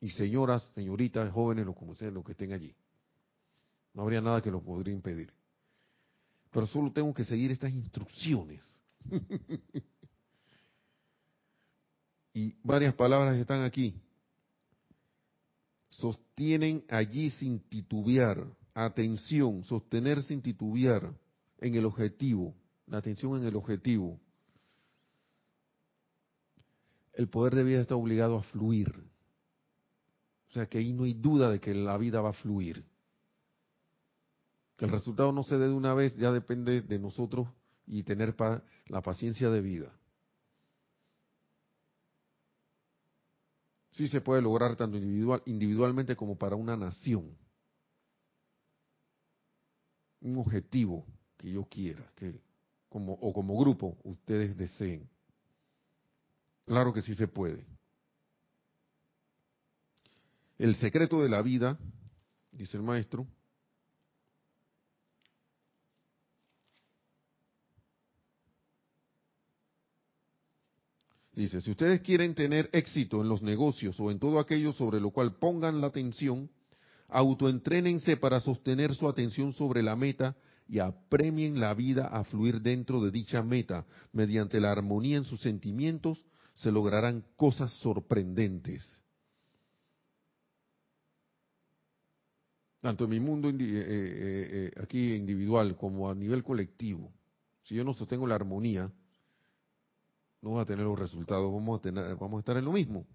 Y 0.00 0.10
señoras, 0.10 0.68
señoritas, 0.74 1.30
jóvenes, 1.30 1.64
los 1.64 1.76
como 1.76 1.94
sean, 1.94 2.14
los 2.14 2.24
que 2.24 2.32
estén 2.32 2.52
allí. 2.52 2.74
No 3.94 4.02
habría 4.02 4.20
nada 4.20 4.42
que 4.42 4.50
lo 4.50 4.60
podría 4.60 4.92
impedir 4.92 5.37
pero 6.50 6.66
solo 6.66 6.92
tengo 6.92 7.12
que 7.12 7.24
seguir 7.24 7.50
estas 7.50 7.72
instrucciones. 7.72 8.62
y 12.34 12.56
varias 12.62 12.94
palabras 12.94 13.36
están 13.36 13.62
aquí. 13.62 14.00
Sostienen 15.90 16.84
allí 16.88 17.30
sin 17.30 17.60
titubear. 17.60 18.46
Atención, 18.74 19.64
sostener 19.64 20.22
sin 20.22 20.40
titubear 20.40 21.12
en 21.58 21.74
el 21.74 21.84
objetivo. 21.84 22.54
La 22.86 22.98
atención 22.98 23.40
en 23.40 23.46
el 23.46 23.56
objetivo. 23.56 24.20
El 27.12 27.28
poder 27.28 27.56
de 27.56 27.64
vida 27.64 27.80
está 27.80 27.96
obligado 27.96 28.38
a 28.38 28.42
fluir. 28.44 28.94
O 30.48 30.52
sea 30.52 30.66
que 30.66 30.78
ahí 30.78 30.92
no 30.92 31.04
hay 31.04 31.14
duda 31.14 31.50
de 31.50 31.60
que 31.60 31.74
la 31.74 31.98
vida 31.98 32.20
va 32.20 32.30
a 32.30 32.34
fluir. 32.34 32.84
Que 34.78 34.84
el 34.84 34.92
resultado 34.92 35.32
no 35.32 35.42
se 35.42 35.58
dé 35.58 35.66
de 35.66 35.74
una 35.74 35.92
vez 35.92 36.16
ya 36.16 36.30
depende 36.30 36.82
de 36.82 36.98
nosotros 37.00 37.48
y 37.84 38.04
tener 38.04 38.36
la 38.86 39.02
paciencia 39.02 39.50
de 39.50 39.60
vida. 39.60 39.92
Sí 43.90 44.06
se 44.06 44.20
puede 44.20 44.40
lograr 44.40 44.76
tanto 44.76 44.96
individual, 44.96 45.42
individualmente 45.46 46.14
como 46.14 46.38
para 46.38 46.54
una 46.54 46.76
nación. 46.76 47.36
Un 50.20 50.38
objetivo 50.38 51.04
que 51.36 51.50
yo 51.50 51.64
quiera, 51.64 52.08
que 52.14 52.40
como, 52.88 53.14
o 53.14 53.32
como 53.32 53.58
grupo 53.58 53.98
ustedes 54.04 54.56
deseen. 54.56 55.10
Claro 56.66 56.92
que 56.92 57.02
sí 57.02 57.16
se 57.16 57.26
puede. 57.26 57.66
El 60.56 60.76
secreto 60.76 61.20
de 61.20 61.28
la 61.28 61.42
vida, 61.42 61.76
dice 62.52 62.76
el 62.76 62.84
maestro, 62.84 63.26
Dice, 71.38 71.60
si 71.60 71.70
ustedes 71.70 72.00
quieren 72.00 72.34
tener 72.34 72.68
éxito 72.72 73.20
en 73.22 73.28
los 73.28 73.42
negocios 73.42 74.00
o 74.00 74.10
en 74.10 74.18
todo 74.18 74.40
aquello 74.40 74.72
sobre 74.72 74.98
lo 74.98 75.12
cual 75.12 75.36
pongan 75.36 75.80
la 75.80 75.86
atención, 75.86 76.50
autoentrénense 77.10 78.16
para 78.16 78.40
sostener 78.40 78.92
su 78.92 79.08
atención 79.08 79.52
sobre 79.52 79.84
la 79.84 79.94
meta 79.94 80.34
y 80.66 80.80
apremien 80.80 81.60
la 81.60 81.74
vida 81.74 82.08
a 82.08 82.24
fluir 82.24 82.60
dentro 82.60 83.00
de 83.00 83.12
dicha 83.12 83.40
meta. 83.40 83.86
Mediante 84.12 84.58
la 84.58 84.72
armonía 84.72 85.16
en 85.16 85.24
sus 85.24 85.40
sentimientos 85.40 86.26
se 86.54 86.72
lograrán 86.72 87.24
cosas 87.36 87.70
sorprendentes. 87.74 89.00
Tanto 92.80 93.04
en 93.04 93.10
mi 93.10 93.20
mundo 93.20 93.48
eh, 93.48 93.54
eh, 93.54 93.58
eh, 93.60 94.70
aquí 94.82 95.14
individual 95.14 95.76
como 95.76 96.10
a 96.10 96.16
nivel 96.16 96.42
colectivo, 96.42 97.12
si 97.62 97.76
yo 97.76 97.84
no 97.84 97.94
sostengo 97.94 98.26
la 98.26 98.34
armonía, 98.34 98.90
no 100.40 100.52
va 100.52 100.62
a 100.62 100.66
tener 100.66 100.84
los 100.84 100.98
resultados, 100.98 101.52
vamos 101.52 101.78
a, 101.78 101.82
tener, 101.82 102.16
vamos 102.16 102.38
a 102.38 102.40
estar 102.40 102.56
en 102.56 102.64
lo 102.64 102.72
mismo. 102.72 103.06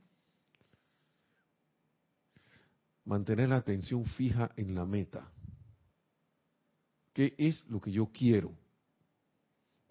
Mantener 3.06 3.50
la 3.50 3.58
atención 3.58 4.06
fija 4.06 4.52
en 4.56 4.76
la 4.76 4.86
meta. 4.86 5.30
¿Qué 7.14 7.36
es 7.38 7.64
lo 7.68 7.80
que 7.80 7.92
yo 7.92 8.10
quiero? 8.12 8.52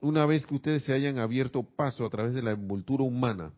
Una 0.00 0.26
vez 0.26 0.46
que 0.46 0.54
ustedes 0.54 0.82
se 0.82 0.92
hayan 0.92 1.18
abierto 1.18 1.62
paso 1.62 2.04
a 2.04 2.10
través 2.10 2.34
de 2.34 2.42
la 2.42 2.50
envoltura 2.50 3.04
humana 3.04 3.52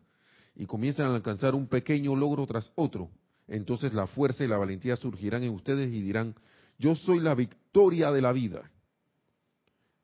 y 0.55 0.65
comienzan 0.65 1.11
a 1.11 1.15
alcanzar 1.15 1.55
un 1.55 1.67
pequeño 1.67 2.15
logro 2.15 2.45
tras 2.45 2.71
otro, 2.75 3.09
entonces 3.47 3.93
la 3.93 4.07
fuerza 4.07 4.43
y 4.43 4.47
la 4.47 4.57
valentía 4.57 4.95
surgirán 4.95 5.43
en 5.43 5.53
ustedes 5.53 5.91
y 5.91 6.01
dirán, 6.01 6.35
yo 6.77 6.95
soy 6.95 7.19
la 7.19 7.35
victoria 7.35 8.11
de 8.11 8.21
la 8.21 8.31
vida. 8.31 8.69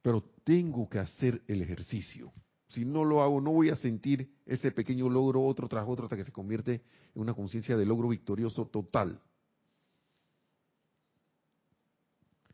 Pero 0.01 0.23
tengo 0.43 0.89
que 0.89 0.99
hacer 0.99 1.41
el 1.47 1.61
ejercicio. 1.61 2.31
Si 2.71 2.85
no 2.85 3.03
lo 3.03 3.21
hago, 3.21 3.41
no 3.41 3.51
voy 3.51 3.69
a 3.69 3.75
sentir 3.75 4.33
ese 4.45 4.71
pequeño 4.71 5.09
logro 5.09 5.43
otro 5.43 5.67
tras 5.67 5.85
otro 5.85 6.05
hasta 6.05 6.15
que 6.15 6.23
se 6.23 6.31
convierte 6.31 6.81
en 7.13 7.21
una 7.21 7.33
conciencia 7.33 7.75
de 7.75 7.85
logro 7.85 8.07
victorioso 8.07 8.65
total. 8.65 9.19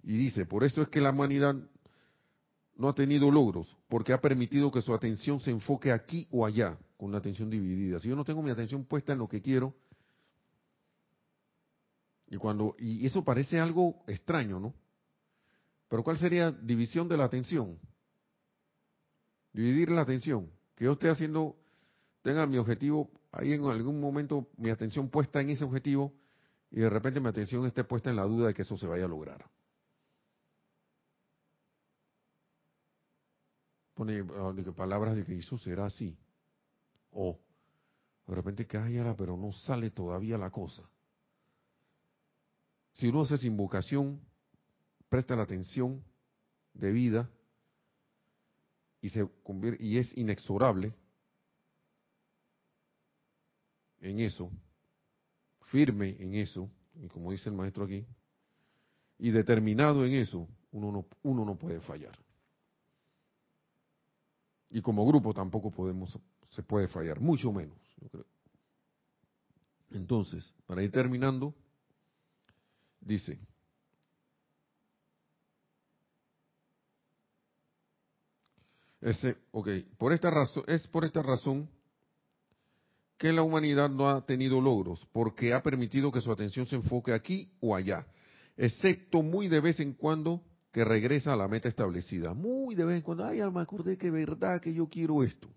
Y 0.02 0.18
dice, 0.18 0.48
por 0.48 0.64
eso 0.64 0.82
es 0.82 0.90
que 0.90 1.02
la 1.02 1.12
humanidad 1.12 1.56
no 2.76 2.90
ha 2.90 2.96
tenido 2.96 3.30
logros, 3.30 3.78
porque 3.88 4.12
ha 4.12 4.20
permitido 4.20 4.72
que 4.72 4.82
su 4.82 4.92
atención 4.92 5.40
se 5.40 5.52
enfoque 5.52 5.92
aquí 5.92 6.28
o 6.32 6.48
allá, 6.48 6.80
con 6.98 7.12
la 7.12 7.20
atención 7.20 7.52
dividida. 7.52 8.00
Si 8.00 8.08
yo 8.08 8.16
no 8.16 8.26
tengo 8.26 8.42
mi 8.42 8.50
atención 8.50 8.86
puesta 8.86 9.14
en 9.14 9.20
lo 9.20 9.28
que 9.28 9.42
quiero, 9.42 9.76
y 12.28 12.38
cuando 12.38 12.76
y 12.80 13.06
eso 13.06 13.24
parece 13.24 13.60
algo 13.60 14.04
extraño, 14.08 14.60
¿no? 14.60 14.74
Pero 15.90 16.04
¿cuál 16.04 16.18
sería 16.18 16.52
división 16.52 17.08
de 17.08 17.18
la 17.18 17.26
atención? 17.26 17.78
Dividir 19.58 19.90
la 19.90 20.02
atención, 20.02 20.52
que 20.76 20.86
yo 20.86 20.92
esté 20.92 21.10
haciendo 21.10 21.56
tenga 22.22 22.46
mi 22.46 22.60
objetivo 22.60 23.10
ahí 23.32 23.54
en 23.54 23.64
algún 23.64 24.00
momento 24.00 24.50
mi 24.56 24.70
atención 24.70 25.10
puesta 25.10 25.42
en 25.42 25.50
ese 25.50 25.64
objetivo 25.64 26.14
y 26.70 26.82
de 26.82 26.90
repente 26.92 27.20
mi 27.20 27.28
atención 27.28 27.66
esté 27.66 27.84
puesta 27.84 28.12
en 28.12 28.18
la 28.18 28.26
duda 28.26 28.50
de 28.50 28.54
que 28.54 28.62
eso 28.62 28.78
se 28.78 28.86
vaya 28.86 29.06
a 29.06 29.08
lograr. 29.08 29.50
pone 33.96 34.20
ah, 34.20 34.54
palabras 34.76 35.16
de 35.16 35.26
que 35.26 35.40
eso 35.40 35.58
será 35.58 35.88
así. 35.88 36.16
O 37.10 37.40
de 38.28 38.36
repente 38.36 38.68
cállala, 38.68 39.16
pero 39.16 39.36
no 39.38 39.52
sale 39.52 39.90
todavía 39.90 40.38
la 40.38 40.52
cosa. 40.52 40.88
Si 42.94 43.08
uno 43.08 43.24
hace 43.24 43.48
invocación, 43.48 44.22
presta 45.10 45.36
la 45.36 45.42
atención 45.42 46.04
debida 46.76 47.28
y 49.08 49.10
se 49.10 49.26
convierte, 49.42 49.82
y 49.82 49.98
es 49.98 50.18
inexorable 50.18 50.94
en 54.02 54.20
eso, 54.20 54.52
firme 55.72 56.18
en 56.20 56.36
eso, 56.36 56.70
y 56.94 57.08
como 57.08 57.32
dice 57.32 57.50
el 57.50 57.56
maestro 57.56 57.86
aquí, 57.86 58.06
y 59.18 59.32
determinado 59.32 60.06
en 60.06 60.16
eso, 60.16 60.46
uno 60.74 60.92
no, 60.92 61.06
uno 61.24 61.46
no 61.46 61.56
puede 61.56 61.80
fallar. 61.80 62.20
Y 64.70 64.82
como 64.82 65.08
grupo 65.08 65.34
tampoco 65.34 65.72
podemos, 65.72 66.20
se 66.50 66.64
puede 66.64 66.90
fallar, 66.90 67.22
mucho 67.22 67.54
menos, 67.54 67.80
yo 68.02 68.10
creo. 68.10 68.26
Entonces, 69.92 70.54
para 70.66 70.84
ir 70.84 70.92
terminando, 70.92 71.56
dice, 73.00 73.40
ese, 79.02 79.38
ok, 79.52 79.70
por 79.98 80.14
esta 80.14 80.32
razón, 80.32 80.64
es 80.68 80.88
por 80.88 81.06
esta 81.06 81.22
razón 81.22 81.70
que 83.18 83.34
la 83.34 83.42
humanidad 83.42 83.90
no 83.90 84.10
ha 84.10 84.26
tenido 84.26 84.62
logros, 84.62 85.06
porque 85.12 85.54
ha 85.54 85.64
permitido 85.64 86.12
que 86.12 86.22
su 86.22 86.32
atención 86.32 86.66
se 86.68 86.76
enfoque 86.76 87.14
aquí 87.14 87.52
o 87.60 87.76
allá, 87.76 88.06
excepto 88.56 89.22
muy 89.22 89.48
de 89.48 89.60
vez 89.60 89.80
en 89.80 89.94
cuando 89.94 90.44
que 90.72 90.86
regresa 90.86 91.34
a 91.34 91.36
la 91.36 91.48
meta 91.48 91.68
establecida. 91.68 92.34
Muy 92.34 92.76
de 92.76 92.86
vez 92.86 92.98
en 92.98 93.02
cuando, 93.02 93.26
ay, 93.26 93.42
me 93.52 93.62
acordé 93.62 93.98
que 93.98 94.12
verdad 94.12 94.62
que 94.62 94.74
yo 94.74 94.88
quiero 94.88 95.24
esto. 95.24 95.50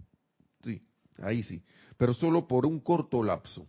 Sí, 0.62 0.82
ahí 1.18 1.42
sí, 1.42 1.62
pero 1.98 2.14
solo 2.14 2.46
por 2.48 2.64
un 2.64 2.80
corto 2.80 3.22
lapso. 3.22 3.66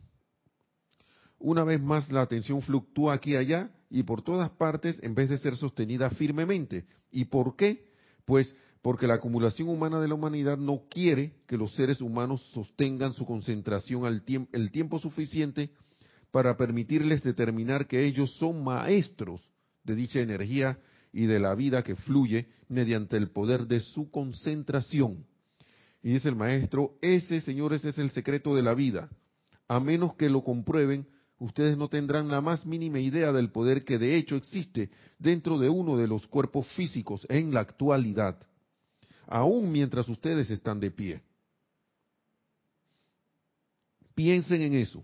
Una 1.40 1.64
vez 1.64 1.82
más 1.82 2.12
la 2.12 2.22
atención 2.22 2.62
fluctúa 2.62 3.14
aquí 3.14 3.32
y 3.32 3.36
allá 3.36 3.72
y 3.90 4.04
por 4.04 4.22
todas 4.22 4.50
partes 4.52 5.02
en 5.04 5.16
vez 5.16 5.30
de 5.30 5.38
ser 5.38 5.58
sostenida 5.58 6.10
firmemente. 6.12 6.86
¿Y 7.12 7.26
por 7.26 7.56
qué? 7.56 7.92
Pues 8.26 8.56
porque 8.82 9.08
la 9.08 9.16
acumulación 9.16 9.70
humana 9.70 10.00
de 10.00 10.08
la 10.08 10.16
humanidad 10.16 10.58
no 10.58 10.84
quiere 10.90 11.34
que 11.48 11.58
los 11.58 11.74
seres 11.76 12.02
humanos 12.02 12.42
sostengan 12.54 13.14
su 13.14 13.26
concentración 13.26 14.06
al 14.06 14.24
el 14.52 14.72
tiempo 14.72 15.00
suficiente 15.00 15.70
para 16.32 16.58
permitirles 16.58 17.24
determinar 17.24 17.88
que 17.88 18.06
ellos 18.06 18.36
son 18.38 18.64
maestros 18.64 19.42
de 19.84 19.96
dicha 19.96 20.20
energía 20.20 20.80
y 21.14 21.26
de 21.26 21.40
la 21.40 21.54
vida 21.56 21.84
que 21.84 21.96
fluye 21.96 22.48
mediante 22.70 23.18
el 23.18 23.30
poder 23.30 23.68
de 23.68 23.82
su 23.82 24.10
concentración. 24.10 25.26
Y 26.02 26.14
dice 26.14 26.30
el 26.30 26.36
maestro, 26.36 26.98
ese, 27.02 27.42
señores, 27.42 27.86
es 27.86 27.98
el 27.98 28.12
secreto 28.12 28.56
de 28.56 28.64
la 28.64 28.74
vida. 28.74 29.10
A 29.68 29.80
menos 29.80 30.16
que 30.16 30.30
lo 30.30 30.44
comprueben, 30.44 31.08
ustedes 31.38 31.78
no 31.78 31.90
tendrán 31.90 32.30
la 32.30 32.42
más 32.42 32.66
mínima 32.66 33.00
idea 33.00 33.32
del 33.32 33.52
poder 33.52 33.84
que 33.84 34.00
de 34.00 34.16
hecho 34.16 34.36
existe 34.36 34.90
dentro 35.20 35.60
de 35.60 35.70
uno 35.70 35.98
de 35.98 36.08
los 36.08 36.26
cuerpos 36.28 36.68
físicos 36.74 37.28
en 37.30 37.54
la 37.54 37.60
actualidad, 37.60 38.38
aun 39.32 39.72
mientras 39.72 40.08
ustedes 40.10 40.52
están 40.52 40.80
de 40.80 40.92
pie. 40.92 41.22
Piensen 44.14 44.62
en 44.62 44.74
eso. 44.74 45.04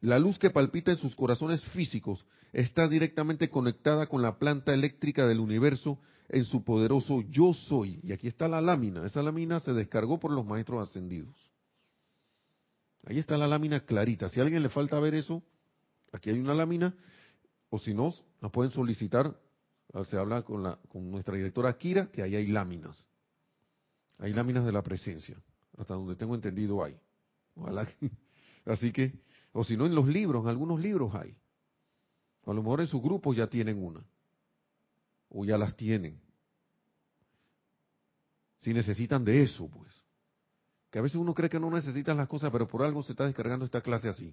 La 0.00 0.18
luz 0.18 0.38
que 0.38 0.50
palpita 0.50 0.90
en 0.90 0.98
sus 0.98 1.14
corazones 1.14 1.64
físicos 1.66 2.26
está 2.52 2.88
directamente 2.88 3.48
conectada 3.48 4.08
con 4.08 4.20
la 4.20 4.38
planta 4.38 4.74
eléctrica 4.74 5.26
del 5.26 5.38
universo 5.38 6.00
en 6.28 6.44
su 6.44 6.64
poderoso 6.64 7.22
yo 7.30 7.54
soy. 7.54 8.00
Y 8.02 8.12
aquí 8.12 8.26
está 8.26 8.48
la 8.48 8.60
lámina. 8.60 9.06
Esa 9.06 9.22
lámina 9.22 9.60
se 9.60 9.72
descargó 9.72 10.18
por 10.18 10.32
los 10.32 10.44
maestros 10.44 10.88
ascendidos. 10.88 11.36
Ahí 13.04 13.18
está 13.18 13.38
la 13.38 13.46
lámina 13.46 13.84
clarita. 13.84 14.28
Si 14.28 14.40
a 14.40 14.42
alguien 14.42 14.62
le 14.62 14.70
falta 14.70 14.98
ver 14.98 15.14
eso, 15.14 15.42
aquí 16.12 16.30
hay 16.30 16.40
una 16.40 16.54
lámina. 16.54 16.96
O 17.70 17.78
si 17.78 17.94
no, 17.94 18.12
nos 18.40 18.50
pueden 18.50 18.72
solicitar. 18.72 19.38
Se 20.06 20.16
habla 20.16 20.42
con, 20.42 20.64
la, 20.64 20.78
con 20.88 21.10
nuestra 21.10 21.36
directora 21.36 21.76
Kira, 21.76 22.10
que 22.10 22.22
ahí 22.22 22.34
hay 22.34 22.48
láminas. 22.48 23.06
Hay 24.22 24.32
láminas 24.32 24.64
de 24.64 24.70
la 24.70 24.82
presencia. 24.82 25.36
Hasta 25.76 25.94
donde 25.94 26.14
tengo 26.14 26.36
entendido 26.36 26.84
hay. 26.84 26.96
Así 28.64 28.92
que, 28.92 29.12
o 29.52 29.64
si 29.64 29.76
no, 29.76 29.84
en 29.84 29.96
los 29.96 30.06
libros, 30.06 30.44
en 30.44 30.48
algunos 30.48 30.78
libros 30.78 31.12
hay. 31.16 31.36
A 32.46 32.52
lo 32.52 32.62
mejor 32.62 32.82
en 32.82 32.86
sus 32.86 33.02
grupos 33.02 33.36
ya 33.36 33.48
tienen 33.48 33.84
una. 33.84 34.00
O 35.28 35.44
ya 35.44 35.58
las 35.58 35.76
tienen. 35.76 36.20
Si 38.60 38.72
necesitan 38.72 39.24
de 39.24 39.42
eso, 39.42 39.68
pues. 39.68 39.90
Que 40.90 41.00
a 41.00 41.02
veces 41.02 41.16
uno 41.16 41.34
cree 41.34 41.50
que 41.50 41.58
no 41.58 41.70
necesitan 41.70 42.16
las 42.16 42.28
cosas, 42.28 42.52
pero 42.52 42.68
por 42.68 42.82
algo 42.84 43.02
se 43.02 43.12
está 43.12 43.26
descargando 43.26 43.64
esta 43.64 43.80
clase 43.80 44.08
así. 44.08 44.32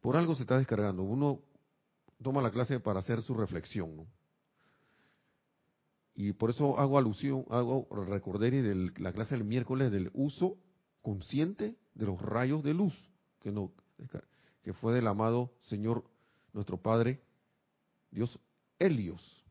Por 0.00 0.16
algo 0.16 0.36
se 0.36 0.42
está 0.42 0.58
descargando. 0.58 1.02
Uno 1.02 1.40
toma 2.22 2.40
la 2.40 2.52
clase 2.52 2.78
para 2.78 3.00
hacer 3.00 3.20
su 3.20 3.34
reflexión, 3.34 3.96
¿no? 3.96 4.06
Y 6.14 6.32
por 6.34 6.50
eso 6.50 6.78
hago 6.78 6.98
alusión, 6.98 7.44
hago 7.48 7.86
recordar 7.90 8.50
de 8.50 8.92
la 8.98 9.12
clase 9.12 9.34
del 9.34 9.44
miércoles 9.44 9.90
del 9.90 10.10
uso 10.12 10.58
consciente 11.00 11.76
de 11.94 12.06
los 12.06 12.20
rayos 12.20 12.62
de 12.62 12.74
luz, 12.74 12.94
que, 13.40 13.50
no, 13.50 13.72
que 14.62 14.72
fue 14.74 14.92
del 14.94 15.06
amado 15.06 15.52
señor 15.60 16.04
nuestro 16.52 16.76
Padre, 16.76 17.22
Dios 18.10 18.38
Helios. 18.78 19.44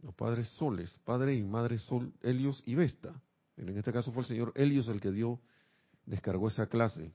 Los 0.00 0.14
padres 0.14 0.48
soles, 0.50 0.96
Padre 1.04 1.34
y 1.34 1.42
Madre 1.42 1.78
Sol, 1.78 2.12
Helios 2.22 2.62
y 2.66 2.76
Vesta. 2.76 3.20
En 3.56 3.76
este 3.76 3.92
caso 3.92 4.12
fue 4.12 4.22
el 4.22 4.28
Señor 4.28 4.52
Helios 4.54 4.86
el 4.86 5.00
que 5.00 5.10
dio, 5.10 5.40
descargó 6.06 6.46
esa 6.46 6.68
clase, 6.68 7.12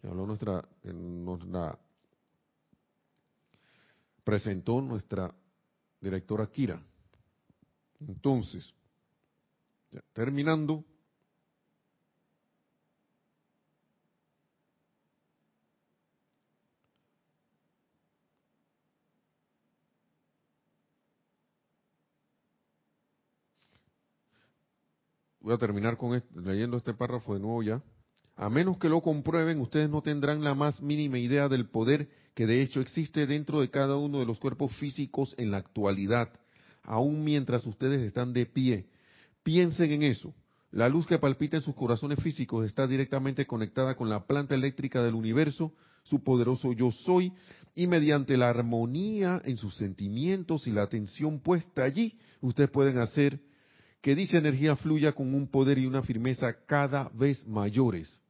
que 0.00 0.08
habló 0.08 0.26
nuestra, 0.26 0.66
nos 0.84 1.46
la 1.46 1.78
presentó 4.24 4.80
nuestra 4.80 5.34
directora 6.02 6.46
Kira. 6.48 6.82
Entonces, 8.00 8.74
terminando, 10.12 10.84
voy 25.38 25.54
a 25.54 25.58
terminar 25.58 25.96
con 25.96 26.20
leyendo 26.34 26.76
este 26.76 26.92
párrafo 26.92 27.34
de 27.34 27.40
nuevo 27.40 27.62
ya. 27.62 27.80
A 28.42 28.50
menos 28.50 28.76
que 28.76 28.88
lo 28.88 29.00
comprueben, 29.02 29.60
ustedes 29.60 29.88
no 29.88 30.02
tendrán 30.02 30.42
la 30.42 30.56
más 30.56 30.82
mínima 30.82 31.16
idea 31.20 31.48
del 31.48 31.66
poder 31.66 32.08
que 32.34 32.44
de 32.44 32.60
hecho 32.60 32.80
existe 32.80 33.24
dentro 33.24 33.60
de 33.60 33.70
cada 33.70 33.96
uno 33.96 34.18
de 34.18 34.26
los 34.26 34.40
cuerpos 34.40 34.74
físicos 34.78 35.32
en 35.38 35.52
la 35.52 35.58
actualidad, 35.58 36.28
aun 36.82 37.22
mientras 37.22 37.64
ustedes 37.64 38.00
están 38.00 38.32
de 38.32 38.46
pie. 38.46 38.88
Piensen 39.44 39.92
en 39.92 40.02
eso. 40.02 40.34
La 40.72 40.88
luz 40.88 41.06
que 41.06 41.20
palpita 41.20 41.58
en 41.58 41.62
sus 41.62 41.76
corazones 41.76 42.18
físicos 42.18 42.66
está 42.66 42.88
directamente 42.88 43.46
conectada 43.46 43.94
con 43.94 44.08
la 44.08 44.26
planta 44.26 44.56
eléctrica 44.56 45.04
del 45.04 45.14
universo, 45.14 45.72
su 46.02 46.24
poderoso 46.24 46.72
yo 46.72 46.90
soy, 46.90 47.32
y 47.76 47.86
mediante 47.86 48.36
la 48.36 48.48
armonía 48.48 49.40
en 49.44 49.56
sus 49.56 49.76
sentimientos 49.76 50.66
y 50.66 50.72
la 50.72 50.82
atención 50.82 51.38
puesta 51.38 51.84
allí, 51.84 52.18
ustedes 52.40 52.70
pueden 52.70 52.98
hacer 52.98 53.38
que 54.00 54.16
dicha 54.16 54.38
energía 54.38 54.74
fluya 54.74 55.12
con 55.12 55.32
un 55.32 55.46
poder 55.46 55.78
y 55.78 55.86
una 55.86 56.02
firmeza 56.02 56.56
cada 56.66 57.08
vez 57.10 57.46
mayores. 57.46 58.20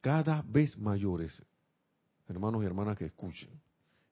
Cada 0.00 0.42
vez 0.42 0.76
mayores, 0.78 1.42
hermanos 2.28 2.62
y 2.62 2.66
hermanas 2.66 2.96
que 2.96 3.06
escuchen, 3.06 3.50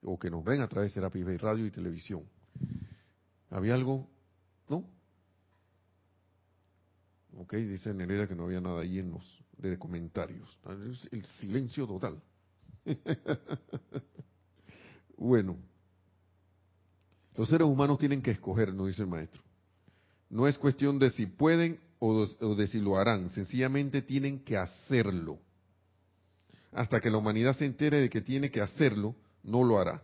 o 0.03 0.19
que 0.19 0.31
nos 0.31 0.45
ven 0.45 0.61
a 0.61 0.69
través 0.69 0.91
de 0.91 0.95
Serapis 0.95 1.25
Bay, 1.25 1.37
radio 1.37 1.67
y 1.67 1.71
televisión. 1.71 2.25
¿Había 3.51 3.75
algo? 3.75 4.09
¿No? 4.69 4.85
Ok, 7.37 7.55
dice 7.55 7.95
Nereida 7.95 8.27
que 8.27 8.35
no 8.35 8.45
había 8.45 8.61
nada 8.61 8.83
ahí 8.83 8.99
en 8.99 9.11
los 9.11 9.45
de 9.57 9.79
comentarios. 9.79 10.59
El 11.11 11.25
silencio 11.25 11.87
total. 11.87 12.21
bueno, 15.17 15.57
los 17.37 17.49
seres 17.49 17.67
humanos 17.67 17.99
tienen 17.99 18.23
que 18.23 18.33
escoger, 18.33 18.75
nos 18.75 18.89
dice 18.89 19.03
el 19.03 19.09
maestro. 19.09 19.43
No 20.31 20.47
es 20.47 20.59
cuestión 20.59 20.99
de 20.99 21.11
si 21.11 21.27
pueden 21.27 21.81
o 22.01 22.55
de, 22.55 22.67
si 22.67 22.81
lo 22.81 22.97
harán, 22.97 23.29
sencillamente 23.31 24.03
tienen 24.03 24.45
que 24.45 24.57
hacerlo. 24.57 25.39
Hasta 26.73 27.01
que 27.01 27.11
la 27.11 27.19
humanidad 27.19 27.57
se 27.57 27.65
entere 27.65 28.01
de 28.01 28.11
que 28.11 28.21
tiene 28.21 28.51
que 28.51 28.61
hacerlo, 28.61 29.15
no 29.43 29.65
lo 29.65 29.79
hará. 29.79 30.03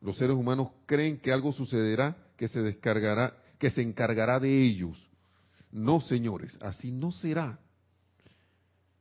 Los 0.00 0.18
seres 0.18 0.36
humanos 0.36 0.68
creen 0.86 1.18
que 1.18 1.32
algo 1.32 1.52
sucederá 1.52 2.16
que 2.36 2.48
se 2.48 2.60
descargará, 2.60 3.36
que 3.58 3.70
se 3.70 3.82
encargará 3.82 4.40
de 4.40 4.62
ellos. 4.62 5.10
No, 5.70 6.00
señores, 6.00 6.58
así 6.60 6.92
no 6.92 7.10
será. 7.10 7.58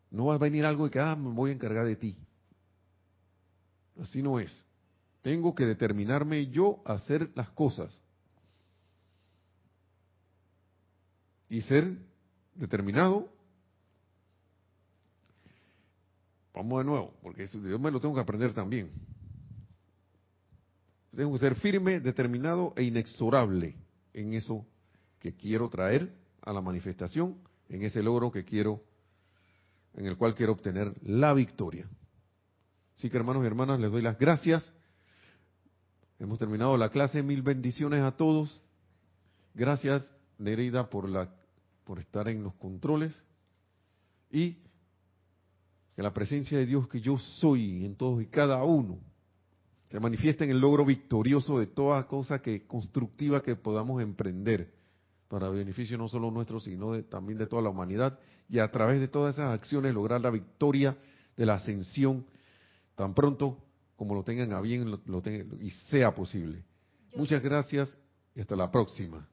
No 0.10 0.28
va 0.28 0.36
a 0.36 0.38
venir 0.38 0.66
algo 0.66 0.86
de 0.86 0.92
que, 0.92 1.00
ah, 1.00 1.16
me 1.16 1.32
voy 1.32 1.52
a 1.52 1.54
encargar 1.54 1.86
de 1.86 1.96
ti. 1.96 2.18
Así 4.00 4.22
no 4.22 4.40
es. 4.40 4.64
Tengo 5.22 5.56
que 5.56 5.66
determinarme 5.66 6.48
yo 6.48 6.82
a 6.86 6.94
hacer 6.94 7.32
las 7.36 7.50
cosas. 7.50 8.00
Y 11.50 11.62
ser 11.62 11.98
determinado. 12.56 13.33
Vamos 16.54 16.80
de 16.80 16.86
nuevo, 16.86 17.14
porque 17.22 17.48
yo 17.48 17.80
me 17.80 17.90
lo 17.90 18.00
tengo 18.00 18.14
que 18.14 18.22
aprender 18.22 18.54
también. 18.54 18.92
Tengo 21.16 21.34
que 21.34 21.40
ser 21.40 21.56
firme, 21.56 22.00
determinado 22.00 22.74
e 22.76 22.84
inexorable 22.84 23.76
en 24.14 24.34
eso 24.34 24.66
que 25.20 25.36
quiero 25.36 25.70
traer 25.70 26.14
a 26.42 26.54
la 26.54 26.62
manifestación, 26.62 27.38
en 27.70 27.84
ese 27.84 28.04
logro 28.04 28.32
que 28.32 28.44
quiero, 28.44 28.84
en 29.96 30.06
el 30.06 30.18
cual 30.18 30.36
quiero 30.36 30.54
obtener 30.54 30.94
la 31.02 31.34
victoria. 31.34 31.88
Así 32.98 33.10
que 33.10 33.18
hermanos 33.18 33.44
y 33.44 33.48
hermanas, 33.48 33.80
les 33.80 33.92
doy 33.92 34.02
las 34.02 34.18
gracias. 34.18 34.72
Hemos 36.20 36.40
terminado 36.40 36.78
la 36.78 36.90
clase. 36.90 37.24
Mil 37.24 37.42
bendiciones 37.42 38.02
a 38.02 38.12
todos. 38.12 38.62
Gracias, 39.54 40.04
Nereida, 40.38 40.90
por, 40.90 41.10
la, 41.10 41.30
por 41.84 42.00
estar 42.00 42.28
en 42.28 42.44
los 42.44 42.54
controles. 42.56 43.14
Y 44.32 44.63
que 45.96 46.02
la 46.02 46.14
presencia 46.14 46.58
de 46.58 46.66
Dios 46.66 46.88
que 46.88 47.02
yo 47.02 47.18
soy 47.18 47.86
en 47.86 47.96
todos 47.96 48.22
y 48.22 48.28
cada 48.28 48.64
uno 48.64 49.00
se 49.90 50.00
manifiesta 50.00 50.44
en 50.44 50.50
el 50.50 50.60
logro 50.60 50.86
victorioso 50.86 51.60
de 51.60 51.68
toda 51.68 52.08
cosa 52.08 52.42
que 52.42 52.66
constructiva 52.66 53.44
que 53.44 53.56
podamos 53.56 54.02
emprender 54.02 54.74
para 55.28 55.50
beneficio 55.50 55.98
no 55.98 56.08
solo 56.08 56.32
nuestro, 56.32 56.60
sino 56.60 57.02
también 57.04 57.38
de 57.38 57.48
toda 57.48 57.62
la 57.62 57.70
humanidad 57.70 58.20
y 58.50 58.60
a 58.60 58.72
través 58.72 59.00
de 59.00 59.08
todas 59.08 59.36
esas 59.36 59.54
acciones 59.54 59.94
lograr 59.94 60.22
la 60.22 60.32
victoria 60.32 60.98
de 61.36 61.46
la 61.46 61.56
ascensión 61.56 62.26
tan 62.96 63.14
pronto 63.14 63.58
como 63.96 64.16
lo 64.16 64.24
tengan 64.24 64.54
a 64.54 64.62
bien 64.62 64.90
lo, 64.90 65.24
y 65.60 65.72
sea 65.90 66.14
posible. 66.14 66.64
Muchas 67.16 67.42
gracias 67.42 67.98
y 68.36 68.42
hasta 68.42 68.56
la 68.56 68.72
próxima. 68.72 69.28